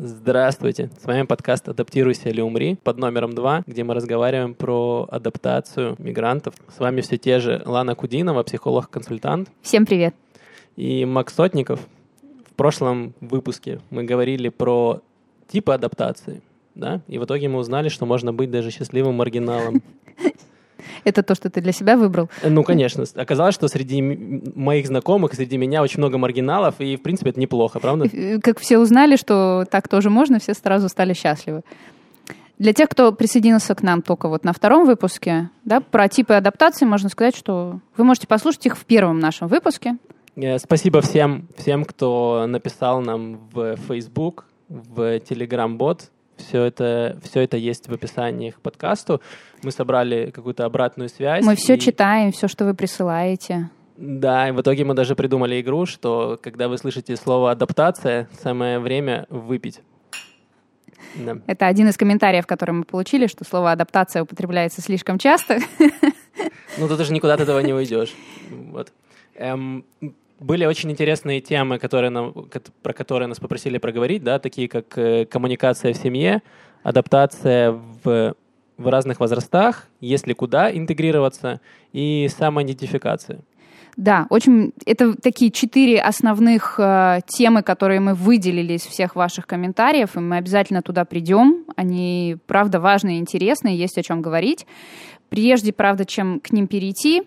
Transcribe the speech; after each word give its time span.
Здравствуйте! 0.00 0.90
С 1.02 1.06
вами 1.06 1.24
подкаст 1.26 1.68
«Адаптируйся 1.68 2.28
или 2.28 2.40
умри» 2.40 2.76
под 2.84 2.98
номером 2.98 3.32
два, 3.32 3.64
где 3.66 3.82
мы 3.82 3.94
разговариваем 3.94 4.54
про 4.54 5.08
адаптацию 5.10 5.96
мигрантов. 5.98 6.54
С 6.68 6.78
вами 6.78 7.00
все 7.00 7.18
те 7.18 7.40
же 7.40 7.64
Лана 7.66 7.96
Кудинова, 7.96 8.44
психолог-консультант. 8.44 9.50
Всем 9.60 9.86
привет! 9.86 10.14
И 10.76 11.04
Макс 11.04 11.34
Сотников. 11.34 11.80
В 12.48 12.54
прошлом 12.54 13.12
выпуске 13.20 13.80
мы 13.90 14.04
говорили 14.04 14.50
про 14.50 15.00
типы 15.48 15.72
адаптации, 15.72 16.42
да? 16.76 17.00
И 17.08 17.18
в 17.18 17.24
итоге 17.24 17.48
мы 17.48 17.58
узнали, 17.58 17.88
что 17.88 18.06
можно 18.06 18.32
быть 18.32 18.52
даже 18.52 18.70
счастливым 18.70 19.16
маргиналом. 19.16 19.82
Это 21.04 21.22
то, 21.22 21.34
что 21.34 21.50
ты 21.50 21.60
для 21.60 21.72
себя 21.72 21.96
выбрал? 21.96 22.28
Ну, 22.42 22.62
конечно. 22.62 23.04
Оказалось, 23.14 23.54
что 23.54 23.68
среди 23.68 24.00
моих 24.02 24.86
знакомых, 24.86 25.34
среди 25.34 25.56
меня 25.56 25.82
очень 25.82 25.98
много 25.98 26.18
маргиналов, 26.18 26.76
и, 26.78 26.96
в 26.96 27.02
принципе, 27.02 27.30
это 27.30 27.40
неплохо, 27.40 27.80
правда? 27.80 28.08
Как 28.42 28.58
все 28.60 28.78
узнали, 28.78 29.16
что 29.16 29.64
так 29.70 29.88
тоже 29.88 30.10
можно, 30.10 30.38
все 30.38 30.54
сразу 30.54 30.88
стали 30.88 31.12
счастливы. 31.12 31.62
Для 32.58 32.72
тех, 32.72 32.88
кто 32.88 33.12
присоединился 33.12 33.74
к 33.76 33.82
нам 33.82 34.02
только 34.02 34.28
вот 34.28 34.44
на 34.44 34.52
втором 34.52 34.84
выпуске, 34.84 35.50
да, 35.64 35.80
про 35.80 36.08
типы 36.08 36.34
адаптации 36.34 36.86
можно 36.86 37.08
сказать, 37.08 37.36
что 37.36 37.78
вы 37.96 38.04
можете 38.04 38.26
послушать 38.26 38.66
их 38.66 38.76
в 38.76 38.84
первом 38.84 39.20
нашем 39.20 39.46
выпуске. 39.46 39.96
Э, 40.34 40.58
спасибо 40.58 41.00
всем, 41.00 41.48
всем, 41.56 41.84
кто 41.84 42.46
написал 42.48 43.00
нам 43.00 43.48
в 43.52 43.76
Facebook, 43.76 44.46
в 44.68 45.18
Telegram-бот 45.18 46.10
все 46.38 46.62
это, 46.64 47.18
все 47.22 47.40
это 47.40 47.56
есть 47.56 47.88
в 47.88 47.92
описании 47.92 48.50
к 48.50 48.60
подкасту. 48.60 49.20
Мы 49.62 49.70
собрали 49.70 50.30
какую-то 50.30 50.64
обратную 50.64 51.08
связь. 51.08 51.44
Мы 51.44 51.56
все 51.56 51.74
и... 51.74 51.80
читаем, 51.80 52.32
все, 52.32 52.48
что 52.48 52.64
вы 52.64 52.74
присылаете. 52.74 53.70
Да, 53.96 54.48
и 54.48 54.52
в 54.52 54.60
итоге 54.60 54.84
мы 54.84 54.94
даже 54.94 55.16
придумали 55.16 55.60
игру, 55.60 55.84
что 55.84 56.38
когда 56.40 56.68
вы 56.68 56.78
слышите 56.78 57.16
слово 57.16 57.50
«адаптация», 57.50 58.28
самое 58.40 58.78
время 58.78 59.26
выпить. 59.28 59.80
Да. 61.16 61.38
Это 61.46 61.66
один 61.66 61.88
из 61.88 61.96
комментариев, 61.96 62.46
который 62.46 62.72
мы 62.72 62.84
получили, 62.84 63.26
что 63.26 63.44
слово 63.44 63.72
«адаптация» 63.72 64.22
употребляется 64.22 64.82
слишком 64.82 65.18
часто. 65.18 65.58
Ну, 66.78 66.86
ты 66.86 67.02
же 67.02 67.12
никуда 67.12 67.34
от 67.34 67.40
этого 67.40 67.58
не 67.58 67.72
уйдешь. 67.72 68.14
Вот. 68.50 68.92
Эм, 69.34 69.84
были 70.40 70.64
очень 70.64 70.90
интересные 70.90 71.40
темы, 71.40 71.78
которые 71.78 72.10
нам, 72.10 72.32
про 72.82 72.92
которые 72.92 73.28
нас 73.28 73.38
попросили 73.38 73.78
проговорить, 73.78 74.22
да, 74.22 74.38
такие 74.38 74.68
как 74.68 74.96
э, 74.96 75.24
коммуникация 75.24 75.92
в 75.92 75.96
семье, 75.96 76.42
адаптация 76.82 77.72
в, 77.72 78.34
в 78.76 78.86
разных 78.88 79.20
возрастах, 79.20 79.88
если 80.00 80.32
куда 80.32 80.74
интегрироваться, 80.74 81.60
и 81.92 82.28
самоидентификация. 82.28 83.40
Да, 83.96 84.28
очень 84.30 84.72
это 84.86 85.14
такие 85.14 85.50
четыре 85.50 86.00
основных 86.00 86.78
э, 86.78 87.18
темы, 87.26 87.64
которые 87.64 87.98
мы 87.98 88.14
выделили 88.14 88.74
из 88.74 88.82
всех 88.82 89.16
ваших 89.16 89.48
комментариев, 89.48 90.14
и 90.14 90.20
мы 90.20 90.36
обязательно 90.36 90.82
туда 90.82 91.04
придем. 91.04 91.64
Они, 91.74 92.36
правда, 92.46 92.78
важные 92.78 93.18
интересные, 93.18 93.76
есть 93.76 93.98
о 93.98 94.02
чем 94.04 94.22
говорить. 94.22 94.66
Прежде, 95.30 95.72
правда, 95.72 96.04
чем 96.04 96.38
к 96.38 96.52
ним 96.52 96.68
перейти, 96.68 97.24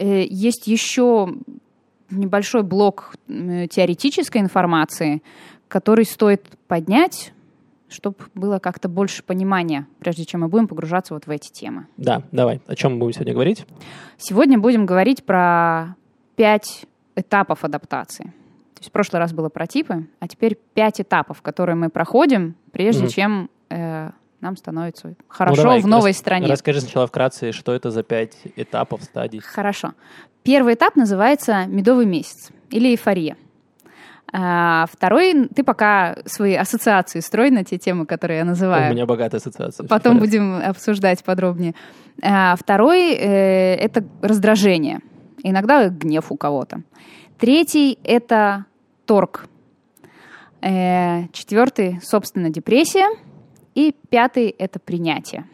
э, 0.00 0.24
есть 0.28 0.66
еще 0.66 1.32
небольшой 2.10 2.62
блок 2.62 3.14
теоретической 3.26 4.40
информации, 4.40 5.22
который 5.68 6.04
стоит 6.04 6.44
поднять, 6.68 7.32
чтобы 7.88 8.16
было 8.34 8.58
как-то 8.58 8.88
больше 8.88 9.22
понимания, 9.22 9.86
прежде 9.98 10.24
чем 10.24 10.40
мы 10.40 10.48
будем 10.48 10.68
погружаться 10.68 11.14
вот 11.14 11.26
в 11.26 11.30
эти 11.30 11.50
темы. 11.50 11.86
Да, 11.96 12.22
давай. 12.32 12.60
О 12.66 12.74
чем 12.74 12.94
мы 12.94 12.98
будем 13.00 13.12
сегодня 13.14 13.34
говорить? 13.34 13.66
Сегодня 14.16 14.58
будем 14.58 14.86
говорить 14.86 15.24
про 15.24 15.96
пять 16.36 16.86
этапов 17.16 17.64
адаптации. 17.64 18.24
То 18.24 18.82
есть 18.82 18.90
в 18.90 18.92
прошлый 18.92 19.20
раз 19.20 19.32
было 19.32 19.48
про 19.48 19.66
типы, 19.66 20.06
а 20.20 20.28
теперь 20.28 20.56
пять 20.74 21.00
этапов, 21.00 21.42
которые 21.42 21.76
мы 21.76 21.90
проходим, 21.90 22.54
прежде 22.72 23.04
mm-hmm. 23.04 23.08
чем 23.08 23.50
э, 23.68 24.10
нам 24.40 24.56
становится 24.56 25.14
хорошо 25.28 25.56
ну, 25.56 25.62
давай, 25.62 25.80
в 25.80 25.86
новой 25.86 26.10
рас, 26.10 26.18
стране. 26.18 26.46
Расскажи 26.46 26.80
сначала 26.80 27.06
вкратце, 27.06 27.52
что 27.52 27.72
это 27.72 27.90
за 27.90 28.02
пять 28.02 28.36
этапов, 28.56 29.02
стадий. 29.02 29.40
Хорошо. 29.40 29.92
Первый 30.42 30.74
этап 30.74 30.96
называется 30.96 31.66
медовый 31.66 32.06
месяц 32.06 32.50
или 32.70 32.88
эйфория. 32.88 33.36
А 34.32 34.86
второй, 34.90 35.48
ты 35.48 35.64
пока 35.64 36.18
свои 36.24 36.54
ассоциации 36.54 37.20
строй 37.20 37.50
на 37.50 37.64
те 37.64 37.78
темы, 37.78 38.06
которые 38.06 38.38
я 38.38 38.44
называю. 38.44 38.90
У 38.90 38.94
меня 38.94 39.04
богатая 39.04 39.38
ассоциация. 39.38 39.86
Потом 39.88 40.18
будем 40.18 40.56
обсуждать 40.56 41.24
подробнее. 41.24 41.74
А 42.22 42.54
второй 42.56 43.12
э, 43.12 43.74
это 43.74 44.04
раздражение. 44.22 45.00
Иногда 45.42 45.88
гнев 45.88 46.30
у 46.30 46.36
кого-то. 46.36 46.82
Третий 47.38 47.98
это 48.04 48.66
торг. 49.04 49.46
Э, 50.60 51.26
четвертый, 51.32 51.98
собственно, 52.02 52.50
депрессия. 52.50 53.08
И 53.80 53.94
пятый— 54.10 54.54
это 54.58 54.78
принятие. 54.78 55.46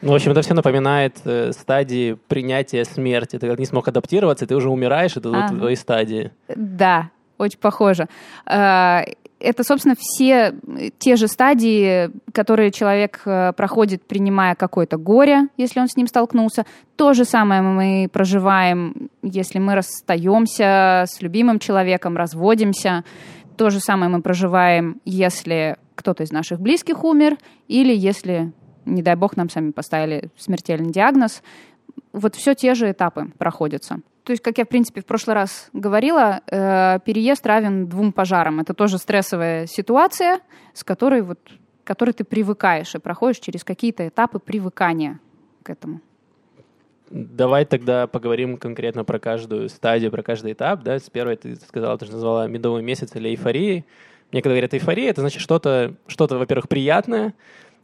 Ну, 0.00 0.12
в 0.12 0.14
общем, 0.14 0.30
это 0.30 0.42
все 0.42 0.54
напоминает 0.54 1.16
э, 1.24 1.50
стадии 1.50 2.16
принятия 2.28 2.84
смерти. 2.84 3.36
Ты 3.36 3.48
как 3.48 3.58
не 3.58 3.66
смог 3.66 3.88
адаптироваться, 3.88 4.46
ты 4.46 4.54
уже 4.54 4.70
умираешь, 4.70 5.16
это 5.16 5.28
ага. 5.30 5.48
вот 5.50 5.58
твои 5.58 5.74
стадии. 5.74 6.30
Да, 6.54 7.10
очень 7.36 7.58
похоже. 7.58 8.06
Э, 8.46 9.00
это, 9.40 9.64
собственно, 9.64 9.96
все 9.98 10.54
те 10.98 11.16
же 11.16 11.26
стадии, 11.26 12.10
которые 12.32 12.70
человек 12.70 13.22
э, 13.24 13.52
проходит, 13.56 14.06
принимая 14.06 14.54
какое-то 14.54 14.98
горе, 14.98 15.48
если 15.56 15.80
он 15.80 15.88
с 15.88 15.96
ним 15.96 16.06
столкнулся. 16.06 16.64
То 16.94 17.12
же 17.12 17.24
самое 17.24 17.62
мы 17.62 18.08
проживаем, 18.12 19.10
если 19.22 19.58
мы 19.58 19.74
расстаемся 19.74 21.06
с 21.08 21.20
любимым 21.20 21.58
человеком, 21.58 22.16
разводимся. 22.16 23.02
То 23.58 23.70
же 23.70 23.80
самое 23.80 24.08
мы 24.08 24.22
проживаем, 24.22 25.00
если 25.04 25.76
кто-то 25.96 26.22
из 26.22 26.30
наших 26.30 26.60
близких 26.60 27.02
умер, 27.02 27.36
или 27.66 27.92
если, 27.92 28.52
не 28.84 29.02
дай 29.02 29.16
бог, 29.16 29.36
нам 29.36 29.50
сами 29.50 29.72
поставили 29.72 30.30
смертельный 30.36 30.92
диагноз. 30.92 31.42
Вот 32.12 32.36
все 32.36 32.54
те 32.54 32.74
же 32.74 32.92
этапы 32.92 33.32
проходятся. 33.36 33.96
То 34.22 34.30
есть, 34.30 34.44
как 34.44 34.58
я, 34.58 34.64
в 34.64 34.68
принципе, 34.68 35.00
в 35.00 35.06
прошлый 35.06 35.34
раз 35.34 35.70
говорила, 35.72 36.40
э, 36.46 37.00
переезд 37.04 37.44
равен 37.46 37.88
двум 37.88 38.12
пожарам. 38.12 38.60
Это 38.60 38.74
тоже 38.74 38.96
стрессовая 38.96 39.66
ситуация, 39.66 40.38
с 40.72 40.84
которой, 40.84 41.22
вот, 41.22 41.40
которой 41.82 42.12
ты 42.12 42.22
привыкаешь 42.22 42.94
и 42.94 42.98
проходишь 42.98 43.40
через 43.40 43.64
какие-то 43.64 44.06
этапы 44.06 44.38
привыкания 44.38 45.18
к 45.64 45.70
этому. 45.70 46.00
Давай 47.10 47.64
тогда 47.64 48.06
поговорим 48.06 48.56
конкретно 48.56 49.04
про 49.04 49.18
каждую 49.18 49.68
стадию, 49.68 50.10
про 50.10 50.22
каждый 50.22 50.52
этап. 50.52 50.82
Да? 50.82 50.98
С 50.98 51.08
первой 51.10 51.36
ты 51.36 51.56
сказала, 51.56 51.96
ты 51.98 52.06
же 52.06 52.12
назвала 52.12 52.46
медовый 52.46 52.82
месяц 52.82 53.14
или 53.14 53.30
эйфории. 53.30 53.84
Мне 54.32 54.42
когда 54.42 54.54
говорят 54.54 54.74
эйфория, 54.74 55.10
это 55.10 55.22
значит 55.22 55.40
что-то, 55.40 55.94
что-то, 56.06 56.36
во-первых, 56.36 56.68
приятное, 56.68 57.34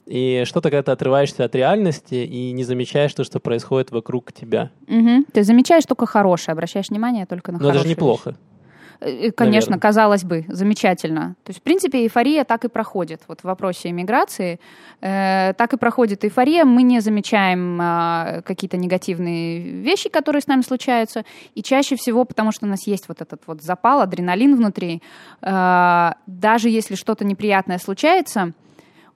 и 0.07 0.43
что-то, 0.45 0.71
когда 0.71 0.83
ты 0.83 0.93
отрываешься 0.93 1.45
от 1.45 1.55
реальности 1.55 2.15
и 2.15 2.53
не 2.53 2.65
замечаешь 2.65 3.15
то, 3.15 3.25
что 3.25 3.41
происходит 3.41 3.91
вокруг 3.91 4.33
тебя. 4.33 4.71
Угу. 4.87 5.25
Ты 5.33 5.43
замечаешь 5.45 5.85
только 5.87 6.07
хорошее, 6.07 6.53
обращаешь 6.53 6.91
внимание 6.91 7.25
только 7.25 7.53
на 7.53 7.59
Но 7.59 7.65
хорошее. 7.65 7.75
Но 7.75 7.81
это 7.81 7.89
же 7.89 7.95
неплохо. 7.95 8.31
Вещи. 8.31 8.39
Э, 9.01 9.31
конечно, 9.33 9.71
Наверное. 9.71 9.79
казалось 9.79 10.25
бы, 10.25 10.45
замечательно. 10.49 11.37
То 11.45 11.51
есть, 11.51 11.61
в 11.61 11.63
принципе, 11.63 12.03
эйфория 12.03 12.45
так 12.45 12.65
и 12.65 12.69
проходит. 12.69 13.23
Вот 13.29 13.41
в 13.41 13.45
вопросе 13.45 13.91
иммиграции 13.91 14.61
э, 15.01 15.53
так 15.57 15.73
и 15.73 15.77
проходит 15.77 16.25
эйфория. 16.25 16.65
Мы 16.65 16.83
не 16.83 17.01
замечаем 17.01 17.81
э, 17.81 18.43
какие-то 18.43 18.77
негативные 18.77 19.61
вещи, 19.61 20.09
которые 20.09 20.43
с 20.43 20.47
нами 20.47 20.63
случаются. 20.63 21.25
И 21.55 21.63
чаще 21.63 21.97
всего, 21.97 22.25
потому 22.25 22.53
что 22.53 22.67
у 22.67 22.69
нас 22.69 22.87
есть 22.87 23.09
вот 23.09 23.21
этот 23.21 23.43
вот 23.47 23.63
запал, 23.63 24.01
адреналин 24.01 24.57
внутри, 24.57 25.03
э, 25.43 26.11
даже 26.27 26.69
если 26.69 26.95
что-то 26.95 27.25
неприятное 27.25 27.79
случается, 27.79 28.53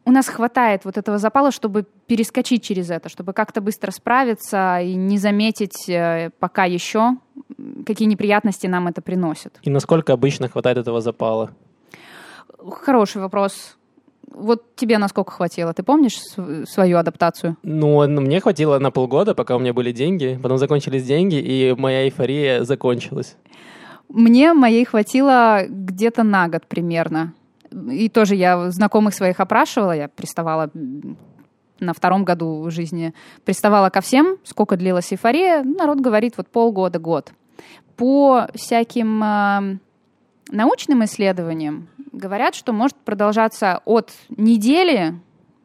у 0.09 0.11
нас 0.11 0.27
хватает 0.27 0.87
вот 0.87 0.97
этого 0.97 1.19
запала, 1.19 1.51
чтобы 1.51 1.85
перескочить 2.07 2.63
через 2.63 2.91
это, 2.91 3.11
чтобы 3.11 3.35
как-то 3.35 3.61
быстро 3.61 3.91
справиться 3.91 4.81
и 4.81 4.95
не 4.95 5.19
заметить 5.19 5.87
э, 5.87 6.31
пока 6.41 6.65
еще, 6.65 7.19
какие 7.85 8.09
неприятности 8.09 8.67
нам 8.67 8.89
это 8.89 9.03
приносит. 9.03 9.59
И 9.61 9.71
насколько 9.71 10.15
обычно 10.15 10.49
хватает 10.49 10.79
этого 10.79 11.03
запала? 11.03 11.51
Хороший 12.59 13.21
вопрос. 13.21 13.77
Вот 14.33 14.77
тебе 14.77 14.97
насколько 14.97 15.31
хватило? 15.31 15.75
Ты 15.75 15.83
помнишь 15.83 16.17
свою 16.65 16.97
адаптацию? 16.97 17.59
Ну, 17.63 18.07
ну, 18.07 18.23
мне 18.23 18.41
хватило 18.41 18.79
на 18.79 18.91
полгода, 18.91 19.35
пока 19.35 19.57
у 19.57 19.59
меня 19.59 19.75
были 19.75 19.93
деньги. 19.93 20.41
Потом 20.43 20.57
закончились 20.57 21.05
деньги, 21.05 21.37
и 21.37 21.75
моя 21.77 22.05
эйфория 22.07 22.65
закончилась. 22.65 23.37
Мне 24.09 24.55
моей 24.55 24.87
хватило 24.87 25.67
где-то 25.69 26.23
на 26.23 26.49
год 26.49 26.67
примерно 26.67 27.35
и 27.71 28.09
тоже 28.09 28.35
я 28.35 28.71
знакомых 28.71 29.15
своих 29.15 29.41
опрашивала, 29.41 29.93
я 29.93 30.09
приставала 30.09 30.71
на 31.81 31.93
втором 31.93 32.25
году 32.25 32.71
жизни, 32.71 33.15
приставала 33.45 33.91
ко 33.91 34.01
всем, 34.01 34.39
сколько 34.45 34.77
длилась 34.77 35.13
эйфория, 35.13 35.63
народ 35.63 36.01
говорит 36.01 36.35
вот 36.37 36.49
полгода, 36.49 36.99
год. 36.99 37.33
По 37.97 38.49
всяким 38.55 39.23
э, 39.23 39.79
научным 40.51 41.05
исследованиям 41.05 41.89
говорят, 42.13 42.55
что 42.55 42.73
может 42.73 42.97
продолжаться 42.97 43.81
от 43.85 44.13
недели 44.31 45.15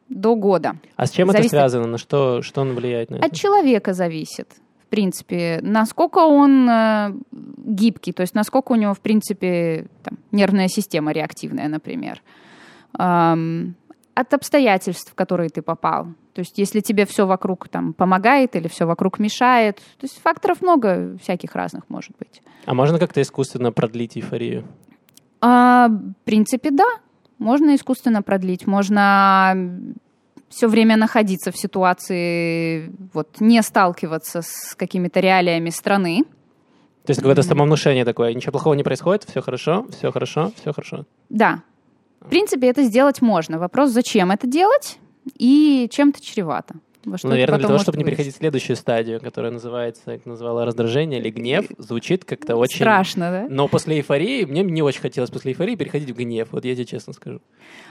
до 0.09 0.35
года. 0.35 0.75
А 0.95 1.05
с 1.05 1.11
чем 1.11 1.29
зависит... 1.29 1.53
это 1.53 1.61
связано? 1.61 1.87
На 1.87 1.97
что, 1.97 2.41
что 2.41 2.61
он 2.61 2.73
влияет 2.73 3.09
на 3.09 3.15
это? 3.15 3.25
От 3.25 3.33
человека 3.33 3.93
зависит 3.93 4.49
принципе, 4.93 5.57
насколько 5.63 6.19
он 6.19 6.69
э, 6.69 7.13
гибкий, 7.31 8.13
то 8.13 8.21
есть 8.21 8.35
насколько 8.35 8.73
у 8.73 8.75
него, 8.75 8.93
в 8.93 8.99
принципе, 8.99 9.87
там, 10.03 10.19
нервная 10.31 10.67
система 10.67 11.11
реактивная, 11.13 11.67
например. 11.67 12.21
эм, 12.99 13.75
от 14.13 14.33
обстоятельств, 14.35 15.11
в 15.11 15.15
которые 15.15 15.49
ты 15.49 15.63
попал. 15.63 16.09
То 16.35 16.41
есть 16.41 16.59
если 16.59 16.79
тебе 16.79 17.07
все 17.07 17.25
вокруг 17.25 17.69
там 17.69 17.93
помогает 17.93 18.55
или 18.55 18.67
все 18.67 18.85
вокруг 18.85 19.17
мешает, 19.17 19.77
то 19.77 20.03
есть 20.03 20.21
факторов 20.21 20.61
много 20.61 21.17
всяких 21.23 21.55
разных 21.55 21.89
может 21.89 22.11
быть. 22.19 22.43
А 22.67 22.75
можно 22.75 22.99
как-то 22.99 23.19
искусственно 23.19 23.71
продлить 23.71 24.15
эйфорию? 24.15 24.63
А, 25.41 25.87
в 25.87 26.13
принципе, 26.23 26.69
да. 26.69 26.85
Можно 27.39 27.73
искусственно 27.73 28.21
продлить. 28.21 28.67
Можно 28.67 29.55
все 30.53 30.67
время 30.67 30.97
находиться 30.97 31.51
в 31.51 31.57
ситуации, 31.57 32.91
вот, 33.13 33.39
не 33.39 33.61
сталкиваться 33.61 34.41
с 34.41 34.75
какими-то 34.75 35.19
реалиями 35.19 35.69
страны. 35.69 36.23
То 37.05 37.11
есть 37.11 37.19
какое-то 37.19 37.43
самовнушение 37.43 38.05
такое, 38.05 38.33
ничего 38.33 38.51
плохого 38.51 38.75
не 38.75 38.83
происходит, 38.83 39.23
все 39.23 39.41
хорошо, 39.41 39.85
все 39.89 40.11
хорошо, 40.11 40.51
все 40.61 40.71
хорошо. 40.71 41.05
Да. 41.29 41.63
В 42.21 42.29
принципе, 42.29 42.69
это 42.69 42.83
сделать 42.83 43.21
можно. 43.21 43.59
Вопрос, 43.59 43.89
зачем 43.91 44.31
это 44.31 44.47
делать 44.47 44.99
и 45.37 45.89
чем 45.91 46.09
это 46.09 46.21
чревато. 46.21 46.75
Во 47.03 47.17
что 47.17 47.27
Наверное, 47.27 47.59
для 47.59 47.67
того, 47.67 47.79
чтобы 47.79 47.97
не 47.97 48.05
переходить 48.05 48.33
в 48.33 48.37
следующую 48.37 48.77
стадию, 48.77 49.19
которая 49.19 49.51
называется, 49.51 50.03
как 50.05 50.25
назвала, 50.25 50.63
раздражение 50.63 51.19
или 51.19 51.29
гнев, 51.29 51.65
звучит 51.77 52.23
как-то 52.23 52.55
очень... 52.55 52.77
Страшно, 52.77 53.31
да? 53.31 53.47
Но 53.49 53.67
после 53.67 53.97
эйфории, 53.97 54.45
мне 54.45 54.63
не 54.63 54.81
очень 54.81 55.01
хотелось 55.01 55.29
после 55.29 55.51
эйфории 55.51 55.75
переходить 55.75 56.11
в 56.11 56.15
гнев, 56.15 56.47
вот 56.51 56.63
я 56.63 56.73
тебе 56.75 56.85
честно 56.85 57.11
скажу. 57.11 57.41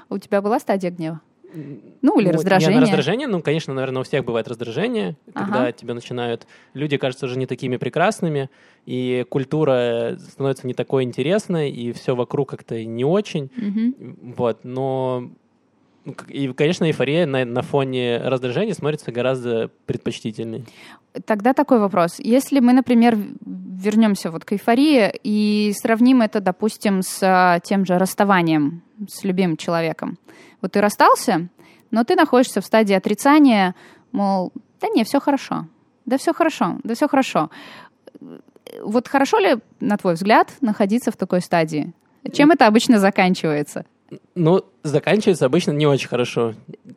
У 0.08 0.16
тебя 0.16 0.40
была 0.40 0.58
стадия 0.58 0.90
гнева? 0.90 1.20
Ну, 1.54 2.18
или 2.18 2.28
ну, 2.28 2.32
раздражение. 2.32 2.78
Не, 2.78 2.82
раздражение, 2.82 3.28
ну, 3.28 3.42
конечно, 3.42 3.74
наверное, 3.74 4.00
у 4.00 4.04
всех 4.04 4.24
бывает 4.24 4.48
раздражение, 4.48 5.16
когда 5.34 5.62
ага. 5.62 5.72
тебе 5.72 5.94
начинают... 5.94 6.46
Люди 6.74 6.96
кажутся 6.96 7.26
уже 7.26 7.38
не 7.38 7.46
такими 7.46 7.76
прекрасными, 7.76 8.50
и 8.86 9.24
культура 9.28 10.16
становится 10.18 10.66
не 10.66 10.74
такой 10.74 11.04
интересной, 11.04 11.70
и 11.70 11.92
все 11.92 12.14
вокруг 12.14 12.50
как-то 12.50 12.82
не 12.84 13.04
очень. 13.04 13.50
Угу. 13.56 14.34
Вот, 14.36 14.64
но 14.64 15.30
и, 16.28 16.52
конечно, 16.52 16.84
эйфория 16.84 17.26
на, 17.26 17.44
на 17.44 17.62
фоне 17.62 18.18
раздражения 18.18 18.74
смотрится 18.74 19.12
гораздо 19.12 19.70
предпочтительней. 19.86 20.64
Тогда 21.24 21.52
такой 21.52 21.78
вопрос. 21.78 22.18
Если 22.18 22.58
мы, 22.60 22.72
например, 22.72 23.16
вернемся 23.44 24.30
вот 24.30 24.44
к 24.44 24.52
эйфории 24.52 25.12
и 25.22 25.72
сравним 25.74 26.22
это, 26.22 26.40
допустим, 26.40 27.02
с 27.02 27.20
а, 27.22 27.60
тем 27.60 27.84
же 27.86 27.98
расставанием 27.98 28.82
с 29.08 29.24
любимым 29.24 29.56
человеком. 29.56 30.18
Вот 30.60 30.72
ты 30.72 30.80
расстался, 30.80 31.48
но 31.90 32.04
ты 32.04 32.16
находишься 32.16 32.60
в 32.60 32.66
стадии 32.66 32.94
отрицания, 32.94 33.74
мол, 34.10 34.52
да 34.80 34.88
не, 34.88 35.04
все 35.04 35.20
хорошо, 35.20 35.66
да 36.06 36.18
все 36.18 36.32
хорошо, 36.32 36.78
да 36.82 36.94
все 36.94 37.08
хорошо. 37.08 37.50
Вот 38.82 39.06
хорошо 39.08 39.38
ли, 39.38 39.58
на 39.80 39.96
твой 39.98 40.14
взгляд, 40.14 40.52
находиться 40.60 41.10
в 41.10 41.16
такой 41.16 41.40
стадии? 41.40 41.92
Чем 42.32 42.50
это 42.50 42.66
обычно 42.66 42.98
заканчивается? 42.98 43.84
Ну, 44.34 44.64
заканчивается 44.82 45.46
обычно 45.46 45.72
не 45.72 45.86
очень 45.86 46.08
хорошо. 46.08 46.54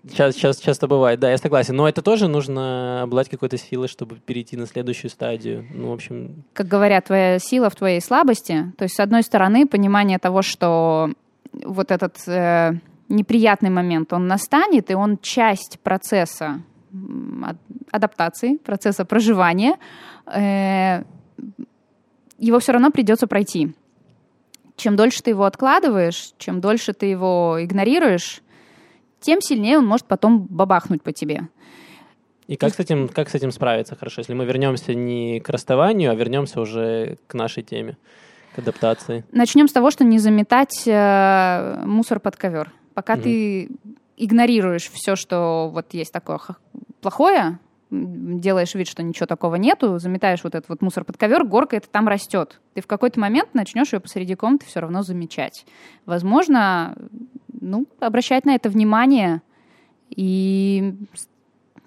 Сейчас, 0.08 0.36
сейчас 0.36 0.58
часто 0.58 0.88
бывает, 0.88 1.20
да, 1.20 1.32
я 1.32 1.38
согласен. 1.38 1.76
Но 1.76 1.88
это 1.88 2.02
тоже 2.02 2.28
нужно 2.28 3.04
обладать 3.04 3.30
какой-то 3.30 3.58
силой, 3.58 3.88
чтобы 3.88 4.16
перейти 4.16 4.58
на 4.58 4.66
следующую 4.66 5.12
стадию. 5.12 5.66
Ну, 5.74 5.90
в 5.90 5.94
общем... 5.94 6.44
Как 6.54 6.68
говорят, 6.68 7.06
твоя 7.06 7.40
сила 7.40 7.70
в 7.70 7.76
твоей 7.76 8.02
слабости. 8.02 8.72
То 8.78 8.84
есть, 8.84 8.96
с 8.96 9.00
одной 9.00 9.24
стороны, 9.24 9.68
понимание 9.68 10.20
того, 10.20 10.42
что 10.42 11.12
вот 11.54 11.92
этот 11.92 12.18
э, 12.28 12.74
неприятный 13.10 13.70
момент, 13.70 14.14
он 14.14 14.28
настанет, 14.28 14.92
и 14.92 14.96
он 14.96 15.18
часть 15.22 15.80
процесса 15.82 16.62
адаптации, 17.92 18.58
процесса 18.58 19.06
проживания, 19.06 19.78
э, 20.28 21.04
его 22.38 22.60
все 22.60 22.74
равно 22.74 22.92
придется 22.92 23.28
пройти 23.28 23.74
чем 24.76 24.96
дольше 24.96 25.24
ты 25.24 25.32
его 25.32 25.46
откладываешь, 25.46 26.34
чем 26.38 26.62
дольше 26.62 26.94
ты 26.94 27.06
его 27.08 27.58
игнорируешь, 27.62 28.42
тем 29.20 29.42
сильнее 29.42 29.78
он 29.78 29.86
может 29.86 30.06
потом 30.06 30.42
бабахнуть 30.42 31.02
по 31.02 31.12
тебе. 31.12 31.48
И 32.48 32.58
как 32.58 32.76
с 32.76 32.80
этим, 32.80 33.08
как 33.08 33.30
с 33.30 33.36
этим 33.36 33.52
справиться 33.52 33.96
хорошо, 33.96 34.22
если 34.22 34.34
мы 34.34 34.46
вернемся 34.46 34.94
не 34.94 35.40
к 35.40 35.50
расставанию, 35.50 36.12
а 36.12 36.16
вернемся 36.16 36.62
уже 36.62 37.18
к 37.28 37.34
нашей 37.34 37.64
теме, 37.64 37.98
к 38.56 38.60
адаптации? 38.60 39.26
Начнем 39.32 39.68
с 39.68 39.74
того, 39.74 39.90
что 39.90 40.04
не 40.04 40.20
заметать 40.20 40.84
э, 40.86 41.84
мусор 41.86 42.20
под 42.20 42.36
ковер. 42.36 42.72
Пока 42.94 43.16
mm 43.16 43.22
ты 43.22 43.70
игнорируешь 44.18 44.90
все, 44.94 45.16
что 45.16 45.70
вот 45.74 45.94
есть 45.94 46.14
такое 46.14 46.40
плохое, 47.02 47.60
делаешь 48.40 48.76
вид, 48.76 48.88
что 48.88 49.04
ничего 49.04 49.26
такого 49.26 49.56
нету, 49.56 49.98
заметаешь 50.00 50.44
вот 50.44 50.56
этот 50.56 50.70
вот 50.70 50.82
мусор 50.82 51.04
под 51.04 51.18
ковер, 51.18 51.46
горка 51.46 51.78
это 51.78 51.90
там 51.90 52.08
растет. 52.08 52.60
Ты 52.74 52.82
в 52.82 52.88
какой-то 52.88 53.20
момент 53.20 53.54
начнешь 53.54 53.94
ее 53.94 54.00
посреди 54.00 54.36
комнаты 54.36 54.66
все 54.66 54.80
равно 54.80 55.02
замечать. 55.04 55.66
Возможно, 56.06 56.96
ну, 57.52 57.86
обращать 58.00 58.46
на 58.46 58.56
это 58.56 58.70
внимание 58.70 59.42
и 60.10 60.96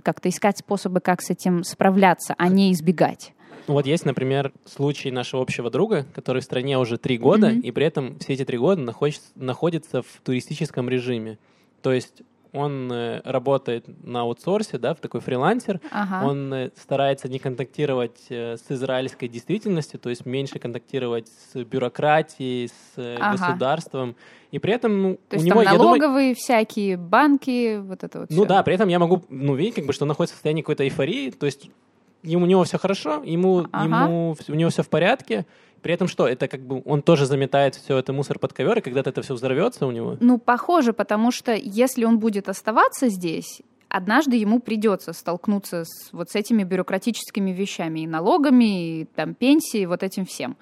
как-то 0.02 0.28
искать 0.28 0.58
способы, 0.58 1.00
как 1.00 1.20
с 1.20 1.31
этим 1.31 1.64
справляться, 1.64 2.34
а 2.38 2.49
не 2.49 2.72
избегать. 2.72 3.32
Вот 3.66 3.84
есть, 3.84 4.06
например, 4.06 4.52
случай 4.64 5.11
нашего 5.11 5.43
общего 5.43 5.70
друга, 5.70 6.06
который 6.14 6.40
в 6.40 6.44
стране 6.44 6.78
уже 6.78 6.96
три 6.96 7.19
года, 7.19 7.50
mm-hmm. 7.50 7.61
и 7.61 7.70
при 7.70 7.84
этом 7.84 8.19
все 8.19 8.32
эти 8.32 8.44
три 8.46 8.56
года 8.56 8.81
находится, 8.81 9.28
находится 9.34 10.02
в 10.02 10.20
туристическом 10.25 10.88
режиме. 10.88 11.38
То 11.82 11.93
есть 11.93 12.22
он 12.52 12.90
э, 12.92 13.20
работает 13.24 13.86
на 14.04 14.22
аутсорсе, 14.22 14.78
да, 14.78 14.94
в 14.94 15.00
такой 15.00 15.20
фрилансер. 15.20 15.80
Ага. 15.90 16.26
Он 16.26 16.52
э, 16.52 16.70
старается 16.76 17.28
не 17.28 17.38
контактировать 17.38 18.26
э, 18.28 18.56
с 18.56 18.70
израильской 18.70 19.28
действительностью, 19.28 20.00
то 20.00 20.10
есть 20.10 20.26
меньше 20.26 20.58
контактировать 20.58 21.28
с 21.28 21.64
бюрократией, 21.64 22.68
с 22.68 22.96
ага. 22.96 23.32
государством. 23.32 24.16
И 24.50 24.58
при 24.58 24.72
этом, 24.72 25.02
ну, 25.02 25.14
то 25.28 25.36
у 25.36 25.40
есть 25.40 25.46
него, 25.46 25.62
там 25.62 25.76
налоговые 25.76 26.00
думаю, 26.00 26.34
всякие, 26.34 26.96
банки, 26.96 27.78
вот 27.78 28.02
это 28.02 28.20
вот 28.20 28.30
Ну 28.30 28.36
все. 28.36 28.46
да, 28.46 28.62
при 28.62 28.74
этом 28.74 28.88
я 28.88 28.98
могу, 28.98 29.22
ну, 29.28 29.54
видеть, 29.54 29.74
как 29.74 29.86
бы, 29.86 29.92
что 29.92 30.04
он 30.04 30.08
находится 30.08 30.34
в 30.34 30.38
состоянии 30.38 30.62
какой-то 30.62 30.84
эйфории, 30.84 31.30
то 31.30 31.46
есть 31.46 31.70
ему, 32.22 32.44
у 32.44 32.46
него 32.46 32.64
все 32.64 32.78
хорошо, 32.78 33.22
ему, 33.24 33.66
ага. 33.72 34.04
ему, 34.04 34.36
у 34.48 34.54
него 34.54 34.70
все 34.70 34.82
в 34.82 34.88
порядке, 34.88 35.46
при 35.82 35.94
этом 35.94 36.08
что? 36.08 36.26
Это 36.26 36.48
как 36.48 36.60
бы 36.60 36.82
он 36.84 37.02
тоже 37.02 37.26
заметает 37.26 37.76
все 37.76 37.98
это 37.98 38.12
мусор 38.12 38.38
под 38.38 38.52
ковер, 38.52 38.78
и 38.78 38.80
когда-то 38.80 39.10
это 39.10 39.22
все 39.22 39.34
взорвется 39.34 39.86
у 39.86 39.90
него? 39.90 40.16
Ну, 40.20 40.38
похоже, 40.38 40.92
потому 40.92 41.30
что 41.30 41.54
если 41.54 42.04
он 42.04 42.18
будет 42.18 42.48
оставаться 42.48 43.08
здесь, 43.08 43.62
однажды 43.88 44.36
ему 44.36 44.60
придется 44.60 45.12
столкнуться 45.12 45.84
с 45.84 46.12
вот 46.12 46.30
с 46.30 46.34
этими 46.34 46.64
бюрократическими 46.64 47.52
вещами 47.52 48.00
и 48.00 48.06
налогами, 48.06 49.00
и 49.00 49.04
там 49.04 49.34
пенсии, 49.34 49.86
вот 49.86 50.02
этим 50.02 50.26
всем. 50.26 50.56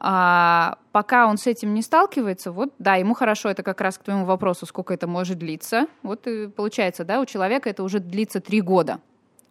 А 0.00 0.78
пока 0.92 1.26
он 1.26 1.38
с 1.38 1.48
этим 1.48 1.74
не 1.74 1.82
сталкивается, 1.82 2.52
вот, 2.52 2.72
да, 2.78 2.94
ему 2.94 3.14
хорошо, 3.14 3.48
это 3.48 3.64
как 3.64 3.80
раз 3.80 3.98
к 3.98 4.04
твоему 4.04 4.26
вопросу, 4.26 4.64
сколько 4.64 4.94
это 4.94 5.08
может 5.08 5.38
длиться. 5.38 5.86
Вот 6.04 6.26
и 6.28 6.46
получается, 6.46 7.04
да, 7.04 7.20
у 7.20 7.26
человека 7.26 7.68
это 7.68 7.82
уже 7.82 7.98
длится 7.98 8.40
три 8.40 8.60
года 8.60 9.00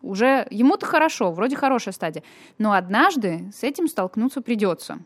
уже 0.01 0.48
ему-то 0.50 0.86
хорошо, 0.86 1.32
вроде 1.32 1.56
хорошая 1.56 1.94
стадия. 1.94 2.24
Но 2.58 2.74
однажды 2.74 3.51
с 3.54 3.63
этим 3.63 3.88
столкнуться 3.88 4.42
придется. 4.42 5.00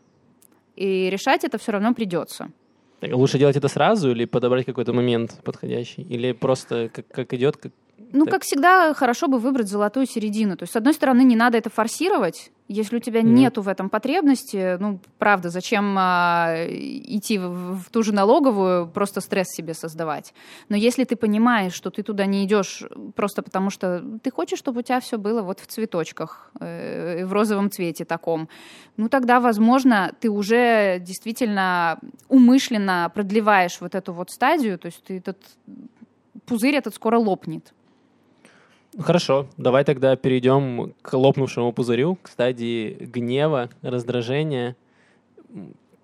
И 0.76 1.10
решать 1.10 1.44
это 1.44 1.58
все 1.58 1.72
равно 1.72 1.94
придется. 1.94 2.50
лучше 3.02 3.38
делать 3.38 3.56
это 3.56 3.68
сразу 3.68 4.10
или 4.10 4.24
подобрать 4.24 4.66
какой-то 4.66 4.92
момент 4.92 5.40
подходящий? 5.44 6.02
Или 6.02 6.32
просто 6.32 6.88
как, 6.92 7.08
как 7.08 7.34
идет, 7.34 7.56
как, 7.56 7.72
ну, 8.12 8.24
так. 8.24 8.34
как 8.34 8.42
всегда, 8.42 8.94
хорошо 8.94 9.28
бы 9.28 9.38
выбрать 9.38 9.68
золотую 9.68 10.06
середину. 10.06 10.56
То 10.56 10.64
есть, 10.64 10.72
с 10.72 10.76
одной 10.76 10.94
стороны, 10.94 11.22
не 11.22 11.36
надо 11.36 11.58
это 11.58 11.70
форсировать. 11.70 12.50
Если 12.68 12.96
у 12.96 13.00
тебя 13.00 13.20
mm-hmm. 13.20 13.24
нету 13.24 13.62
в 13.62 13.68
этом 13.68 13.90
потребности, 13.90 14.76
ну, 14.78 15.00
правда, 15.18 15.50
зачем 15.50 15.94
а, 15.98 16.54
идти 16.68 17.38
в, 17.38 17.76
в 17.76 17.90
ту 17.90 18.02
же 18.02 18.12
налоговую, 18.12 18.88
просто 18.88 19.20
стресс 19.20 19.48
себе 19.48 19.74
создавать. 19.74 20.34
Но 20.68 20.76
если 20.76 21.04
ты 21.04 21.16
понимаешь, 21.16 21.74
что 21.74 21.90
ты 21.90 22.02
туда 22.02 22.26
не 22.26 22.44
идешь 22.44 22.82
просто 23.14 23.42
потому, 23.42 23.70
что 23.70 24.02
ты 24.22 24.30
хочешь, 24.30 24.58
чтобы 24.58 24.80
у 24.80 24.82
тебя 24.82 25.00
все 25.00 25.18
было 25.18 25.42
вот 25.42 25.60
в 25.60 25.66
цветочках, 25.66 26.50
э, 26.60 27.24
в 27.24 27.32
розовом 27.32 27.70
цвете 27.70 28.04
таком, 28.04 28.48
ну, 28.96 29.08
тогда, 29.08 29.40
возможно, 29.40 30.12
ты 30.20 30.30
уже 30.30 30.98
действительно 31.00 31.98
умышленно 32.28 33.10
продлеваешь 33.14 33.80
вот 33.80 33.94
эту 33.94 34.12
вот 34.12 34.30
стадию, 34.30 34.78
то 34.78 34.86
есть 34.86 35.02
ты 35.02 35.18
этот 35.18 35.38
пузырь 36.46 36.74
этот 36.74 36.94
скоро 36.94 37.18
лопнет. 37.18 37.72
Хорошо, 38.98 39.46
давай 39.56 39.84
тогда 39.84 40.16
перейдем 40.16 40.94
к 41.00 41.14
лопнувшему 41.14 41.72
пузырю, 41.72 42.18
к 42.20 42.28
стадии 42.28 42.92
гнева, 43.00 43.70
раздражения. 43.80 44.76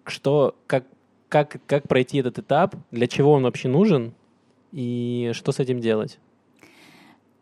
Что, 0.07 0.55
как, 0.67 0.85
как, 1.29 1.57
как 1.67 1.87
пройти 1.87 2.19
этот 2.19 2.39
этап, 2.39 2.75
для 2.91 3.07
чего 3.07 3.33
он 3.33 3.43
вообще 3.43 3.69
нужен 3.69 4.15
и 4.73 5.33
что 5.35 5.53
с 5.53 5.59
этим 5.59 5.81
делать? 5.81 6.19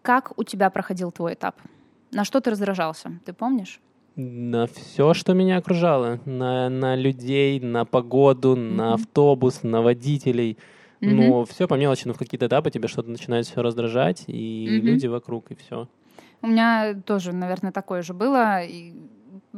Как 0.03 0.37
у 0.37 0.43
тебя 0.43 0.69
проходил 0.71 1.13
твой 1.13 1.35
этап? 1.35 1.57
На 2.11 2.25
что 2.25 2.41
ты 2.41 2.51
раздражался? 2.51 3.13
Ты 3.25 3.33
помнишь? 3.33 3.81
На 4.17 4.67
все, 4.67 5.15
что 5.15 5.33
меня 5.33 5.59
окружало. 5.59 6.19
На, 6.25 6.69
на 6.69 6.97
людей, 6.97 7.61
на 7.61 7.85
погоду, 7.85 8.57
mm-hmm. 8.57 8.75
на 8.75 8.95
автобус, 8.95 9.63
на 9.63 9.81
водителей– 9.81 10.59
Mm-hmm. 11.07 11.29
Но 11.29 11.45
все 11.45 11.69
по 11.69 11.75
мелочи, 11.75 12.07
но 12.07 12.15
в 12.15 12.19
какие-то 12.19 12.47
этапы 12.47 12.71
тебе 12.71 12.89
что-то 12.89 13.11
начинает 13.11 13.47
все 13.47 13.63
раздражать, 13.63 14.25
и 14.27 14.67
mm-hmm. 14.67 14.81
люди 14.81 15.07
вокруг, 15.07 15.51
и 15.51 15.55
все. 15.55 15.89
У 16.43 16.49
меня 16.49 16.95
тоже, 17.05 17.33
наверное, 17.33 17.73
такое 17.73 18.03
же 18.03 18.15
было. 18.15 18.63
И 18.63 18.95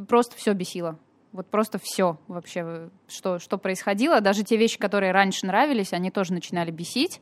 просто 0.07 0.35
все 0.35 0.53
бесило. 0.53 0.97
Вот 1.31 1.47
просто 1.47 1.79
все 1.81 2.17
вообще, 2.27 2.89
что, 3.07 3.39
что 3.39 3.57
происходило. 3.57 4.21
Даже 4.21 4.43
те 4.43 4.57
вещи, 4.57 4.79
которые 4.79 5.11
раньше 5.11 5.45
нравились, 5.45 5.93
они 5.93 6.09
тоже 6.09 6.33
начинали 6.33 6.71
бесить. 6.71 7.21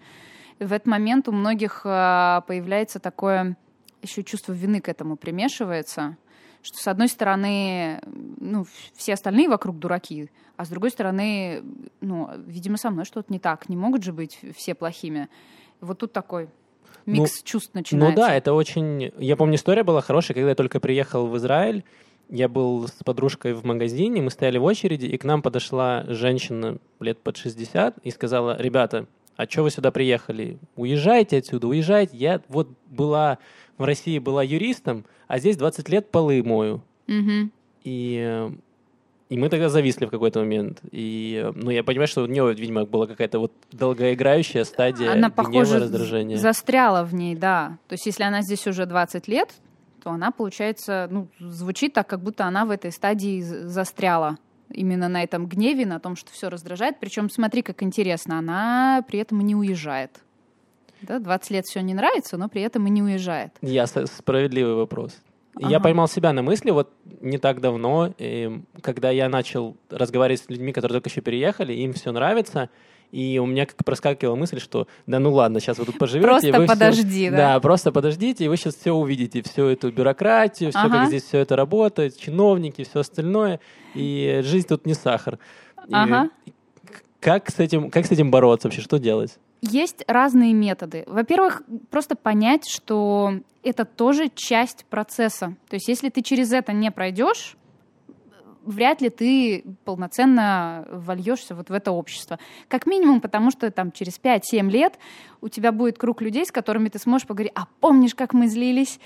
И 0.59 0.63
в 0.63 0.71
этот 0.71 0.87
момент 0.87 1.27
у 1.27 1.31
многих 1.31 1.81
э, 1.83 2.41
появляется 2.47 2.99
такое 2.99 3.57
еще 4.01 4.23
чувство 4.23 4.53
вины 4.53 4.79
к 4.79 4.89
этому 4.89 5.17
примешивается, 5.17 6.17
что 6.67 6.77
с 6.77 6.87
одной 6.87 7.07
стороны, 7.07 8.01
ну, 8.39 8.65
все 8.93 9.13
остальные 9.13 9.47
вокруг 9.47 9.79
дураки, 9.79 10.29
а 10.57 10.65
с 10.65 10.69
другой 10.69 10.89
стороны, 10.89 11.63
ну, 12.01 12.29
видимо, 12.45 12.77
со 12.77 12.89
мной 12.89 13.05
что-то 13.05 13.31
не 13.31 13.39
так. 13.39 13.69
Не 13.69 13.77
могут 13.77 14.03
же 14.03 14.11
быть 14.11 14.39
все 14.55 14.75
плохими. 14.75 15.29
Вот 15.79 15.99
тут 15.99 16.11
такой 16.11 16.49
микс 17.05 17.37
ну, 17.37 17.45
чувств 17.45 17.73
начинается. 17.73 18.19
Ну 18.19 18.27
да, 18.27 18.35
это 18.35 18.53
очень... 18.53 19.13
Я 19.17 19.37
помню, 19.37 19.55
история 19.55 19.83
была 19.83 20.01
хорошая, 20.01 20.35
когда 20.35 20.49
я 20.49 20.55
только 20.55 20.79
приехал 20.79 21.27
в 21.27 21.37
Израиль, 21.37 21.85
я 22.29 22.49
был 22.49 22.87
с 22.87 23.03
подружкой 23.05 23.53
в 23.53 23.63
магазине, 23.63 24.21
мы 24.21 24.29
стояли 24.29 24.57
в 24.57 24.65
очереди, 24.65 25.05
и 25.05 25.17
к 25.17 25.23
нам 25.23 25.41
подошла 25.41 26.03
женщина 26.07 26.79
лет 26.99 27.19
под 27.19 27.37
60 27.37 27.99
и 27.99 28.11
сказала, 28.11 28.57
ребята, 28.59 29.07
а 29.37 29.45
что 29.45 29.63
вы 29.63 29.69
сюда 29.69 29.91
приехали? 29.91 30.57
Уезжайте 30.75 31.37
отсюда, 31.37 31.67
уезжайте. 31.67 32.17
Я 32.17 32.41
вот 32.49 32.69
была 32.87 33.37
в 33.77 33.83
России 33.83 34.17
была 34.17 34.43
юристом, 34.43 35.05
а 35.27 35.37
здесь 35.37 35.57
20 35.57 35.87
лет 35.89 36.09
полы 36.09 36.41
мою. 36.43 36.81
Угу. 37.07 37.51
И, 37.83 38.49
и 39.29 39.37
мы 39.37 39.49
тогда 39.49 39.69
зависли 39.69 40.07
в 40.07 40.09
какой-то 40.09 40.39
момент. 40.39 40.79
И, 40.91 41.49
ну, 41.53 41.69
я 41.69 41.83
понимаю, 41.83 42.07
что 42.07 42.23
у 42.23 42.25
нее, 42.25 42.51
видимо, 42.55 42.85
была 42.85 43.05
какая-то 43.05 43.37
вот 43.37 43.53
долгоиграющая 43.71 44.63
стадия 44.63 45.11
она, 45.11 45.29
гнева, 45.29 45.35
похоже, 45.35 45.79
раздражения. 45.79 46.37
застряла 46.37 47.03
в 47.03 47.13
ней, 47.13 47.35
да. 47.35 47.77
То 47.87 47.93
есть 47.93 48.07
если 48.07 48.23
она 48.23 48.41
здесь 48.41 48.65
уже 48.65 48.87
20 48.87 49.27
лет, 49.27 49.53
то 50.03 50.09
она, 50.09 50.31
получается, 50.31 51.07
ну, 51.11 51.27
звучит 51.39 51.93
так, 51.93 52.07
как 52.07 52.21
будто 52.21 52.45
она 52.45 52.65
в 52.65 52.71
этой 52.71 52.91
стадии 52.91 53.41
застряла 53.41 54.37
именно 54.71 55.07
на 55.07 55.23
этом 55.23 55.47
гневе, 55.47 55.85
на 55.85 55.99
том, 55.99 56.15
что 56.15 56.31
все 56.31 56.49
раздражает. 56.49 56.99
Причем, 56.99 57.29
смотри, 57.29 57.61
как 57.61 57.83
интересно, 57.83 58.39
она 58.39 59.03
при 59.07 59.19
этом 59.19 59.39
не 59.41 59.55
уезжает. 59.55 60.21
Да, 61.01 61.19
20 61.19 61.51
лет 61.51 61.65
все 61.65 61.81
не 61.81 61.93
нравится, 61.93 62.37
но 62.37 62.49
при 62.49 62.61
этом 62.61 62.87
и 62.87 62.89
не 62.89 63.03
уезжает. 63.03 63.51
Я 63.61 63.85
справедливый 63.87 64.75
вопрос. 64.75 65.17
Ага. 65.59 65.69
Я 65.69 65.79
поймал 65.79 66.07
себя 66.07 66.33
на 66.33 66.41
мысли 66.41 66.71
вот 66.71 66.91
не 67.21 67.37
так 67.37 67.61
давно, 67.61 68.13
когда 68.81 69.09
я 69.09 69.29
начал 69.29 69.75
разговаривать 69.89 70.41
с 70.41 70.49
людьми, 70.49 70.71
которые 70.71 70.97
только 70.99 71.09
еще 71.09 71.21
переехали, 71.21 71.73
им 71.73 71.93
все 71.93 72.11
нравится, 72.11 72.69
и 73.11 73.39
у 73.39 73.45
меня 73.45 73.65
как 73.65 73.83
проскакивала 73.83 74.35
мысль, 74.35 74.59
что 74.59 74.87
да 75.05 75.19
ну 75.19 75.31
ладно, 75.31 75.59
сейчас 75.59 75.77
вы 75.77 75.85
тут 75.85 75.97
поживете. 75.97 76.27
Просто 76.27 76.59
вы 76.59 76.65
подожди, 76.67 77.27
все, 77.27 77.31
да? 77.31 77.37
Да, 77.37 77.59
просто 77.59 77.91
подождите, 77.91 78.45
и 78.45 78.47
вы 78.47 78.57
сейчас 78.57 78.75
все 78.75 78.91
увидите, 78.91 79.41
всю 79.41 79.65
эту 79.65 79.91
бюрократию, 79.91 80.71
все, 80.71 80.79
ага. 80.79 80.99
как 80.99 81.07
здесь 81.07 81.23
все 81.23 81.39
это 81.39 81.55
работает, 81.55 82.17
чиновники, 82.17 82.83
все 82.83 82.99
остальное, 82.99 83.59
и 83.95 84.41
жизнь 84.43 84.67
тут 84.67 84.85
не 84.85 84.93
сахар. 84.93 85.39
Ага. 85.91 86.29
И 86.45 86.53
как 87.19 87.49
с 87.49 87.59
этим, 87.59 87.89
как 87.89 88.05
с 88.05 88.11
этим 88.11 88.29
бороться 88.29 88.67
вообще, 88.67 88.81
что 88.81 88.99
делать? 88.99 89.39
Есть 89.61 90.03
разные 90.07 90.53
методы. 90.53 91.03
Во-первых, 91.07 91.63
просто 91.89 92.15
понять, 92.15 92.67
что 92.69 93.33
это 93.63 93.85
тоже 93.85 94.29
часть 94.33 94.85
процесса. 94.85 95.55
То 95.67 95.75
есть 95.75 95.87
если 95.87 96.09
ты 96.09 96.21
через 96.21 96.51
это 96.53 96.73
не 96.73 96.91
пройдешь, 96.91 97.57
вряд 98.67 99.01
ли 99.01 99.09
ты 99.09 99.63
полноценно 99.85 100.85
вольешься 100.91 101.55
вот 101.55 101.69
в 101.69 101.73
это 101.73 101.91
общество. 101.91 102.37
Как 102.67 102.85
минимум, 102.85 103.21
потому 103.21 103.49
что 103.49 103.71
там 103.71 103.91
через 103.91 104.19
5-7 104.19 104.69
лет 104.69 104.99
у 105.41 105.47
тебя 105.47 105.71
будет 105.71 105.97
круг 105.97 106.21
людей, 106.21 106.45
с 106.45 106.51
которыми 106.51 106.89
ты 106.89 106.99
сможешь 106.99 107.25
поговорить. 107.25 107.53
А 107.55 107.65
помнишь, 107.79 108.13
как 108.13 108.33
мы 108.33 108.47
злились? 108.47 108.99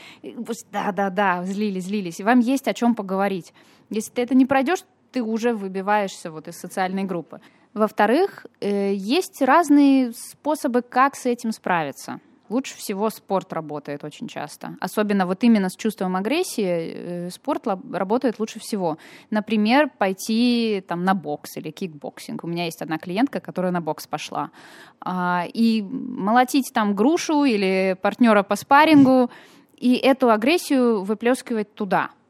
Да-да-да, 0.72 1.44
злились, 1.44 1.86
злились. 1.86 2.20
И 2.20 2.24
вам 2.24 2.40
есть 2.40 2.68
о 2.68 2.74
чем 2.74 2.96
поговорить. 2.96 3.54
Если 3.90 4.12
ты 4.12 4.24
это 4.24 4.36
не 4.36 4.46
пройдешь, 4.46 4.84
ты 5.12 5.22
уже 5.22 5.54
выбиваешься 5.54 6.32
вот 6.32 6.48
из 6.48 6.58
социальной 6.58 7.04
группы. 7.04 7.40
Во-вторых, 7.74 8.46
э, 8.60 8.94
есть 8.94 9.42
разные 9.42 10.12
способы, 10.12 10.82
как 10.82 11.16
с 11.16 11.26
этим 11.26 11.52
справиться. 11.52 12.20
Лучше 12.50 12.76
всего 12.76 13.10
спорт 13.10 13.54
работает 13.54 14.04
очень 14.04 14.28
часто. 14.28 14.76
Особенно 14.82 15.26
вот 15.26 15.42
именно 15.46 15.70
с 15.70 15.78
чувством 15.78 16.18
агрессии 16.18 16.66
э, 16.68 17.30
спорт 17.30 17.66
работает 17.94 18.40
лучше 18.40 18.60
всего. 18.60 18.98
Например, 19.30 19.90
пойти 19.98 20.84
там 20.86 21.06
на 21.06 21.14
бокс 21.14 21.56
или 21.56 21.72
кикбоксинг. 21.72 22.44
У 22.44 22.48
меня 22.48 22.66
есть 22.66 22.82
одна 22.82 22.98
клиентка, 22.98 23.40
которая 23.40 23.72
на 23.72 23.80
бокс 23.80 24.06
пошла. 24.06 24.52
А, 25.00 25.46
и 25.54 25.82
молотить 25.82 26.72
там 26.74 26.94
грушу 26.94 27.46
или 27.46 27.96
партнера 28.02 28.44
по 28.44 28.58
спаррингу, 28.58 29.32
и 29.78 29.96
эту 29.96 30.30
агрессию 30.30 31.04
выплескивать 31.04 31.74
туда– 31.74 32.10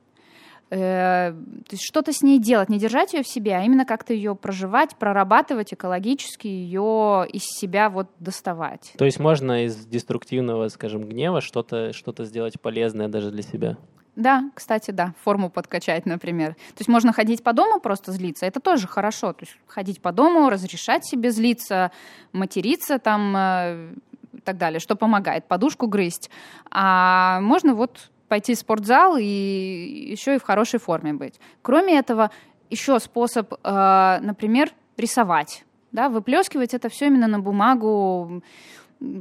э, 0.72 1.34
что-то 1.80 2.14
с 2.14 2.24
ней 2.24 2.40
делать, 2.40 2.70
не 2.70 2.80
держать 2.80 3.14
ее 3.14 3.24
в 3.24 3.28
себе, 3.28 3.56
а 3.56 3.64
именно 3.64 3.86
как-то 3.86 4.14
ее 4.14 4.36
проживать, 4.36 4.96
прорабатывать 4.96 5.74
экологически, 5.74 6.48
ее 6.48 7.28
из 7.32 7.44
себя 7.44 7.90
вот 7.90 8.08
доставать. 8.20 8.94
То 8.98 9.06
есть 9.06 9.20
можно 9.20 9.66
из 9.66 9.86
деструктивного, 9.86 10.70
скажем, 10.70 11.04
гнева 11.04 11.42
что-то 11.42 11.94
что 11.94 12.12
сделать 12.24 12.60
полезное 12.60 13.08
даже 13.08 13.32
для 13.32 13.42
себя? 13.42 13.78
Да, 14.16 14.52
кстати, 14.54 14.92
да, 14.92 15.14
форму 15.24 15.50
подкачать, 15.50 16.06
например. 16.06 16.54
То 16.54 16.80
есть 16.80 16.90
можно 16.90 17.14
ходить 17.14 17.44
по 17.44 17.54
дому 17.54 17.80
просто 17.80 18.12
злиться, 18.12 18.46
это 18.46 18.60
тоже 18.60 18.88
хорошо. 18.88 19.34
То 19.34 19.46
есть 19.46 19.58
ходить 19.68 20.02
по 20.02 20.12
дому, 20.12 20.50
разрешать 20.50 21.06
себе 21.06 21.32
злиться, 21.32 21.92
материться 22.34 23.00
там 23.00 23.34
э, 23.36 23.94
и 24.34 24.42
так 24.42 24.58
далее, 24.58 24.80
что 24.80 24.96
помогает, 24.96 25.48
подушку 25.48 25.88
грызть. 25.88 26.30
А 26.70 27.40
можно 27.42 27.74
вот 27.74 28.12
пойти 28.32 28.56
в 28.56 28.60
спортзал 28.60 29.18
и 29.18 29.26
еще 29.26 30.36
и 30.36 30.40
в 30.40 30.44
хорошей 30.44 30.80
форме 30.80 31.12
быть. 31.12 31.38
Кроме 31.62 32.00
этого, 32.00 32.32
еще 32.70 32.98
способ, 33.02 33.54
э, 33.54 34.20
например, 34.22 34.72
рисовать. 34.96 35.66
Да, 35.92 36.08
выплескивать 36.08 36.74
это 36.74 36.88
все 36.88 37.08
именно 37.08 37.28
на 37.28 37.40
бумагу, 37.42 38.42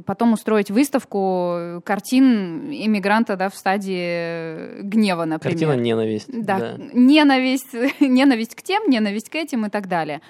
потом 0.05 0.31
устроить 0.31 0.71
выставку 0.71 1.81
картин 1.83 2.71
иммигранта 2.71 3.35
да, 3.35 3.49
в 3.49 3.55
стадии 3.57 4.81
гнева, 4.81 5.25
например. 5.25 5.57
Картина 5.57 5.75
ненависть. 5.75 6.29
Да, 6.31 6.59
да. 6.59 6.77
ненависть, 6.93 7.75
ненависть 7.99 8.55
к 8.55 8.61
тем, 8.61 8.89
ненависть 8.89 9.29
к 9.29 9.35
этим 9.35 9.65
и 9.65 9.69
так 9.69 9.89
далее. 9.89 10.21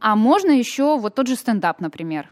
А 0.00 0.16
можно 0.16 0.50
еще 0.50 0.98
вот 0.98 1.14
тот 1.14 1.28
же 1.28 1.34
стендап, 1.34 1.80
например. 1.80 2.28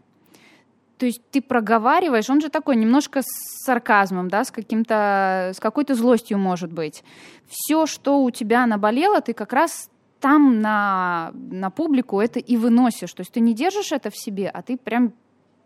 То 0.97 1.05
есть 1.05 1.21
ты 1.29 1.41
проговариваешь, 1.41 2.29
он 2.29 2.41
же 2.41 2.49
такой 2.49 2.75
немножко 2.75 3.21
с 3.21 3.65
сарказмом, 3.65 4.29
да, 4.29 4.43
с 4.43 4.51
каким-то, 4.51 5.51
с 5.55 5.59
какой-то 5.59 5.93
злостью, 5.93 6.39
может 6.39 6.71
быть. 6.71 7.03
Все, 7.47 7.85
что 7.85 8.23
у 8.23 8.31
тебя 8.31 8.65
наболело, 8.65 9.21
ты 9.21 9.33
как 9.33 9.53
раз 9.53 9.89
там 10.19 10.61
на, 10.61 11.31
на 11.33 11.69
публику 11.69 12.19
это 12.19 12.39
и 12.39 12.57
выносишь. 12.57 13.13
То 13.13 13.21
есть 13.21 13.31
ты 13.31 13.39
не 13.39 13.53
держишь 13.53 13.91
это 13.91 14.09
в 14.09 14.17
себе, 14.17 14.49
а 14.49 14.63
ты 14.63 14.77
прям 14.77 15.13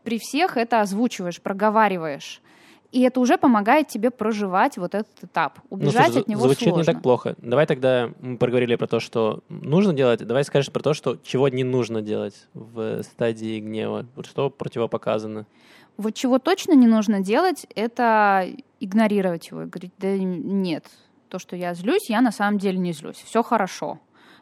при 0.03 0.19
всех 0.19 0.57
это 0.57 0.81
озвучиваешь, 0.81 1.41
проговариваешь. 1.41 2.41
И 2.91 3.01
это 3.01 3.21
уже 3.21 3.37
помогает 3.37 3.87
тебе 3.87 4.11
проживать 4.11 4.77
вот 4.77 4.95
этот 4.95 5.23
этап. 5.23 5.59
Убежать 5.69 6.07
ну, 6.07 6.13
слушай, 6.13 6.21
от 6.21 6.27
него 6.27 6.41
звучит 6.41 6.63
сложно. 6.69 6.79
не 6.79 6.85
так 6.85 7.01
плохо. 7.01 7.35
Давай 7.37 7.65
тогда 7.65 8.09
мы 8.19 8.37
проговорили 8.37 8.75
про 8.75 8.87
то, 8.87 8.99
что 8.99 9.43
нужно 9.47 9.93
делать. 9.93 10.25
Давай 10.27 10.43
скажешь 10.43 10.71
про 10.71 10.81
то, 10.81 10.93
что 10.93 11.17
чего 11.23 11.47
не 11.47 11.63
нужно 11.63 12.01
делать 12.01 12.47
в 12.53 13.01
стадии 13.03 13.61
гнева. 13.61 14.05
Вот 14.15 14.25
что 14.25 14.49
противопоказано. 14.49 15.45
Вот 15.95 16.15
чего 16.15 16.39
точно 16.39 16.73
не 16.73 16.87
нужно 16.87 17.21
делать, 17.21 17.65
это 17.75 18.45
игнорировать 18.79 19.49
его. 19.51 19.61
Говорить, 19.61 19.93
да 19.97 20.17
нет, 20.17 20.85
то, 21.29 21.39
что 21.39 21.55
я 21.55 21.73
злюсь, 21.73 22.09
я 22.09 22.21
на 22.21 22.31
самом 22.31 22.59
деле 22.59 22.77
не 22.77 22.91
злюсь. 22.91 23.17
Все 23.17 23.41
хорошо. 23.41 23.99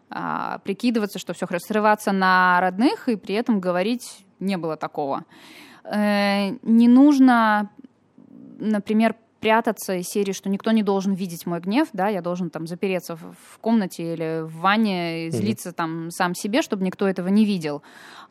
А, 0.09 0.57
прикидываться, 0.59 1.19
что 1.19 1.33
все 1.33 1.45
хорошо. 1.45 1.65
Срываться 1.67 2.11
на 2.11 2.59
родных 2.61 3.09
и 3.09 3.15
при 3.15 3.35
этом 3.35 3.59
говорить 3.59 4.25
не 4.39 4.57
было 4.57 4.75
такого. 4.75 5.25
Э, 5.83 6.51
не 6.61 6.87
нужно 6.87 7.69
например, 8.59 9.15
прятаться 9.39 9.95
из 9.95 10.07
серии, 10.07 10.33
что 10.33 10.49
никто 10.49 10.71
не 10.71 10.83
должен 10.83 11.13
видеть 11.13 11.45
мой 11.45 11.59
гнев, 11.59 11.87
да, 11.93 12.07
я 12.09 12.21
должен 12.21 12.49
там 12.49 12.67
запереться 12.67 13.15
в, 13.15 13.59
комнате 13.59 14.13
или 14.13 14.41
в 14.43 14.57
ванне 14.57 15.27
и 15.27 15.31
злиться 15.31 15.69
mm-hmm. 15.69 15.73
там 15.73 16.11
сам 16.11 16.35
себе, 16.35 16.61
чтобы 16.61 16.83
никто 16.83 17.07
этого 17.07 17.27
не 17.29 17.45
видел. 17.45 17.81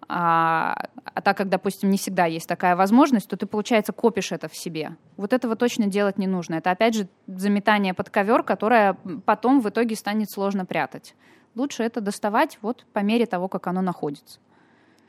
А, 0.09 0.75
а 1.05 1.21
так 1.21 1.37
как, 1.37 1.49
допустим, 1.49 1.91
не 1.91 1.99
всегда 1.99 2.27
есть 2.27 2.49
такая 2.49 2.77
возможность, 2.77 3.29
то 3.29 3.37
ты, 3.37 3.47
получается, 3.47 3.93
копишь 3.93 4.33
это 4.33 4.49
в 4.49 4.57
себе. 4.57 4.97
Вот 5.17 5.33
этого 5.33 5.57
точно 5.57 5.87
делать 5.87 6.19
не 6.19 6.27
нужно. 6.27 6.57
Это, 6.57 6.71
опять 6.71 6.95
же, 6.95 7.09
заметание 7.27 7.95
под 7.95 8.11
ковер, 8.11 8.43
которое 8.43 8.97
потом 9.25 9.61
в 9.61 9.69
итоге 9.69 9.97
станет 9.97 10.31
сложно 10.31 10.67
прятать. 10.67 11.15
Лучше 11.55 11.83
это 11.83 12.01
доставать 12.01 12.59
вот 12.63 12.85
по 12.93 13.01
мере 13.01 13.27
того, 13.27 13.49
как 13.49 13.67
оно 13.67 13.81
находится. 13.81 14.39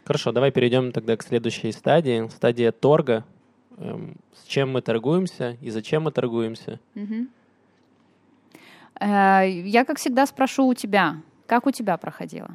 Хорошо, 0.06 0.32
давай 0.32 0.52
перейдем 0.52 0.92
тогда 0.92 1.16
к 1.18 1.24
следующей 1.24 1.72
стадии. 1.72 2.28
Стадия 2.30 2.72
торга. 2.72 3.26
Эм, 3.80 4.18
с 4.34 4.46
чем 4.46 4.72
мы 4.72 4.82
торгуемся 4.82 5.58
и 5.62 5.70
зачем 5.70 6.04
мы 6.04 6.12
торгуемся. 6.12 6.80
Э, 9.00 9.50
я, 9.50 9.86
как 9.86 9.98
всегда, 9.98 10.26
спрошу 10.26 10.68
у 10.68 10.74
тебя, 10.74 11.22
как 11.48 11.66
у 11.66 11.72
тебя 11.72 11.98
проходило? 11.98 12.50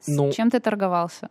С 0.00 0.08
ну, 0.08 0.32
чем 0.32 0.50
ты 0.50 0.60
торговался? 0.60 1.28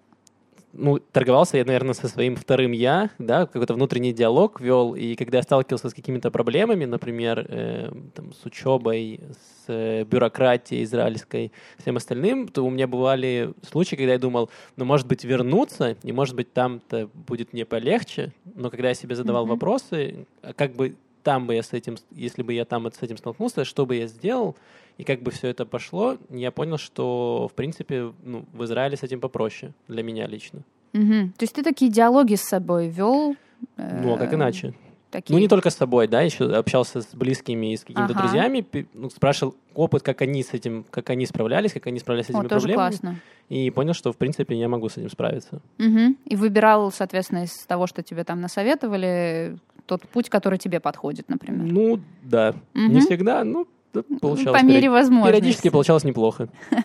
Ну, 0.73 0.99
торговался 0.99 1.57
я, 1.57 1.65
наверное, 1.65 1.93
со 1.93 2.07
своим 2.07 2.35
вторым 2.35 2.71
я, 2.71 3.11
да, 3.19 3.45
какой-то 3.45 3.75
внутренний 3.75 4.11
диалог 4.11 4.59
вел, 4.59 4.95
и 4.95 5.15
когда 5.15 5.37
я 5.37 5.43
сталкивался 5.43 5.89
с 5.89 5.93
какими-то 5.93 6.31
проблемами, 6.31 6.85
например, 6.85 7.45
э, 7.47 7.91
там, 8.15 8.33
с 8.33 8.43
учебой, 8.45 9.21
с 9.31 9.65
э, 9.67 10.03
бюрократией 10.03 10.83
израильской, 10.83 11.51
всем 11.77 11.97
остальным, 11.97 12.47
то 12.47 12.63
у 12.63 12.71
меня 12.71 12.87
бывали 12.87 13.53
случаи, 13.61 13.95
когда 13.95 14.13
я 14.13 14.19
думал, 14.19 14.49
ну, 14.75 14.85
может 14.85 15.07
быть, 15.07 15.23
вернуться, 15.23 15.95
и, 16.01 16.11
может 16.11 16.35
быть, 16.35 16.51
там-то 16.53 17.07
будет 17.13 17.53
мне 17.53 17.65
полегче, 17.65 18.33
но 18.55 18.71
когда 18.71 18.89
я 18.89 18.95
себе 18.95 19.15
задавал 19.15 19.45
mm-hmm. 19.45 19.49
вопросы, 19.49 20.27
а 20.41 20.53
как 20.53 20.73
бы 20.73 20.95
там 21.21 21.47
бы 21.47 21.55
я 21.55 21.63
с 21.63 21.71
этим, 21.73 21.97
если 22.11 22.41
бы 22.41 22.53
я 22.53 22.65
там 22.65 22.91
с 22.91 23.01
этим 23.01 23.17
столкнулся, 23.17 23.63
что 23.63 23.85
бы 23.85 23.95
я 23.95 24.07
сделал, 24.07 24.55
и 24.97 25.03
как 25.03 25.21
бы 25.21 25.31
все 25.31 25.47
это 25.47 25.65
пошло, 25.65 26.17
я 26.29 26.51
понял, 26.51 26.77
что, 26.77 27.47
в 27.51 27.55
принципе, 27.55 28.13
ну, 28.23 28.45
в 28.53 28.63
Израиле 28.65 28.97
с 28.97 29.03
этим 29.03 29.19
попроще 29.19 29.73
для 29.87 30.03
меня 30.03 30.27
лично. 30.27 30.61
Угу. 30.93 31.31
То 31.37 31.43
есть 31.43 31.53
ты 31.53 31.63
такие 31.63 31.91
диалоги 31.91 32.35
с 32.35 32.43
собой 32.43 32.87
вел? 32.89 33.35
Ну, 33.77 34.13
а 34.13 34.17
как 34.17 34.33
иначе? 34.33 34.73
Такие... 35.09 35.33
Ну, 35.33 35.39
не 35.39 35.47
только 35.47 35.69
с 35.69 35.75
собой, 35.75 36.07
да, 36.07 36.21
еще 36.21 36.45
общался 36.55 37.01
с 37.01 37.13
близкими 37.13 37.73
и 37.73 37.77
с 37.77 37.81
какими-то 37.81 38.13
ага. 38.13 38.21
друзьями, 38.21 38.65
ну, 38.93 39.11
спрашивал 39.11 39.55
опыт, 39.75 40.01
как 40.01 40.21
они 40.23 40.41
с 40.41 40.53
этим, 40.53 40.85
как 40.89 41.11
они 41.11 41.27
справлялись, 41.27 41.71
как 41.71 41.85
они 41.85 41.99
справлялись 41.99 42.27
с 42.27 42.29
этими 42.31 42.45
О, 42.45 42.49
тоже 42.49 42.67
проблемами. 42.67 42.89
Классно. 42.89 43.19
И 43.49 43.69
понял, 43.69 43.93
что, 43.93 44.11
в 44.11 44.17
принципе, 44.17 44.55
я 44.55 44.67
могу 44.67 44.89
с 44.89 44.97
этим 44.97 45.11
справиться. 45.11 45.61
Угу. 45.77 46.15
И 46.25 46.35
выбирал, 46.35 46.91
соответственно, 46.91 47.43
из 47.43 47.53
того, 47.67 47.85
что 47.85 48.01
тебе 48.01 48.23
там 48.23 48.41
насоветовали, 48.41 49.57
тот 49.85 50.01
путь, 50.03 50.29
который 50.29 50.57
тебе 50.57 50.79
подходит, 50.79 51.29
например. 51.29 51.71
Ну, 51.71 51.99
да. 52.23 52.55
Угу. 52.73 52.81
Не 52.81 53.01
всегда, 53.01 53.43
ну, 53.43 53.67
получалось. 54.01 54.61
По 54.61 54.65
мере 54.65 54.89
возможности. 54.89 55.31
Периодически 55.31 55.69
получалось 55.69 56.03
неплохо. 56.03 56.49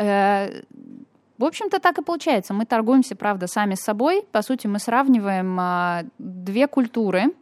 Э, 0.00 0.62
в 1.38 1.44
общем-то, 1.44 1.80
так 1.80 1.98
и 1.98 2.02
получается. 2.02 2.54
Мы 2.54 2.66
торгуемся, 2.66 3.16
правда, 3.16 3.48
сами 3.48 3.74
с 3.74 3.80
собой. 3.80 4.24
По 4.30 4.42
сути, 4.42 4.68
мы 4.68 4.78
сравниваем 4.78 5.56
а, 5.58 6.04
две 6.18 6.68
культуры. 6.68 7.34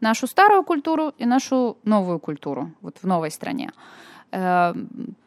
Нашу 0.00 0.26
старую 0.26 0.64
культуру 0.64 1.12
и 1.18 1.26
нашу 1.26 1.76
новую 1.84 2.18
культуру 2.18 2.72
вот 2.80 2.96
в 3.02 3.06
новой 3.06 3.30
стране. 3.30 3.72
Э, 4.32 4.72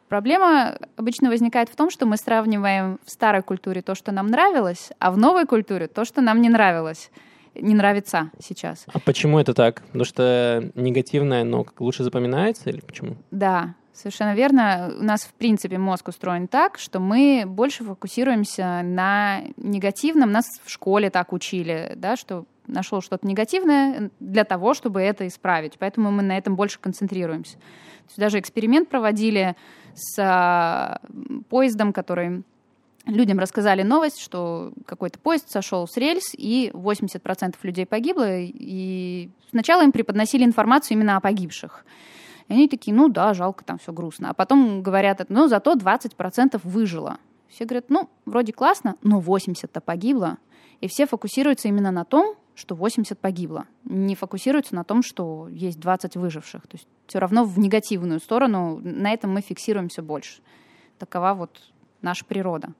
проблема 0.08 0.76
обычно 0.96 1.30
возникает 1.30 1.68
в 1.68 1.76
том, 1.76 1.90
что 1.90 2.06
мы 2.06 2.16
сравниваем 2.16 2.98
в 3.04 3.10
старой 3.10 3.42
культуре 3.42 3.82
то, 3.82 3.94
что 3.94 4.10
нам 4.10 4.26
нравилось, 4.26 4.90
а 4.98 5.10
в 5.10 5.18
новой 5.18 5.46
культуре 5.46 5.86
то, 5.86 6.04
что 6.04 6.20
нам 6.20 6.40
не 6.40 6.48
нравилось 6.48 7.10
не 7.54 7.74
нравится 7.74 8.30
сейчас. 8.38 8.84
А 8.92 8.98
почему 8.98 9.38
это 9.38 9.54
так? 9.54 9.82
Потому 9.82 10.04
что 10.04 10.70
негативное, 10.74 11.44
но 11.44 11.66
лучше 11.78 12.04
запоминается 12.04 12.70
или 12.70 12.80
почему? 12.80 13.16
Да, 13.30 13.74
Совершенно 13.94 14.34
верно. 14.34 14.90
У 14.98 15.02
нас, 15.02 15.22
в 15.22 15.34
принципе, 15.34 15.76
мозг 15.76 16.08
устроен 16.08 16.48
так, 16.48 16.78
что 16.78 16.98
мы 16.98 17.44
больше 17.46 17.84
фокусируемся 17.84 18.80
на 18.82 19.42
негативном. 19.58 20.32
Нас 20.32 20.46
в 20.64 20.70
школе 20.70 21.10
так 21.10 21.34
учили, 21.34 21.92
да, 21.96 22.16
что 22.16 22.46
нашел 22.66 23.02
что-то 23.02 23.26
негативное 23.26 24.10
для 24.18 24.44
того, 24.44 24.72
чтобы 24.72 25.02
это 25.02 25.26
исправить. 25.26 25.74
Поэтому 25.78 26.10
мы 26.10 26.22
на 26.22 26.38
этом 26.38 26.56
больше 26.56 26.78
концентрируемся. 26.80 27.58
То 27.58 28.08
есть 28.08 28.18
даже 28.18 28.40
эксперимент 28.40 28.88
проводили 28.88 29.56
с 29.94 30.18
а, 30.18 31.00
поездом, 31.50 31.92
который 31.92 32.44
людям 33.06 33.38
рассказали 33.38 33.82
новость, 33.82 34.20
что 34.20 34.72
какой-то 34.86 35.18
поезд 35.18 35.50
сошел 35.50 35.86
с 35.86 35.96
рельс, 35.96 36.32
и 36.34 36.70
80% 36.72 37.54
людей 37.62 37.86
погибло, 37.86 38.38
и 38.38 39.30
сначала 39.50 39.82
им 39.82 39.92
преподносили 39.92 40.44
информацию 40.44 40.96
именно 40.96 41.16
о 41.16 41.20
погибших. 41.20 41.84
И 42.48 42.52
они 42.52 42.68
такие, 42.68 42.94
ну 42.94 43.08
да, 43.08 43.34
жалко, 43.34 43.64
там 43.64 43.78
все 43.78 43.92
грустно. 43.92 44.30
А 44.30 44.34
потом 44.34 44.82
говорят, 44.82 45.24
ну 45.28 45.48
зато 45.48 45.74
20% 45.74 46.60
выжило. 46.64 47.18
Все 47.48 47.64
говорят, 47.64 47.90
ну, 47.90 48.08
вроде 48.24 48.52
классно, 48.52 48.96
но 49.02 49.20
80-то 49.20 49.80
погибло. 49.82 50.38
И 50.80 50.88
все 50.88 51.06
фокусируются 51.06 51.68
именно 51.68 51.90
на 51.90 52.04
том, 52.04 52.34
что 52.54 52.74
80 52.74 53.18
погибло. 53.18 53.66
Не 53.84 54.14
фокусируются 54.14 54.74
на 54.74 54.84
том, 54.84 55.02
что 55.02 55.48
есть 55.48 55.78
20 55.78 56.16
выживших. 56.16 56.66
То 56.66 56.76
есть 56.76 56.88
все 57.06 57.18
равно 57.18 57.44
в 57.44 57.58
негативную 57.58 58.20
сторону, 58.20 58.80
на 58.82 59.12
этом 59.12 59.32
мы 59.32 59.42
фиксируемся 59.42 60.02
больше. 60.02 60.40
Такова 60.98 61.34
вот 61.34 61.60
наша 62.00 62.24
природа. 62.24 62.72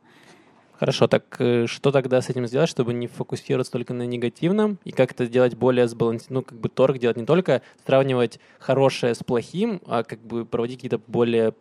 Хорошо, 0.78 1.06
так 1.06 1.36
э, 1.38 1.66
что 1.66 1.92
тогда 1.92 2.20
с 2.20 2.28
этим 2.28 2.46
сделать, 2.46 2.68
чтобы 2.68 2.92
не 2.92 3.06
фокусироваться 3.06 3.72
только 3.72 3.94
на 3.94 4.04
негативном, 4.04 4.78
и 4.84 4.90
как 4.90 5.12
это 5.12 5.26
сделать 5.26 5.54
более 5.54 5.86
сбалансированно, 5.86 6.40
ну, 6.40 6.42
как 6.42 6.58
бы 6.58 6.68
торг 6.68 6.98
делать 6.98 7.16
не 7.16 7.24
только 7.24 7.62
сравнивать 7.86 8.40
хорошее 8.58 9.14
с 9.14 9.22
плохим, 9.22 9.80
а 9.86 10.02
как 10.02 10.18
бы 10.20 10.44
проводить 10.44 10.78
какие-то 10.78 11.00
более 11.06 11.54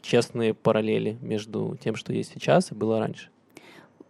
честные 0.00 0.54
параллели 0.54 1.18
между 1.20 1.76
тем, 1.82 1.96
что 1.96 2.12
есть 2.12 2.32
сейчас 2.32 2.72
и 2.72 2.74
было 2.74 3.00
раньше? 3.00 3.28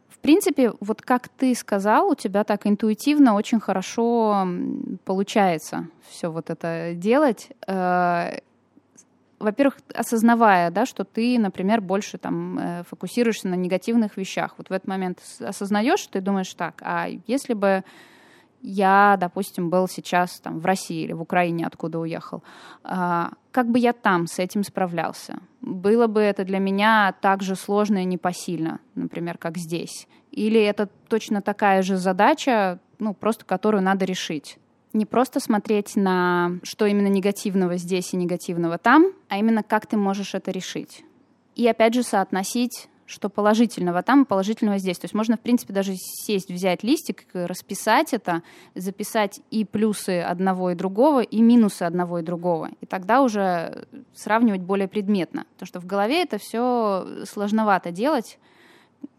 В 0.09 0.19
принципе, 0.19 0.73
вот 0.81 1.03
как 1.03 1.29
ты 1.29 1.55
сказал, 1.55 2.11
у 2.11 2.15
тебя 2.15 2.45
так 2.45 2.67
интуитивно 2.67 3.35
очень 3.35 3.61
хорошо 3.61 4.47
получается 5.05 5.89
все 6.09 6.31
вот 6.31 6.51
это 6.51 6.93
делать. 6.95 7.49
Э, 7.67 8.39
во-первых, 9.39 9.79
осознавая, 9.95 10.71
да, 10.71 10.87
что 10.87 11.05
ты, 11.05 11.39
например, 11.39 11.81
больше 11.81 12.19
там 12.19 12.59
э, 12.59 12.83
фокусируешься 12.89 13.49
на 13.49 13.55
негативных 13.55 14.17
вещах. 14.17 14.55
Вот 14.59 14.69
в 14.69 14.73
этот 14.73 14.89
момент 14.89 15.21
осознаешь, 15.41 16.07
ты 16.07 16.21
думаешь 16.21 16.53
так, 16.55 16.81
а 16.83 17.07
если 17.27 17.55
бы 17.55 17.85
я, 18.63 19.17
допустим, 19.21 19.71
был 19.71 19.87
сейчас 19.87 20.41
там 20.41 20.59
в 20.59 20.67
России 20.67 21.05
или 21.05 21.13
в 21.13 21.21
Украине, 21.21 21.67
откуда 21.67 21.99
уехал, 22.01 22.43
а, 22.83 23.33
как 23.53 23.71
бы 23.71 23.79
я 23.79 23.93
там 23.93 24.27
с 24.27 24.39
этим 24.39 24.65
справлялся? 24.65 25.39
Было 25.61 26.07
бы 26.07 26.21
это 26.21 26.45
для 26.45 26.59
меня 26.59 27.15
так 27.21 27.43
же 27.43 27.55
сложно 27.55 27.99
и 27.99 28.05
непосильно, 28.05 28.81
например, 28.95 29.39
как 29.39 29.57
здесь? 29.57 30.09
Или 30.33 30.61
это 30.61 30.89
точно 31.09 31.43
такая 31.43 31.83
же 31.83 31.97
задача, 31.97 32.81
ну, 32.99 33.15
просто 33.15 33.45
которую 33.45 33.83
надо 33.83 34.05
решить? 34.05 34.59
Не 34.97 35.07
просто 35.07 35.41
смотреть 35.41 35.95
на 35.97 36.59
что 36.63 36.87
именно 36.87 37.09
негативного 37.09 37.77
здесь 37.77 38.13
и 38.13 38.17
негативного 38.17 38.79
там, 38.79 39.13
а 39.29 39.39
именно 39.39 39.63
как 39.63 39.87
ты 39.87 39.97
можешь 39.97 40.35
это 40.35 40.51
решить. 40.51 41.05
И 41.55 41.67
опять 41.69 41.95
же 41.95 42.03
соотносить 42.03 42.89
что 43.07 43.29
положительного 43.29 44.03
там, 44.03 44.25
положительного 44.25 44.79
здесь. 44.79 44.99
То 44.99 45.05
есть 45.05 45.15
можно, 45.15 45.37
в 45.37 45.41
принципе, 45.41 45.73
даже 45.73 45.95
сесть, 45.95 46.51
взять 46.51 46.83
листик, 46.83 47.25
расписать 47.33 48.13
это, 48.13 48.43
записать 48.75 49.41
и 49.51 49.65
плюсы 49.65 50.21
одного 50.21 50.73
и 50.73 50.75
другого, 50.75 51.23
и 51.23 51.41
минусы 51.41 51.85
одного 51.85 52.19
и 52.19 52.23
другого. 52.23 52.71
И 52.81 52.87
тогда 52.87 53.23
уже 53.23 53.87
сравнивать 54.13 54.61
более 54.61 54.89
предметно. 54.89 55.47
Потому 55.53 55.67
что 55.69 55.81
в 55.81 55.87
голове 55.87 56.23
это 56.23 56.39
все 56.39 57.25
сложновато 57.25 57.93
делать, 57.93 58.39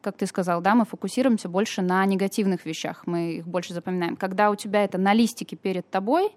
как 0.02 0.18
ты 0.18 0.26
сказал, 0.26 0.62
да, 0.62 0.76
мы 0.76 0.86
фокусируемся 0.86 1.50
больше 1.50 1.82
на 1.82 2.06
негативных 2.06 2.66
вещах, 2.66 3.04
мы 3.06 3.34
их 3.38 3.48
больше 3.48 3.74
запоминаем. 3.74 4.16
Когда 4.16 4.50
у 4.50 4.56
тебя 4.56 4.84
это 4.84 4.98
на 4.98 5.14
листике 5.14 5.56
перед 5.56 5.90
тобой, 5.90 6.32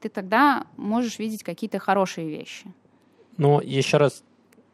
ты 0.00 0.08
тогда 0.08 0.64
можешь 0.76 1.18
видеть 1.18 1.42
какие-то 1.42 1.78
хорошие 1.78 2.28
вещи. 2.28 2.72
Ну, 3.36 3.60
еще 3.60 3.98
раз, 3.98 4.24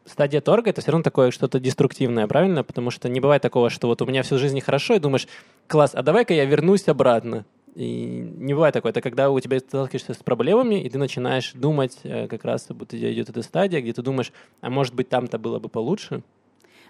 стадия 0.05 0.41
торга— 0.41 0.69
это 0.71 0.81
все 0.81 0.91
равно 0.91 1.03
такое 1.03 1.31
что-то 1.31 1.59
деструктивное, 1.59 2.27
правильно? 2.27 2.63
Потому 2.63 2.91
что 2.91 3.09
не 3.09 3.19
бывает 3.19 3.41
такого, 3.41 3.69
что 3.69 3.87
вот 3.87 4.01
у 4.01 4.05
меня 4.05 4.23
всю 4.23 4.37
жизнь 4.37 4.59
хорошо, 4.61 4.95
и 4.95 4.99
думаешь, 4.99 5.27
класс, 5.67 5.91
а 5.93 6.01
давай-ка 6.01 6.33
я 6.33 6.45
вернусь 6.45 6.87
обратно. 6.87 7.45
И 7.75 8.31
не 8.37 8.53
бывает 8.55 8.73
такое. 8.73 8.91
Это 8.91 9.01
когда 9.01 9.29
у 9.29 9.39
тебя 9.39 9.59
сталкиваешься 9.59 10.13
с 10.15 10.17
проблемами, 10.17 10.81
и 10.81 10.89
ты 10.89 10.97
начинаешь 10.97 11.51
думать, 11.53 11.99
э, 12.03 12.27
как 12.27 12.43
раз 12.43 12.65
будто 12.69 12.97
идет 12.97 13.29
эта 13.29 13.43
стадия, 13.43 13.81
где 13.81 13.93
ты 13.93 14.01
думаешь, 14.01 14.31
а 14.61 14.71
может 14.71 14.95
быть 14.95 15.09
там-то 15.09 15.37
было 15.37 15.59
бы 15.59 15.69
получше, 15.69 16.23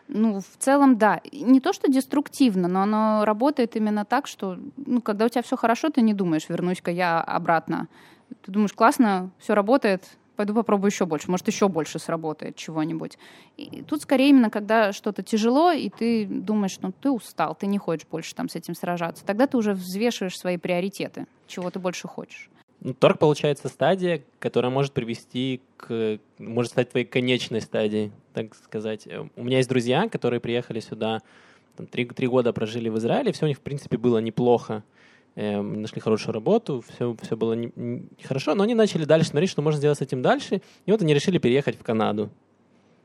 ну, 0.08 0.40
в 0.40 0.58
целом, 0.64 0.98
да. 0.98 1.22
Не 1.32 1.60
то, 1.60 1.74
что 1.74 1.92
деструктивно, 1.92 2.68
но 2.68 2.82
оно 2.82 3.26
работает 3.26 3.76
именно 3.76 4.06
так, 4.06 4.28
что, 4.28 4.58
ну, 4.78 5.02
когда 5.02 5.26
у 5.26 5.30
тебя 5.30 5.42
все 5.42 5.58
хорошо, 5.58 5.90
ты 5.90 6.02
не 6.02 6.14
думаешь, 6.14 6.50
вернусь-ка 6.50 6.92
я 6.92 7.22
обратно. 7.22 7.88
Ты 8.44 8.52
думаешь, 8.52 8.74
классно, 8.74 9.32
все 9.40 9.54
работает, 9.54 10.18
пойду 10.36 10.54
попробую 10.54 10.92
еще 10.92 11.06
больше, 11.06 11.30
может, 11.30 11.48
еще 11.48 11.68
больше 11.68 12.00
сработает 12.00 12.56
чего-нибудь. 12.56 13.18
И 13.58 13.84
тут 13.84 14.02
скорее 14.02 14.30
именно, 14.30 14.50
когда 14.50 14.94
что-то 14.94 15.24
тяжело, 15.24 15.72
и 15.72 15.90
ты 15.90 16.26
думаешь, 16.26 16.78
ну, 16.82 16.92
ты 16.92 17.10
устал, 17.10 17.56
ты 17.56 17.68
не 17.68 17.78
хочешь 17.78 18.08
больше 18.10 18.36
там 18.36 18.48
с 18.48 18.56
этим 18.56 18.76
сражаться. 18.76 19.26
Тогда 19.26 19.48
ты 19.48 19.58
уже 19.58 19.74
взвешиваешь 19.74 20.38
свои 20.38 20.58
приоритеты, 20.58 21.28
чего 21.48 21.70
ты 21.70 21.80
больше 21.80 22.08
хочешь. 22.08 22.50
Торг 22.94 23.20
получается 23.20 23.68
стадия, 23.68 24.24
которая 24.40 24.72
может 24.72 24.94
привести 24.94 25.62
к... 25.78 26.20
может 26.38 26.72
стать 26.72 26.90
твоей 26.92 27.06
конечной 27.06 27.62
стадией, 27.62 28.12
так 28.34 28.56
сказать. 28.56 29.08
У 29.36 29.44
меня 29.44 29.58
есть 29.58 29.70
друзья, 29.70 30.08
которые 30.10 30.40
приехали 30.40 30.80
сюда, 30.80 31.22
там, 31.76 31.88
три, 31.88 32.06
три 32.06 32.28
года 32.28 32.54
прожили 32.54 32.90
в 32.90 32.98
Израиле, 32.98 33.32
все 33.32 33.46
у 33.46 33.48
них, 33.48 33.58
в 33.58 33.62
принципе, 33.62 33.98
было 33.98 34.20
неплохо. 34.20 34.84
Эм, 35.36 35.84
нашли 35.84 36.02
хорошую 36.02 36.34
работу, 36.34 36.84
все, 36.88 37.16
все 37.22 37.38
было 37.38 37.54
не, 37.54 37.72
не, 37.76 38.08
хорошо, 38.24 38.56
но 38.56 38.64
они 38.64 38.74
начали 38.74 39.06
дальше 39.06 39.30
смотреть, 39.30 39.52
что 39.52 39.62
можно 39.62 39.78
сделать 39.78 40.00
с 40.00 40.02
этим 40.02 40.24
дальше, 40.24 40.64
и 40.88 40.92
вот 40.92 41.02
они 41.04 41.14
решили 41.14 41.38
переехать 41.38 41.78
в 41.78 41.84
Канаду. 41.84 42.32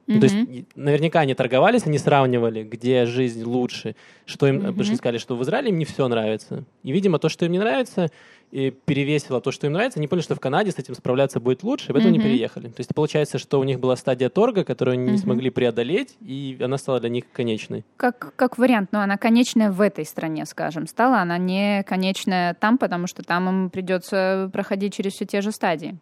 Mm-hmm. 0.07 0.19
То 0.19 0.27
есть 0.27 0.67
наверняка 0.75 1.21
они 1.21 1.35
торговались, 1.35 1.87
они 1.87 1.99
сравнивали, 1.99 2.65
где 2.65 3.07
жизнь 3.07 3.45
лучше, 3.45 3.95
что 4.27 4.49
им, 4.49 4.59
mm-hmm. 4.59 4.83
что 4.83 4.97
сказали, 4.97 5.19
что 5.19 5.37
в 5.37 5.43
Израиле 5.43 5.71
им 5.71 5.79
не 5.79 5.85
все 5.85 6.09
нравится. 6.09 6.65
И, 6.83 6.93
видимо, 6.93 7.19
то, 7.19 7.29
что 7.29 7.45
им 7.45 7.53
не 7.53 7.59
нравится, 7.59 8.11
и 8.51 8.71
перевесило 8.71 9.41
то, 9.41 9.51
что 9.51 9.67
им 9.67 9.73
нравится, 9.73 9.99
они 9.99 10.09
поняли, 10.09 10.25
что 10.25 10.35
в 10.35 10.41
Канаде 10.41 10.73
с 10.73 10.79
этим 10.79 10.95
справляться 10.95 11.41
будет 11.41 11.63
лучше, 11.63 11.91
и 11.91 11.93
поэтому 11.93 12.15
mm-hmm. 12.15 12.19
они 12.19 12.25
переехали. 12.25 12.69
То 12.69 12.81
есть 12.81 12.95
получается, 12.95 13.39
что 13.39 13.61
у 13.61 13.65
них 13.65 13.81
была 13.81 13.97
стадия 13.97 14.29
торга, 14.29 14.65
которую 14.65 14.95
они 14.95 15.09
mm-hmm. 15.09 15.13
не 15.13 15.19
смогли 15.19 15.51
преодолеть, 15.51 16.17
и 16.21 16.59
она 16.61 16.79
стала 16.79 17.01
для 17.01 17.09
них 17.09 17.25
конечной. 17.33 17.85
Как, 17.97 18.35
как 18.37 18.59
вариант, 18.59 18.91
но 18.93 19.01
она 19.01 19.17
конечная 19.17 19.71
в 19.71 19.81
этой 19.81 20.05
стране, 20.05 20.45
скажем, 20.47 20.87
стала, 20.87 21.21
она 21.21 21.39
не 21.39 21.85
конечная 21.85 22.55
там, 22.55 22.77
потому 22.77 23.07
что 23.07 23.23
там 23.23 23.49
им 23.49 23.71
придется 23.71 24.51
проходить 24.53 24.95
через 24.95 25.13
все 25.13 25.25
те 25.25 25.41
же 25.41 25.53
стадии. 25.53 25.97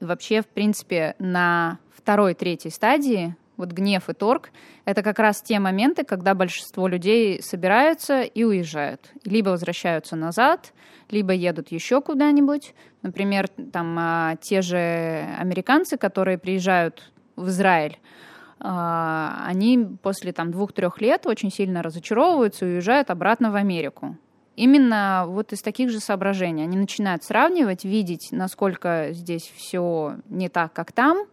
Вообще, 0.00 0.42
в 0.42 0.46
принципе, 0.46 1.14
на 1.18 1.78
второй, 1.90 2.34
третьей 2.34 2.70
стадии 2.70 3.36
вот 3.58 3.72
гнев 3.72 4.08
и 4.08 4.14
торг, 4.14 4.50
это 4.84 5.02
как 5.02 5.18
раз 5.18 5.42
те 5.42 5.58
моменты, 5.58 6.04
когда 6.04 6.34
большинство 6.34 6.86
людей 6.86 7.42
собираются 7.42 8.22
и 8.22 8.44
уезжают. 8.44 9.10
Либо 9.24 9.50
возвращаются 9.50 10.14
назад, 10.14 10.72
либо 11.10 11.32
едут 11.32 11.72
еще 11.72 12.00
куда-нибудь. 12.00 12.72
Например, 13.02 13.48
там 13.48 13.96
а, 13.98 14.36
те 14.40 14.62
же 14.62 15.26
американцы, 15.38 15.98
которые 15.98 16.38
приезжают 16.38 17.10
в 17.34 17.48
Израиль, 17.48 17.98
а, 18.60 19.44
они 19.46 19.86
после 20.02 20.32
там 20.32 20.52
двух-трех 20.52 21.00
лет 21.00 21.26
очень 21.26 21.50
сильно 21.50 21.82
разочаровываются 21.82 22.64
и 22.64 22.74
уезжают 22.74 23.10
обратно 23.10 23.50
в 23.50 23.56
Америку. 23.56 24.16
Именно 24.58 25.26
вот 25.28 25.52
из 25.52 25.62
таких 25.62 25.88
же 25.88 26.00
соображений. 26.00 26.64
Они 26.64 26.76
начинают 26.76 27.22
сравнивать, 27.22 27.84
видеть, 27.84 28.30
насколько 28.32 29.10
здесь 29.12 29.52
все 29.56 30.16
не 30.28 30.48
так, 30.48 30.72
как 30.72 30.90
там, 30.90 31.26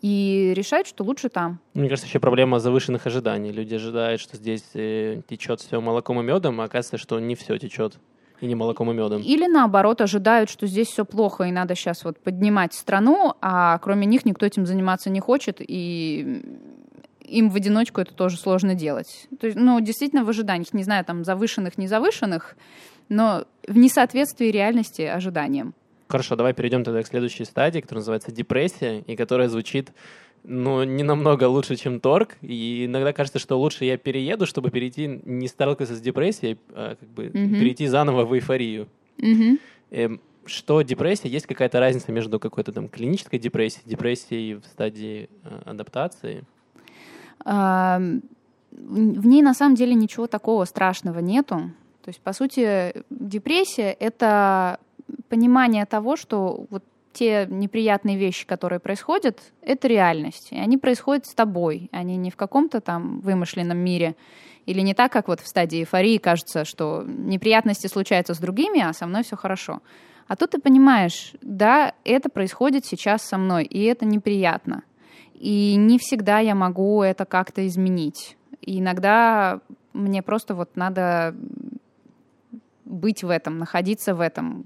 и 0.00 0.52
решают, 0.56 0.88
что 0.88 1.04
лучше 1.04 1.28
там. 1.28 1.60
Мне 1.74 1.88
кажется, 1.88 2.08
еще 2.08 2.18
проблема 2.18 2.58
завышенных 2.58 3.06
ожиданий. 3.06 3.52
Люди 3.52 3.76
ожидают, 3.76 4.20
что 4.20 4.36
здесь 4.36 4.64
э, 4.74 5.22
течет 5.28 5.60
все 5.60 5.80
молоком 5.80 6.20
и 6.20 6.24
медом, 6.24 6.60
а 6.60 6.64
оказывается, 6.64 6.98
что 6.98 7.20
не 7.20 7.36
все 7.36 7.56
течет. 7.58 8.00
И 8.40 8.46
не 8.46 8.56
молоком 8.56 8.90
и 8.90 8.94
медом. 8.94 9.22
Или 9.22 9.46
наоборот, 9.46 10.00
ожидают, 10.00 10.50
что 10.50 10.66
здесь 10.66 10.88
все 10.88 11.04
плохо, 11.04 11.44
и 11.44 11.52
надо 11.52 11.76
сейчас 11.76 12.04
вот 12.04 12.18
поднимать 12.18 12.74
страну, 12.74 13.34
а 13.40 13.78
кроме 13.78 14.04
них 14.04 14.24
никто 14.24 14.44
этим 14.44 14.66
заниматься 14.66 15.10
не 15.10 15.20
хочет, 15.20 15.58
и 15.60 16.42
им 17.32 17.50
в 17.50 17.56
одиночку 17.56 18.00
это 18.00 18.14
тоже 18.14 18.36
сложно 18.36 18.74
делать. 18.74 19.28
То 19.40 19.46
есть, 19.46 19.58
ну, 19.58 19.80
действительно 19.80 20.24
в 20.24 20.28
ожиданиях, 20.28 20.72
не 20.72 20.84
знаю, 20.84 21.04
там, 21.04 21.24
завышенных, 21.24 21.78
не 21.78 21.88
завышенных, 21.88 22.56
но 23.08 23.44
в 23.66 23.76
несоответствии 23.76 24.46
реальности 24.46 25.02
ожиданиям. 25.02 25.74
Хорошо, 26.08 26.36
давай 26.36 26.52
перейдем 26.52 26.84
тогда 26.84 27.02
к 27.02 27.06
следующей 27.06 27.44
стадии, 27.44 27.80
которая 27.80 28.00
называется 28.00 28.32
депрессия, 28.32 29.00
и 29.00 29.16
которая 29.16 29.48
звучит 29.48 29.92
ну, 30.44 30.82
не 30.82 31.02
намного 31.02 31.44
лучше, 31.44 31.76
чем 31.76 32.00
торг. 32.00 32.36
И 32.42 32.86
иногда 32.86 33.12
кажется, 33.12 33.38
что 33.38 33.58
лучше 33.58 33.84
я 33.84 33.96
перееду, 33.96 34.46
чтобы 34.46 34.70
перейти, 34.70 35.20
не 35.24 35.48
сталкиваться 35.48 35.94
с 35.94 36.00
депрессией, 36.00 36.58
а 36.70 36.96
как 36.96 37.08
бы 37.08 37.26
mm-hmm. 37.26 37.58
перейти 37.60 37.86
заново 37.86 38.24
в 38.24 38.34
эйфорию. 38.34 38.88
Mm-hmm. 39.18 39.60
Эм, 39.90 40.20
что 40.44 40.82
депрессия? 40.82 41.28
Есть 41.28 41.46
какая-то 41.46 41.78
разница 41.78 42.10
между 42.12 42.40
какой-то 42.40 42.72
там 42.72 42.88
клинической 42.88 43.38
депрессией, 43.38 43.88
депрессией 43.88 44.54
в 44.54 44.64
стадии 44.64 45.28
э, 45.44 45.62
адаптации? 45.64 46.44
В 47.44 49.26
ней 49.26 49.42
на 49.42 49.54
самом 49.54 49.74
деле 49.74 49.94
ничего 49.94 50.26
такого 50.26 50.64
страшного 50.64 51.18
нету. 51.20 51.70
То 52.02 52.08
есть, 52.08 52.20
по 52.20 52.32
сути, 52.32 53.04
депрессия— 53.10 53.92
это 54.00 54.78
понимание 55.28 55.86
того, 55.86 56.16
что 56.16 56.66
вот 56.70 56.84
те 57.12 57.46
неприятные 57.48 58.16
вещи, 58.16 58.46
которые 58.46 58.80
происходят, 58.80 59.38
это 59.60 59.86
реальность. 59.86 60.48
И 60.50 60.58
они 60.58 60.78
происходят 60.78 61.26
с 61.26 61.34
тобой, 61.34 61.90
они 61.92 62.16
не 62.16 62.30
в 62.30 62.36
каком-то 62.36 62.80
там 62.80 63.20
вымышленном 63.20 63.76
мире. 63.78 64.16
Или 64.64 64.80
не 64.80 64.94
так, 64.94 65.12
как 65.12 65.28
вот 65.28 65.40
в 65.40 65.46
стадии 65.46 65.80
эйфории 65.80 66.18
кажется, 66.18 66.64
что 66.64 67.04
неприятности 67.06 67.86
случаются 67.88 68.32
с 68.32 68.38
другими, 68.38 68.80
а 68.80 68.92
со 68.92 69.06
мной 69.06 69.24
все 69.24 69.36
хорошо. 69.36 69.82
А 70.28 70.36
тут 70.36 70.52
ты 70.52 70.60
понимаешь, 70.60 71.34
да, 71.42 71.92
это 72.04 72.30
происходит 72.30 72.86
сейчас 72.86 73.22
со 73.22 73.36
мной, 73.36 73.64
и 73.64 73.82
это 73.82 74.06
неприятно. 74.06 74.82
И 75.42 75.74
не 75.74 75.98
всегда 75.98 76.38
я 76.38 76.54
могу 76.54 77.02
это 77.02 77.24
как-то 77.24 77.66
изменить. 77.66 78.36
И 78.60 78.78
иногда 78.78 79.58
мне 79.92 80.22
просто 80.22 80.54
вот 80.54 80.76
надо 80.76 81.34
быть 82.84 83.24
в 83.24 83.28
этом, 83.28 83.58
находиться 83.58 84.14
в 84.14 84.20
этом, 84.20 84.64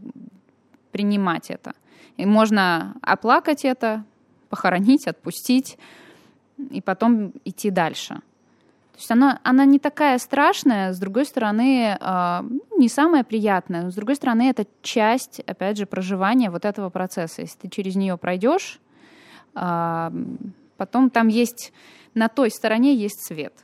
принимать 0.93 1.49
это. 1.49 1.73
И 2.19 2.27
можно 2.27 2.95
оплакать 3.01 3.65
это, 3.65 4.05
похоронить, 4.51 5.07
отпустить, 5.07 5.79
и 6.59 6.83
потом 6.83 7.33
идти 7.47 7.71
дальше. 7.71 8.17
То 8.17 8.99
есть 8.99 9.11
она, 9.11 9.41
она 9.45 9.65
не 9.65 9.79
такая 9.79 10.19
страшная, 10.19 10.93
с 10.93 10.99
другой 10.99 11.25
стороны, 11.25 11.97
э, 11.99 12.43
не 12.77 12.91
самая 12.91 13.25
приятная, 13.25 13.85
но 13.85 13.91
с 13.91 13.95
другой 13.95 14.17
стороны, 14.17 14.51
это 14.51 14.67
часть, 14.83 15.41
опять 15.41 15.79
же, 15.79 15.87
проживания 15.87 16.51
вот 16.51 16.67
этого 16.67 16.91
процесса. 16.91 17.41
Если 17.41 17.57
ты 17.61 17.69
через 17.71 17.97
нее 17.97 18.19
пройдешь, 18.19 18.79
э, 19.55 20.11
потом 20.77 21.11
там 21.11 21.29
есть, 21.29 21.73
на 22.15 22.29
той 22.29 22.51
стороне 22.51 22.95
есть 22.95 23.27
свет. 23.27 23.55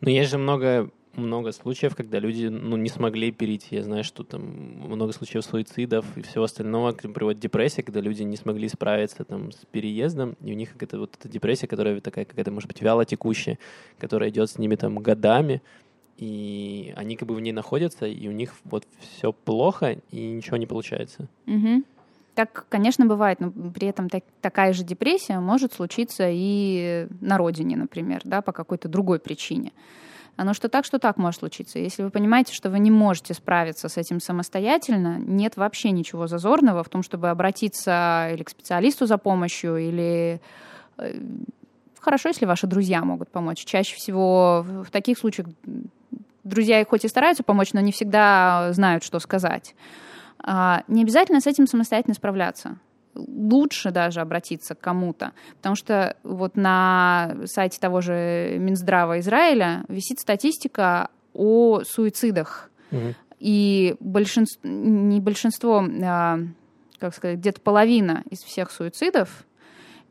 Но 0.00 0.10
есть 0.10 0.30
же 0.30 0.38
много 0.38 0.90
много 1.16 1.52
случаев, 1.52 1.96
когда 1.96 2.18
люди 2.18 2.46
ну, 2.46 2.76
не 2.76 2.88
смогли 2.88 3.32
перейти. 3.32 3.76
Я 3.76 3.82
знаю, 3.82 4.04
что 4.04 4.22
там 4.22 4.42
много 4.42 5.12
случаев 5.12 5.44
суицидов 5.44 6.04
и 6.16 6.22
всего 6.22 6.44
остального, 6.44 6.92
к 6.92 7.08
приводит 7.08 7.40
депрессия, 7.40 7.82
когда 7.82 8.00
люди 8.00 8.22
не 8.22 8.36
смогли 8.36 8.68
справиться 8.68 9.24
там, 9.24 9.52
с 9.52 9.64
переездом, 9.70 10.36
и 10.42 10.52
у 10.52 10.54
них 10.54 10.72
какая-то 10.72 10.98
вот 10.98 11.14
эта 11.18 11.28
депрессия, 11.28 11.66
которая 11.66 12.00
такая 12.00 12.24
какая-то, 12.24 12.50
может 12.50 12.68
быть, 12.68 12.82
вяло 12.82 13.04
текущая, 13.04 13.58
которая 13.98 14.30
идет 14.30 14.50
с 14.50 14.58
ними 14.58 14.76
там 14.76 14.98
годами, 14.98 15.62
и 16.18 16.92
они 16.96 17.16
как 17.16 17.28
бы 17.28 17.34
в 17.34 17.40
ней 17.40 17.52
находятся, 17.52 18.06
и 18.06 18.28
у 18.28 18.32
них 18.32 18.54
вот 18.64 18.86
все 19.00 19.32
плохо, 19.32 19.98
и 20.10 20.28
ничего 20.28 20.56
не 20.56 20.66
получается. 20.66 21.28
Угу. 21.46 21.82
Так, 22.36 22.66
конечно, 22.68 23.06
бывает, 23.06 23.40
но 23.40 23.50
при 23.50 23.88
этом 23.88 24.10
так, 24.10 24.22
такая 24.42 24.74
же 24.74 24.84
депрессия 24.84 25.40
может 25.40 25.72
случиться 25.72 26.28
и 26.30 27.08
на 27.22 27.38
родине, 27.38 27.78
например, 27.78 28.20
да, 28.24 28.42
по 28.42 28.52
какой-то 28.52 28.88
другой 28.88 29.18
причине. 29.20 29.72
Оно 30.36 30.52
что 30.52 30.68
так, 30.68 30.84
что 30.84 30.98
так 30.98 31.16
может 31.16 31.40
случиться. 31.40 31.78
Если 31.78 32.02
вы 32.02 32.10
понимаете, 32.10 32.52
что 32.52 32.68
вы 32.68 32.78
не 32.78 32.90
можете 32.90 33.32
справиться 33.32 33.88
с 33.88 33.96
этим 33.96 34.20
самостоятельно, 34.20 35.16
нет 35.18 35.56
вообще 35.56 35.92
ничего 35.92 36.26
зазорного 36.26 36.84
в 36.84 36.90
том, 36.90 37.02
чтобы 37.02 37.30
обратиться 37.30 38.28
или 38.30 38.42
к 38.42 38.50
специалисту 38.50 39.06
за 39.06 39.16
помощью, 39.16 39.78
или 39.78 40.42
э, 40.98 41.18
хорошо, 41.98 42.28
если 42.28 42.44
ваши 42.44 42.66
друзья 42.66 43.02
могут 43.02 43.30
помочь. 43.30 43.64
Чаще 43.64 43.96
всего 43.96 44.62
в 44.62 44.90
таких 44.90 45.16
случаях 45.16 45.46
друзья 46.44 46.84
хоть 46.84 47.06
и 47.06 47.08
стараются 47.08 47.42
помочь, 47.42 47.72
но 47.72 47.80
не 47.80 47.92
всегда 47.92 48.74
знают, 48.74 49.04
что 49.04 49.20
сказать. 49.20 49.74
А, 50.42 50.82
не 50.88 51.02
обязательно 51.02 51.40
с 51.40 51.46
этим 51.46 51.66
самостоятельно 51.66 52.14
справляться 52.14 52.78
лучше 53.14 53.92
даже 53.92 54.20
обратиться 54.20 54.74
к 54.74 54.80
кому-то. 54.80 55.32
Потому 55.56 55.74
что 55.74 56.16
вот 56.22 56.54
на 56.54 57.34
сайте 57.46 57.80
того 57.80 58.02
же 58.02 58.56
Минздрава 58.58 59.20
Израиля 59.20 59.86
висит 59.88 60.20
статистика 60.20 61.08
о 61.32 61.80
суицидах. 61.84 62.70
Угу. 62.92 63.14
И 63.38 63.96
большинство, 64.00 64.60
не 64.68 65.20
большинство, 65.20 65.82
а, 66.04 66.38
как 66.98 67.14
сказать, 67.14 67.38
где-то 67.38 67.60
половина 67.62 68.22
из 68.28 68.40
всех 68.40 68.70
суицидов 68.70 69.46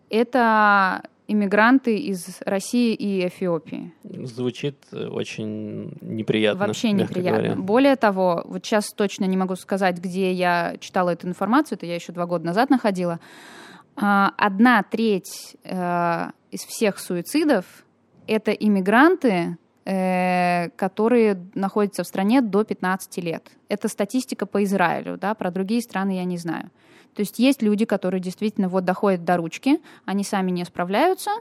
это 0.10 1.04
иммигранты 1.28 1.98
из 1.98 2.42
России 2.46 2.94
и 2.94 3.28
Эфиопии. 3.28 3.94
Звучит 4.04 4.78
э, 4.92 5.08
очень 5.08 5.98
неприятно. 6.02 6.68
Вообще 6.68 6.92
неприятно. 6.92 7.42
Говоря. 7.42 7.56
Более 7.56 7.96
того, 7.96 8.44
вот 8.46 8.66
сейчас 8.66 8.94
точно 8.94 9.26
не 9.26 9.38
могу 9.38 9.56
сказать, 9.56 9.98
где 9.98 10.32
я 10.32 10.76
читала 10.80 11.12
эту 11.12 11.28
информацию, 11.28 11.78
это 11.78 11.86
я 11.86 11.96
еще 11.96 12.12
два 12.12 12.26
года 12.26 12.46
назад 12.46 12.70
находила. 12.70 13.20
А, 13.96 14.34
одна 14.38 14.84
треть 14.84 15.56
э, 15.64 16.30
из 16.52 16.62
всех 16.62 17.00
суицидов 17.00 17.66
это 18.28 18.52
иммигранты, 18.52 19.58
э, 19.86 20.70
которые 20.72 21.40
находятся 21.54 22.04
в 22.04 22.08
стране 22.08 22.42
до 22.42 22.64
15 22.64 23.24
лет. 23.24 23.50
Это 23.70 23.88
статистика 23.88 24.46
по 24.46 24.64
Израилю, 24.64 25.18
да, 25.18 25.34
про 25.34 25.52
другие 25.52 25.82
страны 25.82 26.18
я 26.18 26.24
не 26.26 26.38
знаю. 26.38 26.72
То 27.16 27.22
есть 27.22 27.40
есть 27.40 27.62
люди, 27.62 27.86
которые 27.86 28.20
действительно 28.22 28.68
вот 28.70 28.84
доходят 28.84 29.24
до 29.24 29.38
ручки, 29.38 29.80
они 30.06 30.24
сами 30.24 30.52
не 30.52 30.66
справляются, 30.66 31.32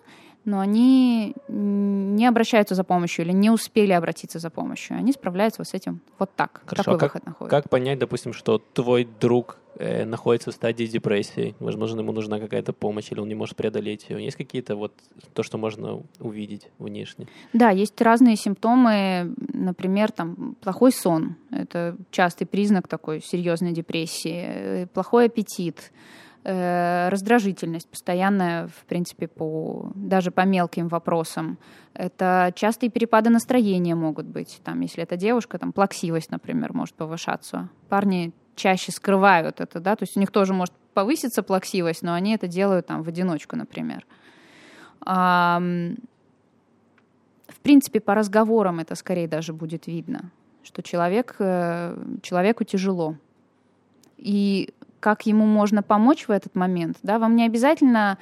но 0.45 0.61
они 0.61 1.35
не 1.49 2.27
обращаются 2.27 2.75
за 2.75 2.85
помощью 2.85 3.25
или 3.25 3.33
не 3.33 3.51
успели 3.51 3.93
обратиться 3.93 4.39
за 4.39 4.51
помощью. 4.51 4.97
Они 4.97 5.13
справляются 5.13 5.61
вот 5.61 5.69
с 5.69 5.75
этим 5.75 6.01
вот 6.19 6.31
так. 6.37 6.63
Хорошо, 6.67 6.85
Такой 6.85 6.95
а 6.95 6.99
как, 6.99 7.15
выход 7.15 7.27
находит. 7.27 7.51
Как 7.51 7.71
понять, 7.71 7.99
допустим, 7.99 8.33
что 8.33 8.59
твой 8.59 9.09
друг 9.21 9.59
э, 9.79 10.05
находится 10.05 10.51
в 10.51 10.55
стадии 10.55 10.85
депрессии? 10.85 11.55
Возможно, 11.61 12.01
ему 12.01 12.13
нужна 12.13 12.39
какая-то 12.39 12.73
помощь, 12.73 13.11
или 13.11 13.21
он 13.21 13.29
не 13.29 13.35
может 13.35 13.57
преодолеть 13.57 14.07
ее. 14.11 14.23
Есть 14.23 14.37
какие-то 14.37 14.77
вот 14.77 14.93
то, 15.33 15.43
что 15.43 15.57
можно 15.57 16.03
увидеть 16.21 16.69
внешне? 16.79 17.27
Да, 17.53 17.71
есть 17.71 18.01
разные 18.01 18.37
симптомы. 18.37 19.35
Например, 19.53 20.13
там 20.13 20.57
плохой 20.61 20.93
сон. 20.93 21.37
Это 21.51 21.97
частый 22.11 22.47
признак 22.47 22.87
такой 22.87 23.23
серьезной 23.23 23.73
депрессии. 23.73 24.45
Э, 24.47 24.87
плохой 24.89 25.27
аппетит 25.27 25.91
э, 26.45 27.09
раздражительность 27.09 27.89
постоянная, 27.89 28.69
в 28.69 28.85
принципе, 28.87 29.27
по, 29.27 29.91
даже 29.95 30.31
по 30.31 30.43
мелким 30.43 30.89
вопросам. 30.89 31.59
Это 31.95 32.53
частые 32.55 32.91
перепады 32.91 33.31
настроения 33.31 33.95
могут 33.95 34.27
быть. 34.27 34.61
Там, 34.63 34.81
если 34.81 35.03
это 35.03 35.17
девушка, 35.17 35.59
там 35.59 35.73
плаксивость, 35.73 36.31
например, 36.31 36.73
может 36.73 36.95
повышаться. 36.95 37.69
Парни 37.89 38.33
чаще 38.55 38.93
скрывают 38.93 39.61
это, 39.61 39.81
да, 39.81 39.97
то 39.97 40.05
есть 40.05 40.17
у 40.17 40.21
них 40.21 40.31
тоже 40.31 40.55
может 40.55 40.75
повыситься 40.95 41.43
плаксивость, 41.43 42.03
но 42.03 42.15
они 42.15 42.35
это 42.35 42.47
делают 42.47 42.87
там 42.87 43.03
в 43.03 43.09
одиночку, 43.09 43.57
например. 43.57 44.07
А, 45.01 45.61
в 47.49 47.61
принципе, 47.61 48.01
по 48.01 48.15
разговорам 48.15 48.81
это 48.81 48.95
скорее 48.95 49.29
даже 49.29 49.53
будет 49.53 49.87
видно, 49.87 50.31
что 50.63 50.83
человек, 50.83 51.37
э, 51.39 51.97
человеку 52.23 52.65
тяжело. 52.65 53.17
И 54.17 54.73
как 55.05 55.27
ему 55.27 55.45
можно 55.45 55.83
помочь 55.83 56.29
в 56.29 56.31
этот 56.31 56.55
момент, 56.55 56.97
да, 57.03 57.19
вам 57.19 57.37
не 57.37 57.45
обязательно 57.45 58.17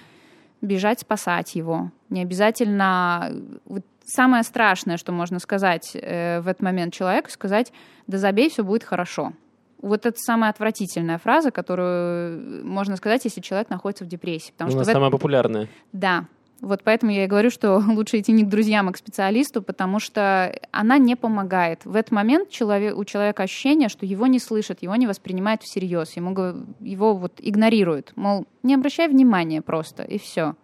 бежать 0.63 0.99
спасать 0.99 1.55
его, 1.55 1.93
не 2.11 2.23
обязательно... 2.23 3.31
Вот 3.67 3.85
самое 4.05 4.43
страшное, 4.43 4.97
что 4.97 5.13
можно 5.13 5.39
сказать 5.39 5.93
э, 5.95 6.41
в 6.41 6.49
этот 6.49 6.61
момент 6.61 6.93
человеку, 6.93 7.31
сказать, 7.31 7.73
да 8.09 8.19
забей, 8.19 8.51
все 8.51 8.65
будет 8.65 8.83
хорошо. 8.83 9.33
Вот 9.81 10.07
это 10.07 10.19
самая 10.19 10.51
отвратительная 10.51 11.19
фраза, 11.19 11.53
которую 11.53 12.67
можно 12.67 12.97
сказать, 12.97 13.25
если 13.25 13.41
человек 13.41 13.71
находится 13.71 14.05
в 14.05 14.09
депрессии. 14.09 14.51
Потому 14.51 14.73
Она 14.73 14.83
что 14.83 14.93
самая 14.93 15.09
это... 15.09 15.17
популярная. 15.17 15.69
Да. 15.93 16.25
Вот 16.63 16.83
поэтому 16.85 17.11
я 17.11 17.25
и 17.25 17.27
говорю, 17.27 17.51
что 17.51 17.79
лучше 17.89 18.21
идти 18.21 18.33
не 18.33 18.45
к 18.45 18.49
друзьям, 18.49 18.89
а 18.89 18.93
к 18.93 18.97
специалисту, 18.97 19.63
потому 19.63 19.99
что 19.99 20.59
она 20.71 20.97
не 20.97 21.17
помогает. 21.17 21.85
В 21.85 21.97
этот 21.97 22.13
момент 22.13 22.51
человек, 22.51 22.97
у 22.97 23.05
человека 23.05 23.43
ощущение, 23.43 23.89
что 23.89 24.07
его 24.07 24.29
не 24.29 24.39
слышат, 24.39 24.81
его 24.81 24.95
не 24.95 25.09
воспринимают 25.09 25.63
всерьез, 25.63 26.17
ему, 26.17 26.65
его 26.81 27.15
вот 27.15 27.33
игнорируют. 27.39 28.13
Мол, 28.15 28.47
не 28.63 28.75
обращай 28.75 29.09
внимания 29.09 29.61
просто, 29.61 30.05
и 30.05 30.19
все. 30.19 30.55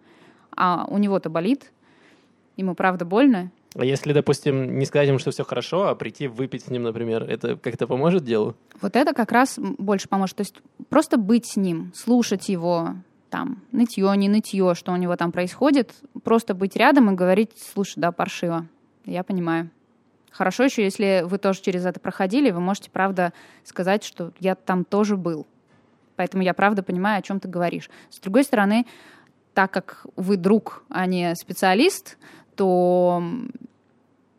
А 0.55 0.85
у 0.89 0.97
него-то 0.97 1.29
болит, 1.29 1.71
ему 2.55 2.73
правда 2.73 3.05
больно, 3.05 3.51
а 3.75 3.85
если, 3.85 4.13
допустим, 4.13 4.79
не 4.79 4.85
сказать 4.85 5.07
ему, 5.09 5.19
что 5.19 5.29
все 5.29 5.43
хорошо, 5.43 5.89
а 5.89 5.95
прийти 5.95 6.27
выпить 6.27 6.63
с 6.63 6.69
ним, 6.69 6.83
например, 6.83 7.23
это 7.23 7.55
как-то 7.55 7.85
поможет 7.85 8.23
делу? 8.23 8.55
Вот 8.81 8.95
это 8.95 9.13
как 9.13 9.31
раз 9.31 9.59
больше 9.59 10.09
поможет. 10.09 10.37
То 10.37 10.41
есть 10.41 10.55
просто 10.89 11.17
быть 11.17 11.45
с 11.45 11.55
ним, 11.55 11.91
слушать 11.93 12.49
его, 12.49 12.95
там, 13.29 13.61
нытье, 13.71 14.11
не 14.15 14.29
нытье, 14.29 14.73
что 14.75 14.91
у 14.91 14.95
него 14.95 15.15
там 15.15 15.31
происходит, 15.31 15.93
просто 16.23 16.53
быть 16.53 16.75
рядом 16.75 17.11
и 17.11 17.15
говорить, 17.15 17.51
слушай, 17.73 17.99
да, 17.99 18.11
паршиво, 18.11 18.67
я 19.05 19.23
понимаю. 19.23 19.69
Хорошо 20.31 20.63
еще, 20.63 20.83
если 20.83 21.23
вы 21.25 21.37
тоже 21.37 21.61
через 21.61 21.85
это 21.85 21.99
проходили, 21.99 22.51
вы 22.51 22.59
можете, 22.59 22.91
правда, 22.91 23.33
сказать, 23.63 24.03
что 24.03 24.31
я 24.39 24.55
там 24.55 24.85
тоже 24.85 25.17
был. 25.17 25.47
Поэтому 26.15 26.43
я, 26.43 26.53
правда, 26.53 26.83
понимаю, 26.83 27.19
о 27.19 27.21
чем 27.21 27.39
ты 27.39 27.47
говоришь. 27.47 27.89
С 28.09 28.19
другой 28.19 28.43
стороны, 28.43 28.85
так 29.53 29.71
как 29.71 30.05
вы 30.15 30.37
друг, 30.37 30.83
а 30.89 31.05
не 31.05 31.33
специалист, 31.35 32.17
то 32.55 33.23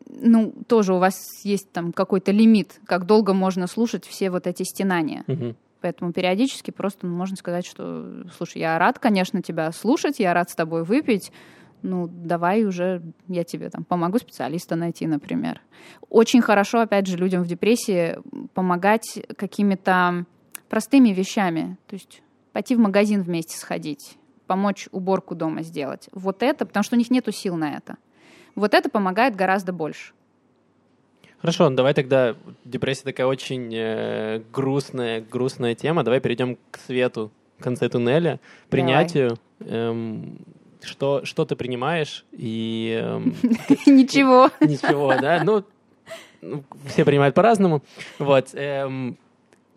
ну, 0.06 0.52
тоже 0.66 0.94
у 0.94 0.98
вас 0.98 1.14
есть 1.44 1.70
там 1.72 1.92
какой-то 1.92 2.32
лимит, 2.32 2.80
как 2.86 3.06
долго 3.06 3.32
можно 3.32 3.66
слушать 3.66 4.04
все 4.04 4.30
вот 4.30 4.46
эти 4.46 4.62
стенания. 4.62 5.24
Угу. 5.26 5.54
Поэтому 5.80 6.12
периодически 6.12 6.70
просто 6.70 7.06
ну, 7.06 7.16
можно 7.16 7.36
сказать, 7.36 7.66
что, 7.66 8.24
слушай, 8.36 8.58
я 8.58 8.78
рад, 8.78 8.98
конечно, 8.98 9.42
тебя 9.42 9.72
слушать, 9.72 10.18
я 10.18 10.34
рад 10.34 10.50
с 10.50 10.54
тобой 10.54 10.84
выпить, 10.84 11.32
ну, 11.82 12.08
давай 12.08 12.64
уже 12.64 13.02
я 13.28 13.44
тебе 13.44 13.70
там 13.70 13.84
помогу 13.84 14.18
специалиста 14.18 14.76
найти, 14.76 15.06
например. 15.06 15.62
Очень 16.08 16.42
хорошо, 16.42 16.80
опять 16.80 17.06
же, 17.06 17.16
людям 17.16 17.42
в 17.42 17.46
депрессии 17.46 18.18
помогать 18.52 19.18
какими-то 19.36 20.26
простыми 20.68 21.10
вещами. 21.10 21.78
То 21.86 21.94
есть 21.94 22.22
пойти 22.52 22.74
в 22.76 22.78
магазин 22.78 23.22
вместе 23.22 23.56
сходить, 23.56 24.18
помочь 24.46 24.88
уборку 24.92 25.34
дома 25.34 25.62
сделать. 25.62 26.08
Вот 26.12 26.42
это, 26.42 26.66
потому 26.66 26.82
что 26.82 26.96
у 26.96 26.98
них 26.98 27.10
нет 27.10 27.26
сил 27.34 27.56
на 27.56 27.76
это. 27.76 27.96
Вот 28.54 28.74
это 28.74 28.90
помогает 28.90 29.36
гораздо 29.36 29.72
больше. 29.72 30.12
Хорошо, 31.40 31.70
давай 31.70 31.94
тогда, 31.94 32.34
депрессия 32.64 33.04
такая 33.04 33.26
очень 33.26 33.72
э, 33.74 34.42
грустная, 34.52 35.22
грустная 35.22 35.74
тема, 35.74 36.04
давай 36.04 36.20
перейдем 36.20 36.58
к 36.70 36.78
свету 36.86 37.30
в 37.58 37.62
конце 37.62 37.88
туннеля, 37.88 38.40
принятию. 38.68 39.38
Эм, 39.60 40.38
что, 40.82 41.24
что 41.24 41.44
ты 41.44 41.56
принимаешь 41.56 42.24
и... 42.32 43.00
Эм, 43.02 43.34
Ничего. 43.86 44.50
Ничего, 44.60 45.14
да? 45.20 45.42
Ну, 45.42 45.64
ну, 46.42 46.64
все 46.86 47.04
принимают 47.04 47.34
по-разному. 47.34 47.82
Вот. 48.18 48.50
Эм, 48.54 49.16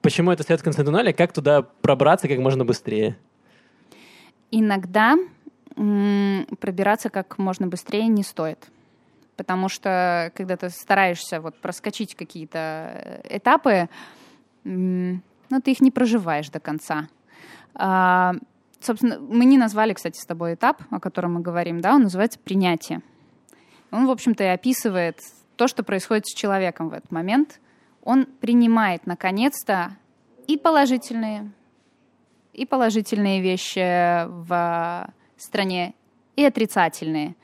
почему 0.02 0.32
это 0.32 0.44
свет 0.44 0.60
в 0.60 0.64
конце 0.64 0.84
туннеля? 0.84 1.14
Как 1.14 1.34
туда 1.34 1.62
пробраться 1.62 2.28
как 2.28 2.40
можно 2.40 2.66
быстрее? 2.66 3.18
Иногда 4.52 5.18
пробираться 5.76 7.10
как 7.10 7.38
можно 7.38 7.68
быстрее 7.68 8.08
не 8.08 8.24
стоит. 8.24 8.60
Потому 9.36 9.68
что 9.68 10.32
когда 10.36 10.58
ты 10.58 10.70
стараешься 10.70 11.42
вот 11.42 11.60
проскочить 11.60 12.16
какие-то 12.16 12.60
э, 12.94 13.38
этапы, 13.38 13.90
ну, 14.64 15.22
ты 15.64 15.72
их 15.72 15.82
не 15.82 15.92
проживаешь 15.92 16.50
до 16.50 16.60
конца. 16.60 17.08
А, 17.76 18.34
собственно, 18.80 19.20
мы 19.20 19.46
не 19.46 19.58
назвали, 19.58 19.94
кстати, 19.94 20.20
с 20.20 20.26
тобой 20.26 20.54
этап, 20.54 20.82
о 20.92 21.00
котором 21.00 21.36
мы 21.36 21.42
говорим, 21.42 21.82
да, 21.82 21.96
он 21.96 22.04
называется 22.04 22.40
принятие. 22.40 23.02
Он, 23.92 24.08
в 24.08 24.12
общем-то, 24.12 24.44
и 24.44 24.48
описывает 24.48 25.20
то, 25.56 25.68
что 25.68 25.84
происходит 25.84 26.28
с 26.28 26.34
человеком 26.34 26.90
в 26.90 26.94
этот 26.94 27.12
момент. 27.12 27.60
Он 28.04 28.26
принимает, 28.26 29.06
наконец-то, 29.06 29.96
и 30.48 30.58
положительные, 30.58 31.52
и 32.54 32.66
положительные 32.66 33.42
вещи 33.42 34.26
в 34.28 35.14
стране 35.38 35.94
и 36.36 36.44
отрицательные. 36.44 37.36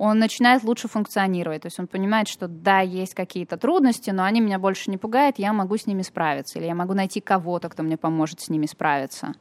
Он 0.00 0.20
начинает 0.20 0.62
лучше 0.62 0.86
функционировать. 0.86 1.62
То 1.62 1.66
есть 1.66 1.80
он 1.80 1.88
понимает, 1.88 2.28
что 2.28 2.46
да, 2.46 2.78
есть 2.78 3.14
какие-то 3.14 3.56
трудности, 3.56 4.10
но 4.10 4.22
они 4.22 4.40
меня 4.40 4.60
больше 4.60 4.92
не 4.92 4.96
пугают, 4.96 5.40
я 5.40 5.52
могу 5.52 5.76
с 5.76 5.88
ними 5.88 6.02
справиться. 6.02 6.60
Или 6.60 6.66
я 6.66 6.76
могу 6.76 6.94
найти 6.94 7.20
кого-то, 7.20 7.68
кто 7.68 7.82
мне 7.82 7.96
поможет 7.96 8.40
с 8.40 8.48
ними 8.48 8.66
справиться. 8.66 9.34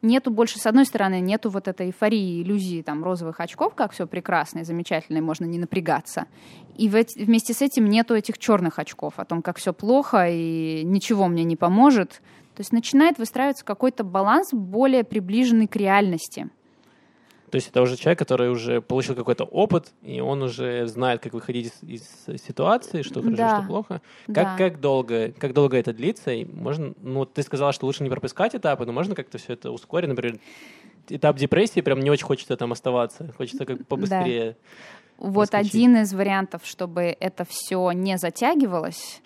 нету 0.00 0.30
больше, 0.30 0.58
с 0.58 0.64
одной 0.64 0.86
стороны, 0.86 1.20
нету 1.20 1.50
вот 1.50 1.68
этой 1.68 1.88
эйфории, 1.88 2.42
иллюзии 2.42 2.80
там 2.80 3.04
розовых 3.04 3.40
очков, 3.40 3.74
как 3.74 3.92
все 3.92 4.06
прекрасно 4.06 4.60
и 4.60 4.64
замечательно, 4.64 5.18
и 5.18 5.20
можно 5.20 5.44
не 5.44 5.58
напрягаться. 5.58 6.26
И 6.76 6.88
вместе 6.88 7.52
с 7.52 7.60
этим 7.60 7.90
нету 7.90 8.14
этих 8.14 8.38
черных 8.38 8.78
очков, 8.78 9.18
о 9.18 9.26
том, 9.26 9.42
как 9.42 9.58
все 9.58 9.74
плохо 9.74 10.28
и 10.30 10.82
ничего 10.82 11.28
мне 11.28 11.44
не 11.44 11.56
поможет. 11.56 12.22
То 12.54 12.60
есть 12.60 12.72
начинает 12.72 13.18
выстраиваться 13.18 13.66
какой-то 13.66 14.02
баланс 14.02 14.48
более 14.52 15.04
приближенный 15.04 15.66
к 15.66 15.76
реальности. 15.76 16.48
То 17.54 17.58
есть 17.58 17.68
это 17.68 17.82
уже 17.82 17.96
человек, 17.96 18.18
который 18.18 18.50
уже 18.50 18.80
получил 18.80 19.14
какой-то 19.14 19.44
опыт, 19.44 19.92
и 20.02 20.18
он 20.18 20.42
уже 20.42 20.88
знает, 20.88 21.22
как 21.22 21.34
выходить 21.34 21.72
из, 21.82 22.02
из 22.26 22.42
ситуации, 22.42 23.02
что 23.02 23.22
хорошо, 23.22 23.36
да. 23.36 23.58
что 23.58 23.68
плохо. 23.68 24.02
Как, 24.26 24.34
да. 24.34 24.56
как, 24.58 24.80
долго, 24.80 25.30
как 25.38 25.52
долго 25.52 25.76
это 25.76 25.92
длится? 25.92 26.32
И 26.32 26.44
можно, 26.44 26.94
ну, 27.00 27.24
ты 27.24 27.44
сказала, 27.44 27.72
что 27.72 27.86
лучше 27.86 28.02
не 28.02 28.10
пропускать 28.10 28.56
этапы, 28.56 28.84
но 28.86 28.92
можно 28.92 29.14
как-то 29.14 29.38
все 29.38 29.52
это 29.52 29.70
ускорить? 29.70 30.08
Например, 30.08 30.40
этап 31.08 31.36
депрессии 31.36 31.80
прям 31.80 32.00
не 32.00 32.10
очень 32.10 32.24
хочется 32.24 32.56
там 32.56 32.72
оставаться, 32.72 33.32
хочется 33.38 33.64
как 33.66 33.86
побыстрее. 33.86 34.56
Да. 35.20 35.28
Вот 35.28 35.54
один 35.54 35.98
из 35.98 36.12
вариантов, 36.12 36.62
чтобы 36.64 37.16
это 37.20 37.44
все 37.44 37.92
не 37.92 38.18
затягивалось, 38.18 39.22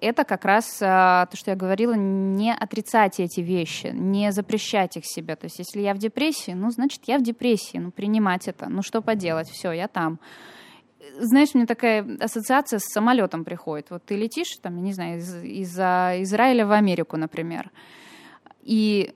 это 0.00 0.24
как 0.24 0.44
раз 0.44 0.78
а, 0.80 1.26
то, 1.26 1.36
что 1.36 1.50
я 1.50 1.56
говорила, 1.56 1.94
не 1.94 2.52
отрицать 2.52 3.20
эти 3.20 3.40
вещи, 3.40 3.88
не 3.92 4.32
запрещать 4.32 4.96
их 4.96 5.04
себе. 5.06 5.36
То 5.36 5.46
есть 5.46 5.58
если 5.58 5.80
я 5.80 5.94
в 5.94 5.98
депрессии, 5.98 6.52
ну, 6.52 6.70
значит, 6.70 7.02
я 7.06 7.18
в 7.18 7.22
депрессии, 7.22 7.78
ну, 7.78 7.90
принимать 7.90 8.48
это, 8.48 8.68
ну, 8.68 8.82
что 8.82 9.02
поделать, 9.02 9.48
все, 9.48 9.72
я 9.72 9.88
там. 9.88 10.18
Знаешь, 11.18 11.54
мне 11.54 11.66
такая 11.66 12.06
ассоциация 12.20 12.78
с 12.78 12.84
самолетом 12.84 13.44
приходит. 13.44 13.90
Вот 13.90 14.04
ты 14.04 14.16
летишь, 14.16 14.56
там, 14.62 14.76
я 14.76 14.82
не 14.82 14.92
знаю, 14.92 15.18
из, 15.18 15.34
из 15.42 15.72
Израиля 15.74 16.66
в 16.66 16.72
Америку, 16.72 17.16
например, 17.16 17.70
и 18.62 19.14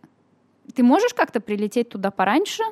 ты 0.75 0.83
можешь 0.83 1.15
как-то 1.15 1.41
прилететь 1.41 1.91
туда 1.91 2.11
пораньше, 2.11 2.63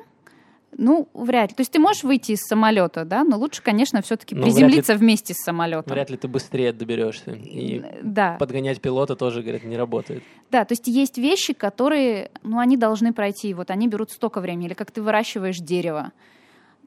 ну, 0.77 1.07
вряд 1.13 1.51
ли. 1.51 1.55
То 1.55 1.61
есть 1.61 1.71
ты 1.71 1.79
можешь 1.79 2.03
выйти 2.03 2.33
из 2.33 2.41
самолета, 2.41 3.05
да, 3.05 3.23
но 3.23 3.37
лучше, 3.37 3.61
конечно, 3.61 4.01
все-таки 4.01 4.35
ну, 4.35 4.43
приземлиться 4.43 4.93
ли, 4.93 4.99
вместе 4.99 5.33
с 5.33 5.37
самолетом. 5.43 5.93
Вряд 5.93 6.09
ли 6.09 6.17
ты 6.17 6.27
быстрее 6.27 6.73
доберешься. 6.73 7.31
И 7.31 7.83
да. 8.01 8.37
подгонять 8.39 8.81
пилота 8.81 9.15
тоже, 9.15 9.41
говорят, 9.41 9.63
не 9.63 9.77
работает. 9.77 10.23
Да, 10.51 10.65
то 10.65 10.73
есть 10.73 10.87
есть 10.87 11.17
вещи, 11.17 11.53
которые, 11.53 12.31
ну, 12.43 12.59
они 12.59 12.77
должны 12.77 13.13
пройти. 13.13 13.53
Вот 13.53 13.71
они 13.71 13.87
берут 13.87 14.11
столько 14.11 14.41
времени. 14.41 14.67
Или 14.67 14.73
как 14.73 14.91
ты 14.91 15.01
выращиваешь 15.01 15.57
дерево. 15.57 16.11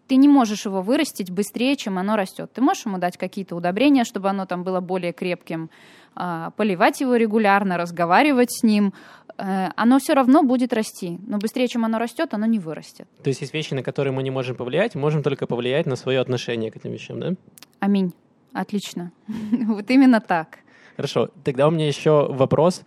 Ты 0.09 0.17
не 0.17 0.29
можешь 0.29 0.67
его 0.67 0.83
вырастить 0.83 1.31
быстрее, 1.31 1.75
чем 1.75 1.99
оно 1.99 2.17
растет. 2.17 2.53
Ты 2.53 2.61
можешь 2.61 2.87
ему 2.87 2.99
дать 2.99 3.17
какие-то 3.17 3.57
удобрения, 3.57 4.05
чтобы 4.05 4.29
оно 4.29 4.47
там 4.47 4.63
было 4.63 4.81
более 4.81 5.13
крепким, 5.13 5.69
а, 6.15 6.51
поливать 6.51 7.01
его 7.01 7.17
регулярно, 7.17 7.77
разговаривать 7.77 8.53
с 8.53 8.63
ним, 8.63 8.95
оно 9.37 9.99
все 9.99 10.15
равно 10.15 10.43
будет 10.43 10.73
расти. 10.73 11.19
Но 11.27 11.39
быстрее, 11.39 11.69
чем 11.69 11.85
оно 11.85 11.99
растет, 11.99 12.35
оно 12.35 12.47
не 12.47 12.59
вырастет. 12.59 13.09
То 13.23 13.29
есть 13.29 13.41
есть 13.41 13.55
вещи, 13.55 13.75
на 13.75 13.83
которые 13.83 14.13
мы 14.13 14.23
не 14.23 14.31
можем 14.31 14.57
повлиять, 14.57 14.95
можем 14.95 15.23
только 15.23 15.47
повлиять 15.47 15.87
на 15.87 15.97
свое 15.97 16.21
отношение 16.21 16.71
к 16.71 16.77
этим 16.77 16.93
вещам, 16.93 17.21
да? 17.21 17.35
Аминь. 17.81 18.13
Отлично. 18.53 19.13
вот 19.67 19.91
именно 19.91 20.21
так. 20.21 20.59
Хорошо. 20.97 21.29
Тогда 21.45 21.69
у 21.69 21.71
меня 21.71 21.87
еще 21.87 22.33
вопрос. 22.33 22.83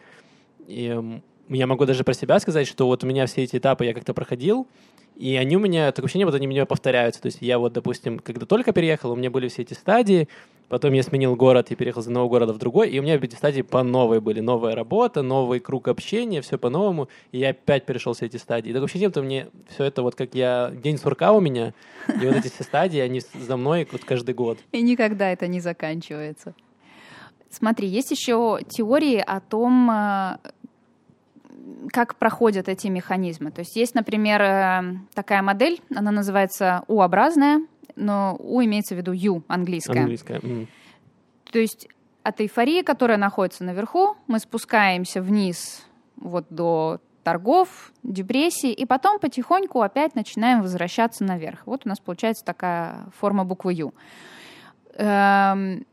Я 1.49 1.65
могу 1.65 1.85
даже 1.85 2.03
про 2.03 2.13
себя 2.13 2.39
сказать, 2.39 2.67
что 2.67 2.85
вот 2.85 3.03
у 3.03 3.07
меня 3.07 3.25
все 3.25 3.43
эти 3.43 3.57
этапы 3.57 3.85
я 3.85 3.93
как-то 3.93 4.13
проходил, 4.13 4.67
и 5.15 5.35
они 5.35 5.57
у 5.57 5.59
меня, 5.59 5.91
такое 5.91 6.05
ощущение, 6.05 6.27
вот 6.27 6.35
они 6.35 6.45
у 6.47 6.49
меня 6.49 6.65
повторяются. 6.65 7.21
То 7.21 7.25
есть 7.25 7.39
я 7.41 7.57
вот, 7.59 7.73
допустим, 7.73 8.19
когда 8.19 8.45
только 8.45 8.71
переехал, 8.71 9.12
у 9.12 9.15
меня 9.15 9.31
были 9.31 9.47
все 9.47 9.63
эти 9.63 9.73
стадии, 9.73 10.29
потом 10.69 10.93
я 10.93 11.01
сменил 11.01 11.35
город 11.35 11.71
и 11.71 11.75
переехал 11.75 12.01
из 12.01 12.07
одного 12.07 12.29
города 12.29 12.53
в 12.53 12.59
другой, 12.59 12.89
и 12.89 12.99
у 12.99 13.01
меня 13.01 13.15
эти 13.15 13.33
стадии 13.35 13.63
по 13.63 13.81
новой 13.81 14.21
были. 14.21 14.39
Новая 14.41 14.75
работа, 14.75 15.23
новый 15.23 15.59
круг 15.59 15.88
общения, 15.88 16.41
все 16.41 16.57
по-новому, 16.59 17.09
и 17.31 17.39
я 17.39 17.49
опять 17.49 17.85
перешел 17.85 18.13
все 18.13 18.27
эти 18.27 18.38
стадии. 18.38 18.69
И 18.69 18.73
такое 18.73 18.85
ощущение, 18.85 19.09
что 19.09 19.23
мне 19.23 19.47
все 19.69 19.85
это 19.85 20.03
вот 20.03 20.15
как 20.15 20.35
я... 20.35 20.71
День 20.71 20.97
сурка 20.99 21.33
у 21.33 21.41
меня, 21.41 21.73
и 22.07 22.25
вот 22.27 22.38
эти 22.38 22.47
все 22.47 22.63
стадии, 22.63 22.99
они 22.99 23.21
за 23.33 23.57
мной 23.57 23.88
вот 23.91 24.05
каждый 24.05 24.35
год. 24.35 24.59
И 24.71 24.81
никогда 24.83 25.31
это 25.31 25.47
не 25.47 25.59
заканчивается. 25.59 26.53
Смотри, 27.49 27.88
есть 27.88 28.12
еще 28.12 28.59
теории 28.69 29.17
о 29.17 29.39
том, 29.39 29.89
э, 29.89 30.38
как 31.91 32.15
проходят 32.15 32.69
эти 32.69 32.88
механизмы. 32.88 33.51
То 33.51 33.60
есть 33.60 33.75
есть, 33.75 33.95
например, 33.95 34.41
э, 34.41 34.82
такая 35.13 35.41
модель, 35.41 35.82
она 35.95 36.12
называется 36.12 36.84
U-образная, 36.88 37.62
но 37.95 38.38
U 38.39 38.63
имеется 38.63 38.95
в 38.95 38.97
виду 38.97 39.12
U, 39.12 39.43
английская. 39.47 40.01
Английская. 40.01 40.39
м. 40.41 40.67
То 41.51 41.60
есть 41.60 41.88
от 42.23 42.41
эйфории, 42.41 42.82
которая 42.84 43.17
находится 43.17 43.63
наверху, 43.63 44.15
мы 44.27 44.39
спускаемся 44.39 45.21
вниз 45.21 45.86
вот 46.15 46.45
до 46.49 46.99
торгов, 47.23 47.91
депрессии, 48.03 48.71
и 48.71 48.86
потом 48.86 49.19
потихоньку 49.19 49.82
опять 49.82 50.15
начинаем 50.15 50.62
возвращаться 50.62 51.23
наверх. 51.23 51.62
Вот 51.65 51.86
у 51.86 51.89
нас 51.89 51.99
получается 51.99 52.45
такая 52.45 53.05
форма 53.17 53.43
буквы 53.45 53.73
U. 53.73 53.93
Эм, 54.95 55.86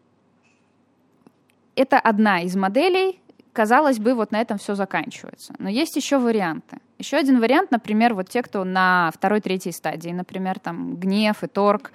Это 1.74 1.98
одна 1.98 2.40
из 2.40 2.56
моделей. 2.56 3.20
Казалось 3.56 3.98
бы, 3.98 4.12
вот 4.12 4.32
на 4.32 4.42
этом 4.42 4.58
все 4.58 4.74
заканчивается. 4.74 5.54
Но 5.58 5.70
есть 5.70 5.96
еще 5.96 6.18
варианты. 6.18 6.76
Еще 6.98 7.16
один 7.16 7.40
вариант, 7.40 7.70
например, 7.70 8.12
вот 8.12 8.28
те, 8.28 8.42
кто 8.42 8.64
на 8.64 9.10
второй, 9.14 9.40
третьей 9.40 9.72
стадии, 9.72 10.10
например, 10.10 10.58
там 10.58 10.96
гнев 10.96 11.42
и 11.42 11.46
торг. 11.46 11.90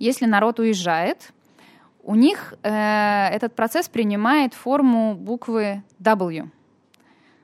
Если 0.00 0.26
народ 0.26 0.58
уезжает, 0.58 1.32
у 2.02 2.16
них 2.16 2.54
э, 2.64 3.28
этот 3.28 3.54
процесс 3.54 3.88
принимает 3.88 4.52
форму 4.54 5.14
буквы 5.14 5.84
W. 6.02 6.50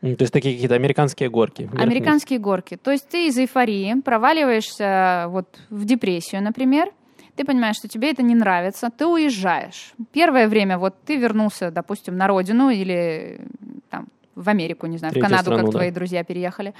То 0.01 0.09
есть 0.09 0.33
такие 0.33 0.57
какие-то 0.57 0.75
американские 0.75 1.31
горки. 1.31 1.62
вверх-вниз. 1.62 1.85
Американские 1.85 2.40
горки. 2.40 2.77
То 2.77 2.90
есть 2.90 3.09
ты 3.09 3.29
из 3.29 3.38
эйфории 3.38 3.94
проваливаешься 4.01 5.27
вот 5.29 5.46
в 5.70 5.85
депрессию, 5.85 6.42
например, 6.42 6.90
ты 7.37 7.45
понимаешь, 7.45 7.77
что 7.77 7.88
тебе 7.88 8.11
это 8.11 8.23
не 8.23 8.35
нравится, 8.35 8.90
ты 8.90 9.07
уезжаешь. 9.07 9.95
Первое 10.12 10.49
время 10.49 10.79
вот 10.79 10.95
ты 11.05 11.16
вернулся, 11.16 11.71
допустим, 11.71 12.16
на 12.16 12.27
родину 12.27 12.71
или 12.71 13.40
там 13.90 14.09
в 14.35 14.49
Америку, 14.49 14.87
не 14.87 14.99
знаю, 14.99 15.12
в 15.12 15.14
Третью 15.14 15.29
Канаду, 15.29 15.45
страну, 15.45 15.62
как 15.62 15.73
да. 15.73 15.79
твои 15.79 15.90
друзья 15.90 16.25
переехали. 16.25 16.75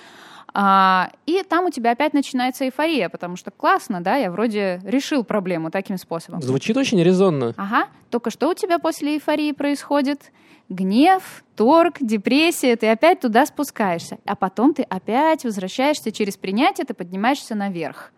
А, 0.55 1.11
и 1.25 1.43
там 1.43 1.67
у 1.67 1.71
тебя 1.71 1.93
опять 1.93 2.13
начинается 2.13 2.65
эйфория, 2.65 3.09
потому 3.09 3.37
что 3.37 3.51
классно, 3.51 4.03
да, 4.03 4.17
я 4.17 4.31
вроде 4.31 4.81
решил 4.85 5.25
проблему 5.25 5.71
таким 5.71 5.97
способом. 5.97 6.43
Звучит 6.43 6.77
очень 6.77 7.03
резонно. 7.03 7.55
Ага, 7.57 7.89
только 8.11 8.31
что 8.31 8.51
у 8.51 8.55
тебя 8.55 8.79
после 8.79 9.15
эйфории 9.15 9.53
происходит? 9.53 10.31
Гнев, 10.69 11.45
торг, 11.57 11.97
депрессия, 12.01 12.77
ты 12.77 12.89
опять 12.89 13.21
туда 13.21 13.47
спускаешься, 13.47 14.19
а 14.25 14.37
потом 14.37 14.75
ты 14.75 14.83
опять 14.83 15.45
возвращаешься 15.45 16.13
через 16.13 16.37
принятие, 16.37 16.87
ты 16.87 16.95
поднимаешься 16.95 17.55
наверх. 17.55 18.13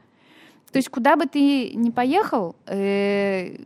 То 0.75 0.79
есть 0.79 0.89
куда 0.89 1.15
бы 1.15 1.27
ты 1.27 1.71
ни 1.73 1.91
поехал, 1.91 2.57
э, 2.67 3.59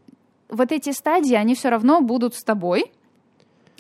вот 0.51 0.73
эти 0.73 0.93
стадии, 0.93 1.35
они 1.35 1.55
все 1.55 1.71
равно 1.71 2.03
будут 2.03 2.35
с 2.35 2.45
тобой. 2.45 2.93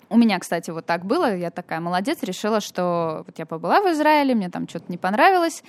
У 0.09 0.17
меня, 0.17 0.39
кстати, 0.39 0.71
вот 0.71 0.87
так 0.87 1.05
было. 1.05 1.37
Я 1.37 1.51
такая 1.51 1.81
молодец, 1.81 2.23
решила, 2.23 2.63
что 2.63 3.25
вот 3.27 3.39
я 3.39 3.45
побыла 3.45 3.83
в 3.83 3.93
Израиле, 3.93 4.35
мне 4.35 4.49
там 4.49 4.67
что-то 4.67 4.87
не 4.89 4.97
понравилось, 4.97 5.63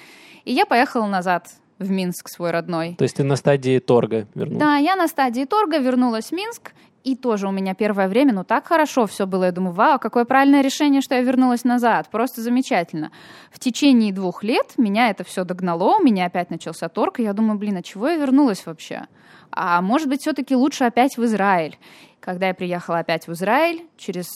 и 0.45 0.53
я 0.53 0.65
поехала 0.65 1.05
назад 1.05 1.49
в 1.79 1.91
Минск 1.91 2.29
свой 2.29 2.51
родной. 2.51 2.95
То 2.95 3.03
есть 3.03 3.17
ты 3.17 3.23
на 3.23 3.35
стадии 3.35 3.79
торга 3.79 4.25
вернулся. 4.35 4.65
Да, 4.65 4.77
я 4.77 4.95
на 4.95 5.09
стадии 5.09 5.43
торга 5.43 5.79
вернулась 5.79 6.27
в 6.27 6.31
Минск, 6.31 6.71
и 7.11 7.15
тоже 7.15 7.47
у 7.47 7.51
меня 7.51 7.73
первое 7.73 8.07
время, 8.07 8.33
ну 8.33 8.43
так 8.43 8.67
хорошо 8.67 9.05
все 9.07 9.25
было. 9.25 9.45
Я 9.45 9.51
думаю, 9.51 9.73
вау, 9.73 9.99
какое 9.99 10.25
правильное 10.25 10.61
решение, 10.61 11.01
что 11.01 11.15
я 11.15 11.21
вернулась 11.21 11.63
назад. 11.63 12.09
Просто 12.09 12.41
замечательно. 12.41 13.11
В 13.51 13.59
течение 13.59 14.13
двух 14.13 14.43
лет 14.43 14.73
меня 14.77 15.09
это 15.09 15.23
все 15.23 15.43
догнало, 15.43 15.97
у 15.97 16.03
меня 16.03 16.25
опять 16.25 16.49
начался 16.49 16.89
торг, 16.89 17.19
и 17.19 17.23
я 17.23 17.33
думаю, 17.33 17.57
блин, 17.57 17.77
а 17.77 17.83
чего 17.83 18.07
я 18.07 18.17
вернулась 18.17 18.65
вообще? 18.65 19.07
А 19.51 19.81
может 19.81 20.07
быть, 20.07 20.21
все-таки 20.21 20.55
лучше 20.55 20.83
опять 20.83 21.17
в 21.17 21.23
Израиль. 21.25 21.77
Когда 22.19 22.47
я 22.47 22.53
приехала 22.53 22.99
опять 22.99 23.27
в 23.27 23.33
Израиль, 23.33 23.87
через 23.97 24.27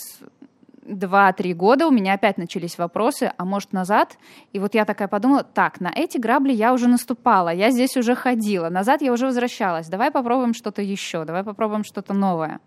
2-3 0.86 1.54
года 1.54 1.88
у 1.88 1.92
меня 1.92 2.14
опять 2.14 2.38
начались 2.38 2.78
вопросы, 2.78 3.32
а 3.38 3.46
может 3.46 3.74
назад? 3.74 4.18
И 4.52 4.60
вот 4.60 4.76
я 4.76 4.86
такая 4.86 5.08
подумала, 5.08 5.44
так, 5.44 5.80
на 5.80 5.92
эти 5.94 6.18
грабли 6.18 6.54
я 6.54 6.74
уже 6.74 6.88
наступала, 6.88 7.50
я 7.50 7.72
здесь 7.72 7.98
уже 7.98 8.16
ходила, 8.16 8.70
назад 8.70 9.02
я 9.02 9.12
уже 9.12 9.26
возвращалась, 9.26 9.88
давай 9.88 10.12
попробуем 10.12 10.54
что-то 10.54 10.82
еще, 10.82 11.26
давай 11.26 11.44
попробуем 11.44 11.84
что-то 11.84 12.14
новое. 12.14 12.60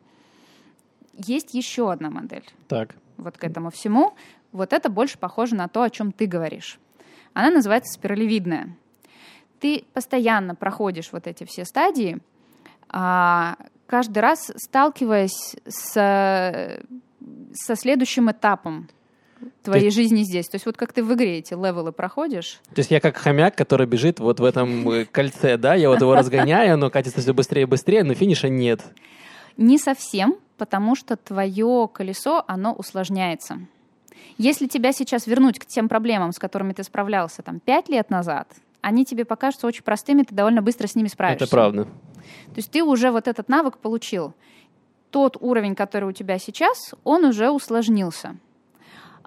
Есть 1.14 1.54
еще 1.54 1.90
одна 1.90 2.10
модель 2.10 2.44
Так. 2.68 2.94
вот 3.16 3.38
к 3.38 3.44
этому 3.44 3.70
всему. 3.70 4.14
Вот 4.52 4.72
это 4.72 4.90
больше 4.90 5.18
похоже 5.18 5.54
на 5.54 5.68
то, 5.68 5.82
о 5.82 5.90
чем 5.90 6.12
ты 6.12 6.26
говоришь. 6.26 6.78
Она 7.32 7.50
называется 7.50 7.92
спиралевидная. 7.92 8.76
Ты 9.60 9.84
постоянно 9.92 10.54
проходишь 10.54 11.10
вот 11.12 11.26
эти 11.26 11.44
все 11.44 11.64
стадии, 11.64 12.18
а, 12.88 13.56
каждый 13.86 14.18
раз 14.18 14.52
сталкиваясь 14.56 15.56
с, 15.66 16.80
со 17.54 17.76
следующим 17.76 18.30
этапом 18.30 18.88
твоей 19.62 19.90
жизни 19.90 20.22
здесь. 20.22 20.48
То 20.48 20.56
есть 20.56 20.66
вот 20.66 20.76
как 20.76 20.92
ты 20.92 21.02
в 21.02 21.12
игре 21.14 21.38
эти 21.38 21.52
левелы 21.52 21.92
проходишь. 21.92 22.60
То 22.74 22.78
есть 22.78 22.90
я 22.90 23.00
как 23.00 23.16
хомяк, 23.16 23.54
который 23.56 23.86
бежит 23.86 24.18
вот 24.20 24.40
в 24.40 24.44
этом 24.44 24.88
э, 24.90 25.04
кольце, 25.04 25.56
да, 25.56 25.74
я 25.74 25.88
вот 25.90 26.00
его 26.00 26.14
разгоняю, 26.14 26.74
оно 26.74 26.90
катится 26.90 27.20
все 27.20 27.34
быстрее 27.34 27.62
и 27.62 27.66
быстрее, 27.66 28.02
но 28.04 28.14
финиша 28.14 28.48
нет. 28.48 28.80
Не 29.56 29.78
совсем, 29.78 30.36
потому 30.56 30.96
что 30.96 31.16
твое 31.16 31.88
колесо, 31.92 32.44
оно 32.46 32.72
усложняется. 32.72 33.60
Если 34.38 34.66
тебя 34.66 34.92
сейчас 34.92 35.26
вернуть 35.26 35.58
к 35.58 35.66
тем 35.66 35.88
проблемам, 35.88 36.32
с 36.32 36.38
которыми 36.38 36.72
ты 36.72 36.82
справлялся 36.82 37.42
там 37.42 37.60
пять 37.60 37.88
лет 37.88 38.10
назад, 38.10 38.48
они 38.80 39.04
тебе 39.04 39.24
покажутся 39.24 39.66
очень 39.66 39.82
простыми, 39.82 40.22
ты 40.22 40.34
довольно 40.34 40.62
быстро 40.62 40.86
с 40.86 40.94
ними 40.94 41.08
справишься. 41.08 41.44
Это 41.44 41.50
правда. 41.50 41.84
То 41.84 42.56
есть 42.56 42.70
ты 42.70 42.82
уже 42.82 43.10
вот 43.10 43.28
этот 43.28 43.48
навык 43.48 43.78
получил. 43.78 44.34
Тот 45.16 45.38
уровень, 45.40 45.74
который 45.74 46.10
у 46.10 46.12
тебя 46.12 46.36
сейчас, 46.36 46.94
он 47.02 47.24
уже 47.24 47.48
усложнился. 47.50 48.36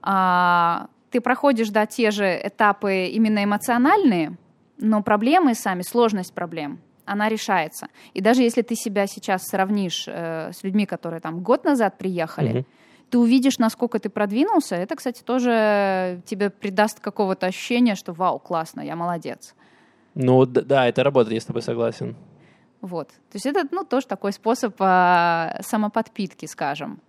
А, 0.03 0.85
ты 1.09 1.19
проходишь, 1.19 1.69
да, 1.69 1.87
те 1.87 2.11
же 2.11 2.39
этапы 2.43 3.07
именно 3.07 3.43
эмоциональные, 3.43 4.37
но 4.77 5.01
проблемы 5.01 5.55
сами, 5.55 5.81
сложность 5.81 6.31
проблем, 6.31 6.77
она 7.05 7.27
решается. 7.27 7.87
И 8.13 8.21
даже 8.21 8.43
если 8.43 8.61
ты 8.61 8.75
себя 8.75 9.07
сейчас 9.07 9.41
сравнишь 9.47 10.05
э, 10.07 10.51
с 10.53 10.61
людьми, 10.61 10.85
которые 10.85 11.21
там 11.21 11.39
год 11.39 11.65
назад 11.65 11.97
приехали, 11.97 12.49
Мгм. 12.49 12.65
ты 13.09 13.17
увидишь, 13.17 13.57
насколько 13.57 13.97
ты 13.97 14.09
продвинулся. 14.09 14.75
Это, 14.75 14.95
кстати, 14.95 15.23
тоже 15.23 16.21
тебе 16.23 16.51
придаст 16.51 16.99
какого-то 16.99 17.47
ощущения, 17.47 17.95
что 17.95 18.13
вау, 18.13 18.37
классно, 18.37 18.81
я 18.81 18.95
молодец. 18.95 19.55
Ну 20.13 20.45
да, 20.45 20.87
это 20.87 21.03
работает, 21.03 21.33
я 21.33 21.41
с 21.41 21.45
тобой 21.45 21.63
согласен. 21.63 22.15
Вот. 22.81 23.09
То 23.09 23.35
есть 23.35 23.45
это, 23.45 23.67
ну, 23.71 23.83
тоже 23.83 24.07
такой 24.07 24.31
способ 24.31 24.75
а, 24.79 25.59
самоподпитки, 25.61 26.45
скажем. 26.45 26.99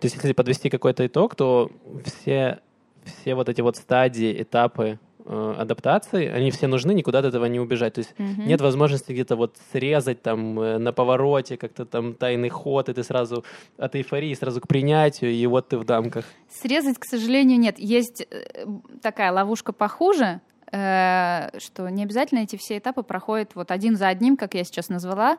То 0.00 0.06
есть 0.06 0.14
если 0.14 0.32
подвести 0.32 0.70
какой-то 0.70 1.06
итог, 1.06 1.34
то 1.34 1.70
все, 2.04 2.60
все 3.04 3.34
вот 3.34 3.48
эти 3.48 3.60
вот 3.60 3.76
стадии, 3.76 4.42
этапы 4.42 5.00
э, 5.24 5.54
адаптации, 5.58 6.28
они 6.28 6.52
все 6.52 6.68
нужны, 6.68 6.92
никуда 6.94 7.18
от 7.18 7.24
этого 7.24 7.46
не 7.46 7.58
убежать. 7.58 7.94
То 7.94 7.98
есть 7.98 8.14
Мгм. 8.16 8.46
нет 8.46 8.60
возможности 8.60 9.10
где-то 9.10 9.34
вот 9.34 9.56
срезать 9.72 10.22
там 10.22 10.60
э, 10.60 10.78
на 10.78 10.92
повороте 10.92 11.56
как-то 11.56 11.84
там 11.84 12.14
тайный 12.14 12.48
ход, 12.48 12.88
и 12.88 12.94
ты 12.94 13.02
сразу 13.02 13.44
от 13.76 13.96
эйфории 13.96 14.32
сразу 14.34 14.60
к 14.60 14.68
принятию, 14.68 15.32
и 15.32 15.46
вот 15.48 15.68
ты 15.70 15.78
в 15.78 15.84
дамках. 15.84 16.24
Срезать, 16.48 16.98
к 17.00 17.04
сожалению, 17.04 17.58
нет. 17.58 17.80
Есть 17.80 18.24
э, 18.30 18.66
такая 19.02 19.32
ловушка 19.32 19.72
похуже, 19.72 20.40
что 20.70 21.88
не 21.90 22.02
обязательно 22.02 22.40
эти 22.40 22.56
все 22.56 22.78
этапы 22.78 23.02
проходят 23.02 23.52
вот 23.54 23.70
один 23.70 23.96
за 23.96 24.08
одним, 24.08 24.36
как 24.36 24.54
я 24.54 24.64
сейчас 24.64 24.88
назвала. 24.88 25.38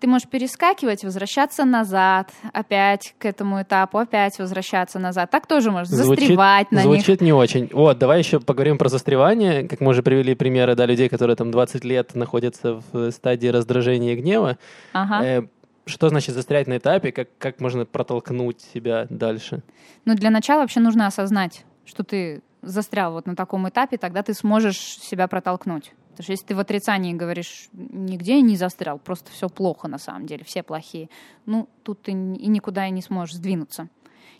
Ты 0.00 0.06
можешь 0.06 0.28
перескакивать, 0.28 1.04
возвращаться 1.04 1.66
назад, 1.66 2.30
опять 2.54 3.14
к 3.18 3.26
этому 3.26 3.60
этапу, 3.60 3.98
опять 3.98 4.38
возвращаться 4.38 4.98
назад. 4.98 5.30
Так 5.30 5.46
тоже 5.46 5.70
можешь 5.70 5.88
застревать 5.88 6.72
на 6.72 6.76
них. 6.78 6.84
звучит 6.84 7.20
не 7.20 7.34
очень. 7.34 7.68
Вот, 7.70 7.98
давай 7.98 8.18
еще 8.20 8.40
поговорим 8.40 8.78
про 8.78 8.88
застревание. 8.88 9.68
Как 9.68 9.80
мы 9.80 9.90
уже 9.90 10.02
привели 10.02 10.34
примеры, 10.34 10.74
да, 10.74 10.86
людей, 10.86 11.10
которые 11.10 11.36
там 11.36 11.50
20 11.50 11.84
лет 11.84 12.14
находятся 12.14 12.80
в 12.92 13.10
стадии 13.10 13.48
раздражения 13.48 14.14
и 14.14 14.16
гнева. 14.16 14.56
Ага. 14.94 15.22
Э, 15.22 15.42
что 15.84 16.08
значит 16.08 16.34
застрять 16.34 16.66
на 16.66 16.78
этапе? 16.78 17.12
Как, 17.12 17.28
как 17.36 17.60
можно 17.60 17.84
протолкнуть 17.84 18.62
себя 18.72 19.06
дальше? 19.10 19.62
Ну, 20.06 20.14
для 20.14 20.30
начала 20.30 20.60
вообще 20.60 20.80
нужно 20.80 21.08
осознать, 21.08 21.66
что 21.84 22.04
ты 22.04 22.40
застрял 22.62 23.12
вот 23.12 23.26
на 23.26 23.36
таком 23.36 23.68
этапе, 23.68 23.96
тогда 23.96 24.22
ты 24.22 24.34
сможешь 24.34 24.78
себя 24.78 25.28
протолкнуть. 25.28 25.92
Потому 26.10 26.24
что 26.24 26.32
если 26.32 26.46
ты 26.46 26.54
в 26.54 26.60
отрицании 26.60 27.14
говоришь, 27.14 27.68
нигде 27.72 28.40
не 28.42 28.56
застрял, 28.56 28.98
просто 28.98 29.30
все 29.30 29.48
плохо 29.48 29.88
на 29.88 29.98
самом 29.98 30.26
деле, 30.26 30.44
все 30.44 30.62
плохие, 30.62 31.08
ну, 31.46 31.68
тут 31.82 32.02
ты 32.02 32.12
и 32.12 32.14
никуда 32.14 32.86
и 32.86 32.90
не 32.90 33.02
сможешь 33.02 33.36
сдвинуться. 33.36 33.88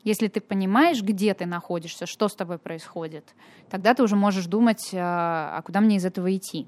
Если 0.03 0.29
ты 0.29 0.41
понимаешь, 0.41 1.03
где 1.03 1.35
ты 1.35 1.47
находишься, 1.47 2.07
что 2.07 2.29
с 2.29 2.35
тобой 2.35 2.59
происходит, 2.59 3.35
тогда 3.69 3.95
ты 3.95 4.03
уже 4.03 4.17
можешь 4.17 4.47
думать, 4.47 4.91
а, 4.95 5.57
а 5.57 5.63
куда 5.63 5.81
мне 5.81 5.97
из 5.97 6.05
этого 6.05 6.35
идти. 6.35 6.67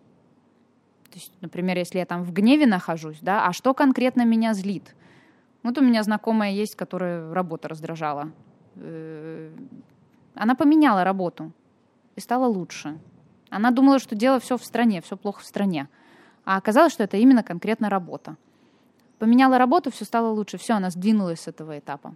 То 1.11 1.18
есть, 1.18 1.33
например, 1.41 1.79
если 1.79 1.99
я 1.99 2.07
там 2.07 2.24
в 2.24 2.33
гневе 2.33 2.66
нахожусь, 2.66 3.18
да, 3.20 3.47
а 3.47 3.53
что 3.53 3.74
конкретно 3.74 4.24
меня 4.24 4.55
злит? 4.55 4.95
Вот 5.62 5.79
у 5.79 5.83
меня 5.83 6.03
знакомая 6.03 6.53
есть, 6.53 6.74
которая 6.74 7.33
работа 7.33 7.68
раздражала. 7.68 8.33
Она 10.35 10.55
поменяла 10.55 11.05
работу 11.05 11.53
и 12.16 12.20
стала 12.20 12.47
лучше. 12.47 12.99
Она 13.51 13.70
думала, 13.70 13.99
что 13.99 14.14
дело 14.14 14.41
все 14.41 14.57
в 14.57 14.64
стране, 14.64 15.03
все 15.03 15.16
плохо 15.16 15.41
в 15.41 15.45
стране. 15.45 15.89
А 16.45 16.57
оказалось, 16.57 16.93
что 16.93 17.05
это 17.05 17.16
именно 17.16 17.43
конкретно 17.43 17.91
работа. 17.91 18.37
Поменяла 19.18 19.59
работу, 19.59 19.91
все 19.91 20.05
стало 20.05 20.33
лучше. 20.33 20.59
Все, 20.59 20.74
она 20.74 20.91
сдвинулась 20.91 21.41
с 21.41 21.49
этого 21.49 21.78
этапа. 21.78 22.14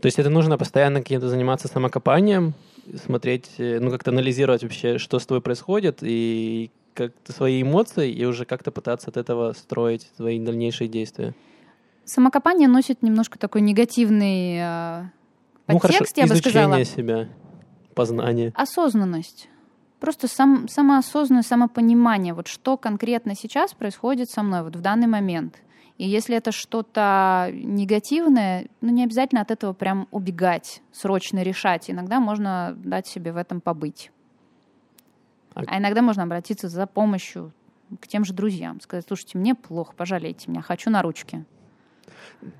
То 0.00 0.06
есть 0.06 0.18
это 0.18 0.30
нужно 0.30 0.56
постоянно 0.56 1.00
каким-то 1.00 1.28
заниматься 1.28 1.68
самокопанием, 1.68 2.54
смотреть, 3.04 3.50
э, 3.58 3.78
ну 3.80 3.90
как-то 3.90 4.10
анализировать 4.10 4.62
вообще, 4.62 4.96
что 4.96 5.18
с 5.18 5.26
тобой 5.26 5.42
происходит, 5.42 5.98
и 6.00 6.70
как-то 6.94 7.32
свои 7.32 7.62
эмоции, 7.62 8.10
и 8.10 8.24
уже 8.24 8.46
как-то 8.46 8.70
пытаться 8.70 9.10
от 9.10 9.16
этого 9.16 9.52
строить 9.52 10.08
свои 10.16 10.40
дальнейшие 10.40 10.88
действия. 10.88 11.34
Самокопание 12.04 12.68
носит 12.68 13.02
немножко 13.02 13.38
такой 13.38 13.60
негативный 13.60 14.58
э, 14.58 15.04
ну, 15.66 15.78
подтекст, 15.78 16.14
хорошо. 16.16 16.26
я 16.26 16.26
бы 16.26 16.36
сказала. 16.36 16.84
себя, 16.84 17.28
познание. 17.94 18.52
Осознанность. 18.54 19.48
Просто 20.00 20.28
сам, 20.28 20.66
самоосознанное 20.68 21.42
самопонимание, 21.42 22.32
вот 22.32 22.48
что 22.48 22.76
конкретно 22.76 23.34
сейчас 23.34 23.74
происходит 23.74 24.30
со 24.30 24.42
мной 24.42 24.62
вот 24.62 24.74
в 24.74 24.80
данный 24.80 25.06
момент. 25.06 25.56
И 25.98 26.08
если 26.08 26.34
это 26.34 26.50
что-то 26.50 27.50
негативное, 27.52 28.68
ну 28.80 28.90
не 28.90 29.04
обязательно 29.04 29.42
от 29.42 29.50
этого 29.50 29.74
прям 29.74 30.08
убегать, 30.10 30.80
срочно 30.92 31.42
решать. 31.42 31.90
Иногда 31.90 32.20
можно 32.20 32.74
дать 32.78 33.06
себе 33.06 33.32
в 33.32 33.36
этом 33.36 33.60
побыть. 33.60 34.10
А, 35.54 35.60
а 35.66 35.78
иногда 35.78 36.00
можно 36.00 36.22
обратиться 36.22 36.70
за 36.70 36.86
помощью 36.86 37.52
к 38.00 38.08
тем 38.08 38.24
же 38.24 38.32
друзьям, 38.32 38.80
сказать, 38.80 39.04
слушайте, 39.06 39.36
мне 39.36 39.54
плохо, 39.54 39.92
пожалейте 39.94 40.50
меня, 40.50 40.62
хочу 40.62 40.88
на 40.88 41.02
ручки. 41.02 41.44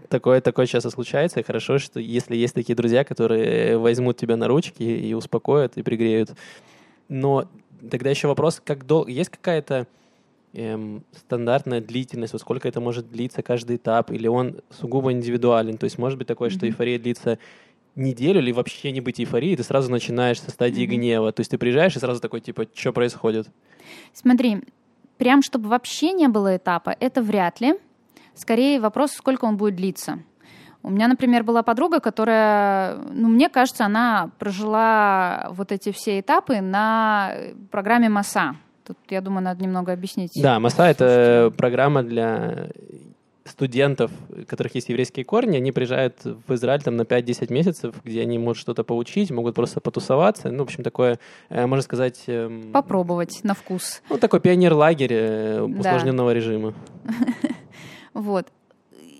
Такое, 0.09 0.41
такое 0.41 0.67
часто 0.67 0.91
случается, 0.91 1.41
и 1.41 1.43
хорошо, 1.43 1.79
что 1.79 2.01
если 2.01 2.37
есть 2.37 2.55
такие 2.55 2.75
друзья, 2.75 3.05
которые 3.05 3.79
возьмут 3.79 4.17
тебя 4.17 4.37
на 4.37 4.49
ручки 4.49 4.83
и 4.83 5.15
успокоят, 5.15 5.77
и 5.77 5.83
пригреют. 5.83 6.31
Но 7.09 7.49
тогда 7.91 8.11
еще 8.11 8.29
вопрос, 8.29 8.61
как 8.65 8.87
долго... 8.87 9.11
Есть 9.11 9.31
какая-то 9.31 9.87
эм, 10.53 11.05
стандартная 11.13 11.81
длительность, 11.81 12.33
вот 12.33 12.43
сколько 12.43 12.69
это 12.69 12.81
может 12.81 13.11
длиться 13.11 13.43
каждый 13.43 13.77
этап, 13.77 14.11
или 14.11 14.27
он 14.27 14.61
сугубо 14.71 15.13
индивидуален? 15.13 15.79
То 15.79 15.85
есть 15.85 15.99
может 15.99 16.19
быть 16.19 16.29
такое, 16.29 16.51
mm-hmm. 16.51 16.57
что 16.57 16.67
эйфория 16.67 16.99
длится 16.99 17.39
неделю 17.97 18.41
или 18.41 18.53
вообще 18.53 18.93
не 18.93 19.01
быть 19.01 19.21
эйфорией, 19.21 19.57
ты 19.57 19.63
сразу 19.63 19.91
начинаешь 19.91 20.41
со 20.41 20.51
стадии 20.51 20.85
mm-hmm. 20.85 20.97
гнева. 20.97 21.33
То 21.33 21.41
есть 21.41 21.51
ты 21.51 21.59
приезжаешь 21.59 21.97
и 21.97 21.99
сразу 21.99 22.21
такой, 22.21 22.41
типа, 22.41 22.67
что 22.73 22.93
происходит? 22.93 23.49
Смотри, 24.13 24.59
прям 25.19 25.43
чтобы 25.43 25.69
вообще 25.69 26.13
не 26.13 26.29
было 26.29 26.57
этапа, 26.57 26.97
это 26.99 27.23
вряд 27.23 27.61
ли. 27.61 27.75
Скорее 28.35 28.81
вопрос, 28.81 29.13
сколько 29.13 29.45
он 29.45 29.57
будет 29.57 29.77
длиться. 29.77 30.21
У 30.83 30.91
меня, 30.91 31.09
например, 31.09 31.45
была 31.45 31.63
подруга, 31.63 32.01
которая, 32.01 32.97
ну, 33.13 33.29
мне 33.29 33.49
кажется, 33.51 33.85
она 33.85 34.31
прожила 34.39 35.49
вот 35.51 35.73
эти 35.73 35.93
все 35.93 36.21
этапы 36.21 36.61
на 36.61 37.35
программе 37.71 38.09
МАСА. 38.09 38.57
Тут, 38.87 38.97
я 39.11 39.21
думаю, 39.21 39.45
надо 39.45 39.63
немного 39.63 39.93
объяснить. 39.93 40.33
Да, 40.37 40.59
МАСА— 40.59 40.85
это 40.87 41.53
программа 41.57 42.03
для 42.03 42.71
студентов, 43.45 44.11
у 44.31 44.45
которых 44.47 44.75
есть 44.75 44.89
еврейские 44.89 45.25
корни, 45.25 45.57
они 45.57 45.73
приезжают 45.73 46.17
в 46.25 46.55
Израиль 46.55 46.83
там 46.83 46.97
на 46.97 47.03
5-10 47.03 47.53
месяцев, 47.53 47.95
где 48.05 48.23
они 48.23 48.39
могут 48.39 48.57
что-то 48.57 48.85
поучить, 48.85 49.31
могут 49.31 49.55
просто 49.55 49.81
потусоваться. 49.81 50.51
Ну, 50.51 50.59
в 50.59 50.63
общем, 50.63 50.83
такое, 50.83 51.19
э, 51.49 51.67
можно 51.67 51.83
сказать... 51.83 52.23
Эм, 52.27 52.73
Попробовать 52.73 53.41
на 53.43 53.55
вкус. 53.55 54.03
Ну, 54.09 54.19
такой 54.19 54.41
пионер-лагерь 54.41 55.13
э, 55.13 55.63
усложненного 55.63 56.31
да. 56.31 56.35
режима. 56.35 56.75
Вот. 58.15 58.49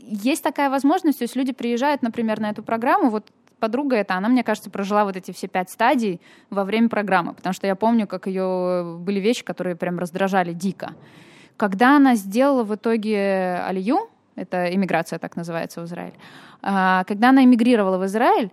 Есть 0.03 0.43
такая 0.43 0.71
возможность, 0.71 1.19
то 1.19 1.25
есть 1.25 1.37
люди 1.37 1.53
приезжают, 1.53 2.03
например, 2.03 2.41
на 2.41 2.51
эту 2.51 2.63
программу, 2.63 3.11
вот 3.11 3.31
подруга 3.61 3.97
эта, 3.97 4.15
она, 4.15 4.29
мне 4.29 4.43
кажется, 4.43 4.71
прожила 4.71 5.05
вот 5.05 5.17
эти 5.17 5.31
все 5.31 5.47
пять 5.47 5.71
стадий 5.71 6.21
во 6.49 6.65
время 6.65 6.89
программы, 6.89 7.35
потому 7.35 7.53
что 7.53 7.67
я 7.67 7.77
помню, 7.77 8.07
как 8.07 8.27
ее 8.27 8.99
были 8.99 9.21
вещи, 9.21 9.45
которые 9.45 9.77
прям 9.77 9.99
раздражали 9.99 10.53
дико. 10.53 10.95
Когда 11.57 11.97
она 11.97 12.17
сделала 12.17 12.65
в 12.65 12.75
итоге 12.75 13.63
алию, 13.67 14.09
это 14.35 14.75
иммиграция 14.75 15.19
так 15.19 15.37
называется 15.37 15.83
в 15.83 15.85
Израиль, 15.85 16.15
а, 16.63 17.05
когда 17.05 17.29
она 17.29 17.45
эмигрировала 17.45 17.99
в 17.99 18.07
Израиль, 18.07 18.51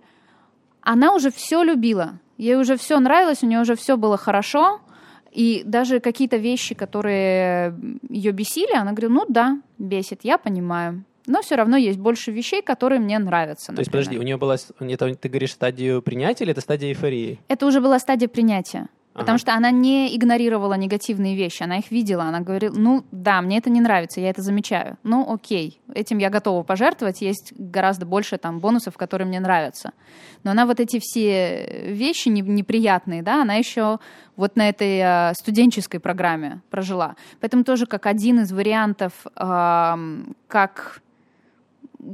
она 0.82 1.14
уже 1.14 1.30
все 1.30 1.62
любила, 1.62 2.18
ей 2.36 2.56
уже 2.56 2.76
все 2.76 2.98
нравилось, 3.00 3.42
у 3.42 3.46
нее 3.46 3.60
уже 3.60 3.74
все 3.74 3.96
было 3.96 4.16
хорошо, 4.16 4.80
и 5.32 5.62
даже 5.64 6.00
какие-то 6.00 6.36
вещи, 6.36 6.74
которые 6.74 7.74
ее 8.08 8.32
бесили, 8.32 8.74
она 8.74 8.92
говорила, 8.92 9.12
ну 9.12 9.26
да, 9.28 9.60
бесит, 9.78 10.20
я 10.22 10.38
понимаю 10.38 11.04
но 11.28 11.42
все 11.42 11.56
равно 11.56 11.76
есть 11.76 11.98
больше 11.98 12.32
вещей, 12.32 12.62
которые 12.62 13.00
мне 13.00 13.18
нравятся. 13.18 13.70
Например. 13.70 13.76
То 13.76 13.80
есть, 13.80 13.90
подожди, 13.92 14.18
у 14.18 14.22
нее 14.22 14.38
была, 14.38 14.56
это, 14.80 15.14
ты 15.14 15.28
говоришь, 15.28 15.52
стадию 15.52 16.00
принятия 16.00 16.44
или 16.44 16.52
это 16.52 16.62
стадия 16.62 16.88
эйфории? 16.88 17.38
Это 17.48 17.66
уже 17.66 17.80
была 17.80 17.98
стадия 17.98 18.28
принятия. 18.28 18.88
Потому 19.18 19.34
ага. 19.34 19.38
что 19.38 19.54
она 19.54 19.70
не 19.72 20.16
игнорировала 20.16 20.74
негативные 20.74 21.34
вещи, 21.34 21.64
она 21.64 21.78
их 21.78 21.90
видела, 21.90 22.24
она 22.24 22.40
говорила, 22.40 22.74
ну 22.76 23.04
да, 23.10 23.42
мне 23.42 23.58
это 23.58 23.68
не 23.68 23.80
нравится, 23.80 24.20
я 24.20 24.30
это 24.30 24.42
замечаю. 24.42 24.96
Ну 25.02 25.32
окей, 25.32 25.80
этим 25.92 26.18
я 26.18 26.30
готова 26.30 26.62
пожертвовать, 26.62 27.20
есть 27.20 27.52
гораздо 27.56 28.06
больше 28.06 28.38
там 28.38 28.60
бонусов, 28.60 28.96
которые 28.96 29.26
мне 29.26 29.40
нравятся. 29.40 29.92
Но 30.44 30.52
она 30.52 30.66
вот 30.66 30.78
эти 30.78 31.00
все 31.00 31.88
вещи 31.92 32.28
неприятные, 32.28 33.22
да, 33.22 33.42
она 33.42 33.54
еще 33.54 33.98
вот 34.36 34.54
на 34.54 34.68
этой 34.68 34.98
э, 34.98 35.32
студенческой 35.34 35.98
программе 35.98 36.62
прожила. 36.70 37.16
Поэтому 37.40 37.64
тоже 37.64 37.86
как 37.86 38.06
один 38.06 38.40
из 38.40 38.52
вариантов, 38.52 39.12
как 39.34 41.02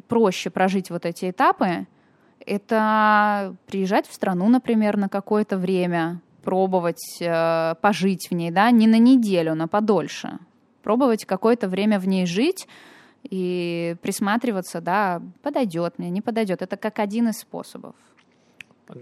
проще 0.08 0.48
прожить 0.48 0.90
вот 0.90 1.04
эти 1.04 1.30
этапы, 1.30 1.86
это 2.46 3.54
приезжать 3.66 4.06
в 4.06 4.14
страну, 4.14 4.48
например, 4.48 4.96
на 4.96 5.08
какое-то 5.08 5.56
время, 5.56 6.20
пробовать 6.44 7.18
э, 7.20 7.74
пожить 7.80 8.28
в 8.30 8.34
ней, 8.34 8.50
да, 8.50 8.70
не 8.70 8.86
на 8.86 8.98
неделю, 8.98 9.54
но 9.54 9.66
подольше. 9.66 10.38
Пробовать 10.82 11.24
какое-то 11.24 11.68
время 11.68 11.98
в 11.98 12.06
ней 12.06 12.26
жить 12.26 12.68
и 13.22 13.96
присматриваться, 14.02 14.80
да, 14.80 15.22
подойдет 15.42 15.98
мне, 15.98 16.10
не 16.10 16.20
подойдет. 16.20 16.62
Это 16.62 16.76
как 16.76 16.98
один 16.98 17.28
из 17.28 17.38
способов. 17.38 17.94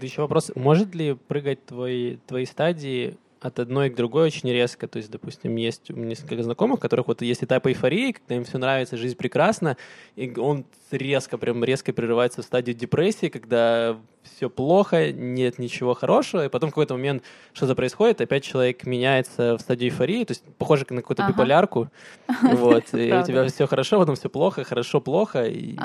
Еще 0.01 0.21
вопрос, 0.21 0.51
может 0.55 0.95
ли 0.95 1.13
прыгать 1.13 1.65
твои, 1.65 2.17
твои 2.25 2.45
стадии 2.45 3.17
от 3.43 3.59
одной 3.59 3.89
к 3.89 3.95
другой 3.95 4.27
очень 4.27 4.49
резко. 4.49 4.87
То 4.87 4.97
есть, 4.97 5.11
допустим, 5.11 5.55
есть 5.55 5.91
у 5.91 5.95
меня 5.95 6.09
несколько 6.09 6.41
знакомых, 6.41 6.79
у 6.79 6.81
которых 6.81 7.07
вот 7.07 7.21
есть 7.21 7.43
этап 7.43 7.67
эйфории, 7.67 8.13
когда 8.13 8.35
им 8.35 8.45
все 8.45 8.57
нравится, 8.57 8.97
жизнь 8.97 9.17
прекрасна, 9.17 9.77
и 10.15 10.33
он 10.37 10.65
резко, 10.91 11.37
прям 11.37 11.63
резко 11.63 11.91
прерывается 11.93 12.41
в 12.41 12.45
стадию 12.45 12.75
депрессии, 12.75 13.27
когда 13.27 13.97
все 14.23 14.49
плохо, 14.49 15.11
нет 15.11 15.59
ничего 15.59 15.93
хорошего, 15.93 16.45
и 16.45 16.49
потом 16.49 16.69
в 16.69 16.73
какой-то 16.73 16.93
момент 16.93 17.23
что-то 17.51 17.75
происходит, 17.75 18.21
опять 18.21 18.43
человек 18.43 18.85
меняется 18.85 19.57
в 19.57 19.61
стадию 19.61 19.89
эйфории, 19.91 20.23
то 20.23 20.31
есть 20.31 20.43
похоже 20.57 20.85
на 20.89 21.01
какую-то 21.01 21.23
ага. 21.23 21.33
биполярку, 21.33 21.89
вот, 22.41 22.93
и 22.93 23.11
у 23.11 23.23
тебя 23.23 23.47
все 23.47 23.67
хорошо, 23.67 23.99
потом 23.99 24.15
все 24.15 24.29
плохо, 24.29 24.63
хорошо, 24.63 25.01
плохо, 25.01 25.45
и 25.45 25.75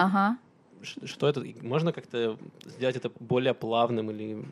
что 1.05 1.29
это, 1.29 1.45
можно 1.63 1.93
как-то 1.93 2.39
сделать 2.65 2.95
это 2.95 3.11
более 3.19 3.55
плавным 3.55 4.11
или 4.13 4.45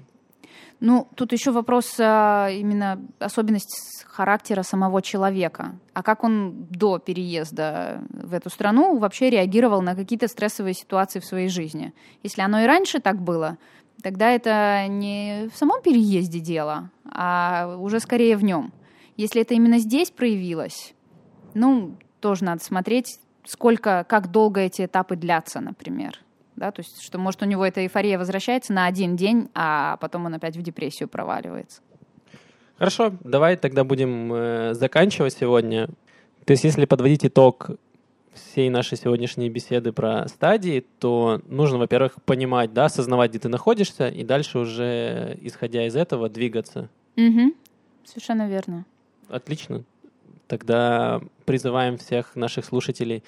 ну, 0.81 1.09
тут 1.15 1.33
еще 1.33 1.53
вопрос 1.53 1.97
а, 1.99 2.49
именно 2.51 3.01
особенность 3.19 4.05
характера 4.07 4.63
самого 4.63 5.01
человека. 5.01 5.79
А 5.95 6.03
как 6.03 6.23
он 6.23 6.67
до 6.71 6.99
переезда 6.99 8.03
в 8.11 8.35
эту 8.35 8.51
страну 8.51 8.99
вообще 8.99 9.31
реагировал 9.31 9.81
на 9.81 9.95
какие-то 9.95 10.29
стрессовые 10.29 10.75
ситуации 10.75 11.21
в 11.21 11.25
своей 11.25 11.49
жизни? 11.49 11.95
Если 12.23 12.43
оно 12.43 12.61
и 12.61 12.67
раньше 12.67 13.01
так 13.01 13.21
было, 13.21 13.57
тогда 14.03 14.31
это 14.31 14.87
не 14.89 15.49
в 15.53 15.57
самом 15.57 15.81
переезде 15.81 16.41
дело, 16.41 16.91
а 17.11 17.77
уже 17.79 18.01
скорее 18.01 18.37
в 18.37 18.45
нем. 18.45 18.73
Если 19.17 19.41
это 19.41 19.55
именно 19.55 19.79
здесь 19.79 20.11
проявилось, 20.11 20.95
ну, 21.55 21.97
тоже 22.21 22.45
надо 22.45 22.63
смотреть, 22.63 23.19
сколько, 23.47 24.05
как 24.07 24.31
долго 24.31 24.61
эти 24.61 24.85
этапы 24.85 25.17
длятся, 25.17 25.61
например 25.61 26.21
да, 26.57 26.71
то 26.73 26.81
есть, 26.81 27.03
что, 27.03 27.19
может, 27.19 27.43
у 27.43 27.47
него 27.47 27.65
эта 27.65 27.83
эйфория 27.83 28.19
возвращается 28.19 28.73
на 28.73 28.87
один 28.87 29.17
день, 29.17 29.49
а 29.55 29.97
потом 29.99 30.27
он 30.27 30.35
опять 30.35 30.57
в 30.57 30.63
депрессию 30.63 31.09
проваливается. 31.09 31.81
Хорошо, 32.79 33.15
давай 33.21 33.57
тогда 33.57 33.85
будем 33.85 34.33
э, 34.33 34.75
заканчивать 34.75 35.35
сегодня. 35.35 35.89
То 36.45 36.53
есть, 36.53 36.65
если 36.65 36.85
подводить 36.85 37.25
итог 37.25 37.71
всей 38.35 38.69
нашей 38.69 38.99
сегодняшней 38.99 39.49
беседы 39.49 39.93
про 39.93 40.29
стадии, 40.29 40.85
то 40.99 41.41
нужно, 41.47 41.79
во-первых, 41.79 42.23
понимать, 42.25 42.73
да, 42.73 42.87
осознавать, 42.87 43.31
где 43.31 43.39
ты 43.39 43.49
находишься, 43.49 44.09
и 44.09 44.25
дальше 44.25 44.59
уже, 44.59 45.39
исходя 45.41 45.87
из 45.87 45.97
этого, 45.97 46.29
двигаться. 46.29 46.89
Угу. 47.17 47.55
Совершенно 48.05 48.49
верно. 48.49 48.85
Отлично. 49.29 49.85
Тогда 50.47 51.21
призываем 51.45 51.97
всех 51.99 52.37
наших 52.37 52.65
слушателей 52.65 53.25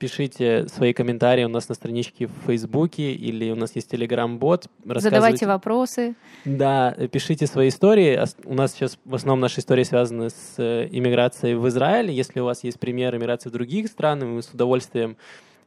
пишите 0.00 0.66
свои 0.66 0.92
комментарии 0.92 1.44
у 1.44 1.48
нас 1.48 1.68
на 1.68 1.74
страничке 1.74 2.26
в 2.26 2.32
Фейсбуке 2.46 3.12
или 3.12 3.50
у 3.50 3.54
нас 3.54 3.76
есть 3.76 3.90
Телеграм-бот. 3.90 4.66
Задавайте 4.84 5.46
вопросы. 5.46 6.14
Да, 6.44 6.96
пишите 7.12 7.46
свои 7.46 7.68
истории. 7.68 8.18
У 8.44 8.54
нас 8.54 8.72
сейчас 8.72 8.98
в 9.04 9.14
основном 9.14 9.40
наши 9.40 9.60
истории 9.60 9.84
связаны 9.84 10.30
с 10.30 10.54
э, 10.56 10.88
иммиграцией 10.90 11.54
в 11.54 11.68
Израиль. 11.68 12.10
Если 12.10 12.40
у 12.40 12.46
вас 12.46 12.64
есть 12.64 12.80
пример 12.80 13.14
иммиграции 13.14 13.50
в 13.50 13.52
других 13.52 13.88
стран, 13.88 14.36
мы 14.36 14.42
с 14.42 14.48
удовольствием 14.48 15.16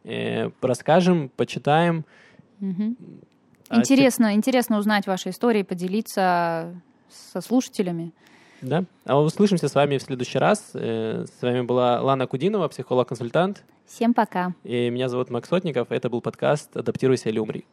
э, 0.04 0.50
расскажем, 0.62 1.30
почитаем. 1.38 2.04
Угу. 2.60 2.96
Интересно, 3.72 4.30
а, 4.30 4.34
интересно 4.34 4.80
узнать 4.80 5.06
ваши 5.06 5.30
истории, 5.30 5.62
поделиться 5.62 6.74
со 7.32 7.42
слушателями. 7.42 8.12
Да. 8.62 8.86
А 9.06 9.20
услышимся 9.20 9.68
с 9.68 9.76
вами 9.76 9.98
в 9.98 10.02
следующий 10.02 10.40
раз. 10.40 10.72
Э, 10.74 11.26
с 11.28 11.42
вами 11.42 11.62
была 11.62 12.02
Лана 12.02 12.26
Кудинова, 12.26 12.68
психолог-консультант. 12.68 13.64
Всем 13.86 14.14
пока. 14.14 14.54
И 14.64 14.90
меня 14.90 15.10
зовут 15.10 15.30
Макс 15.30 15.50
Сотников. 15.50 15.92
Это 15.92 16.10
был 16.10 16.22
подкаст 16.22 16.76
«Адаптируйся 16.76 17.30
или 17.30 17.40
умри». 17.40 17.66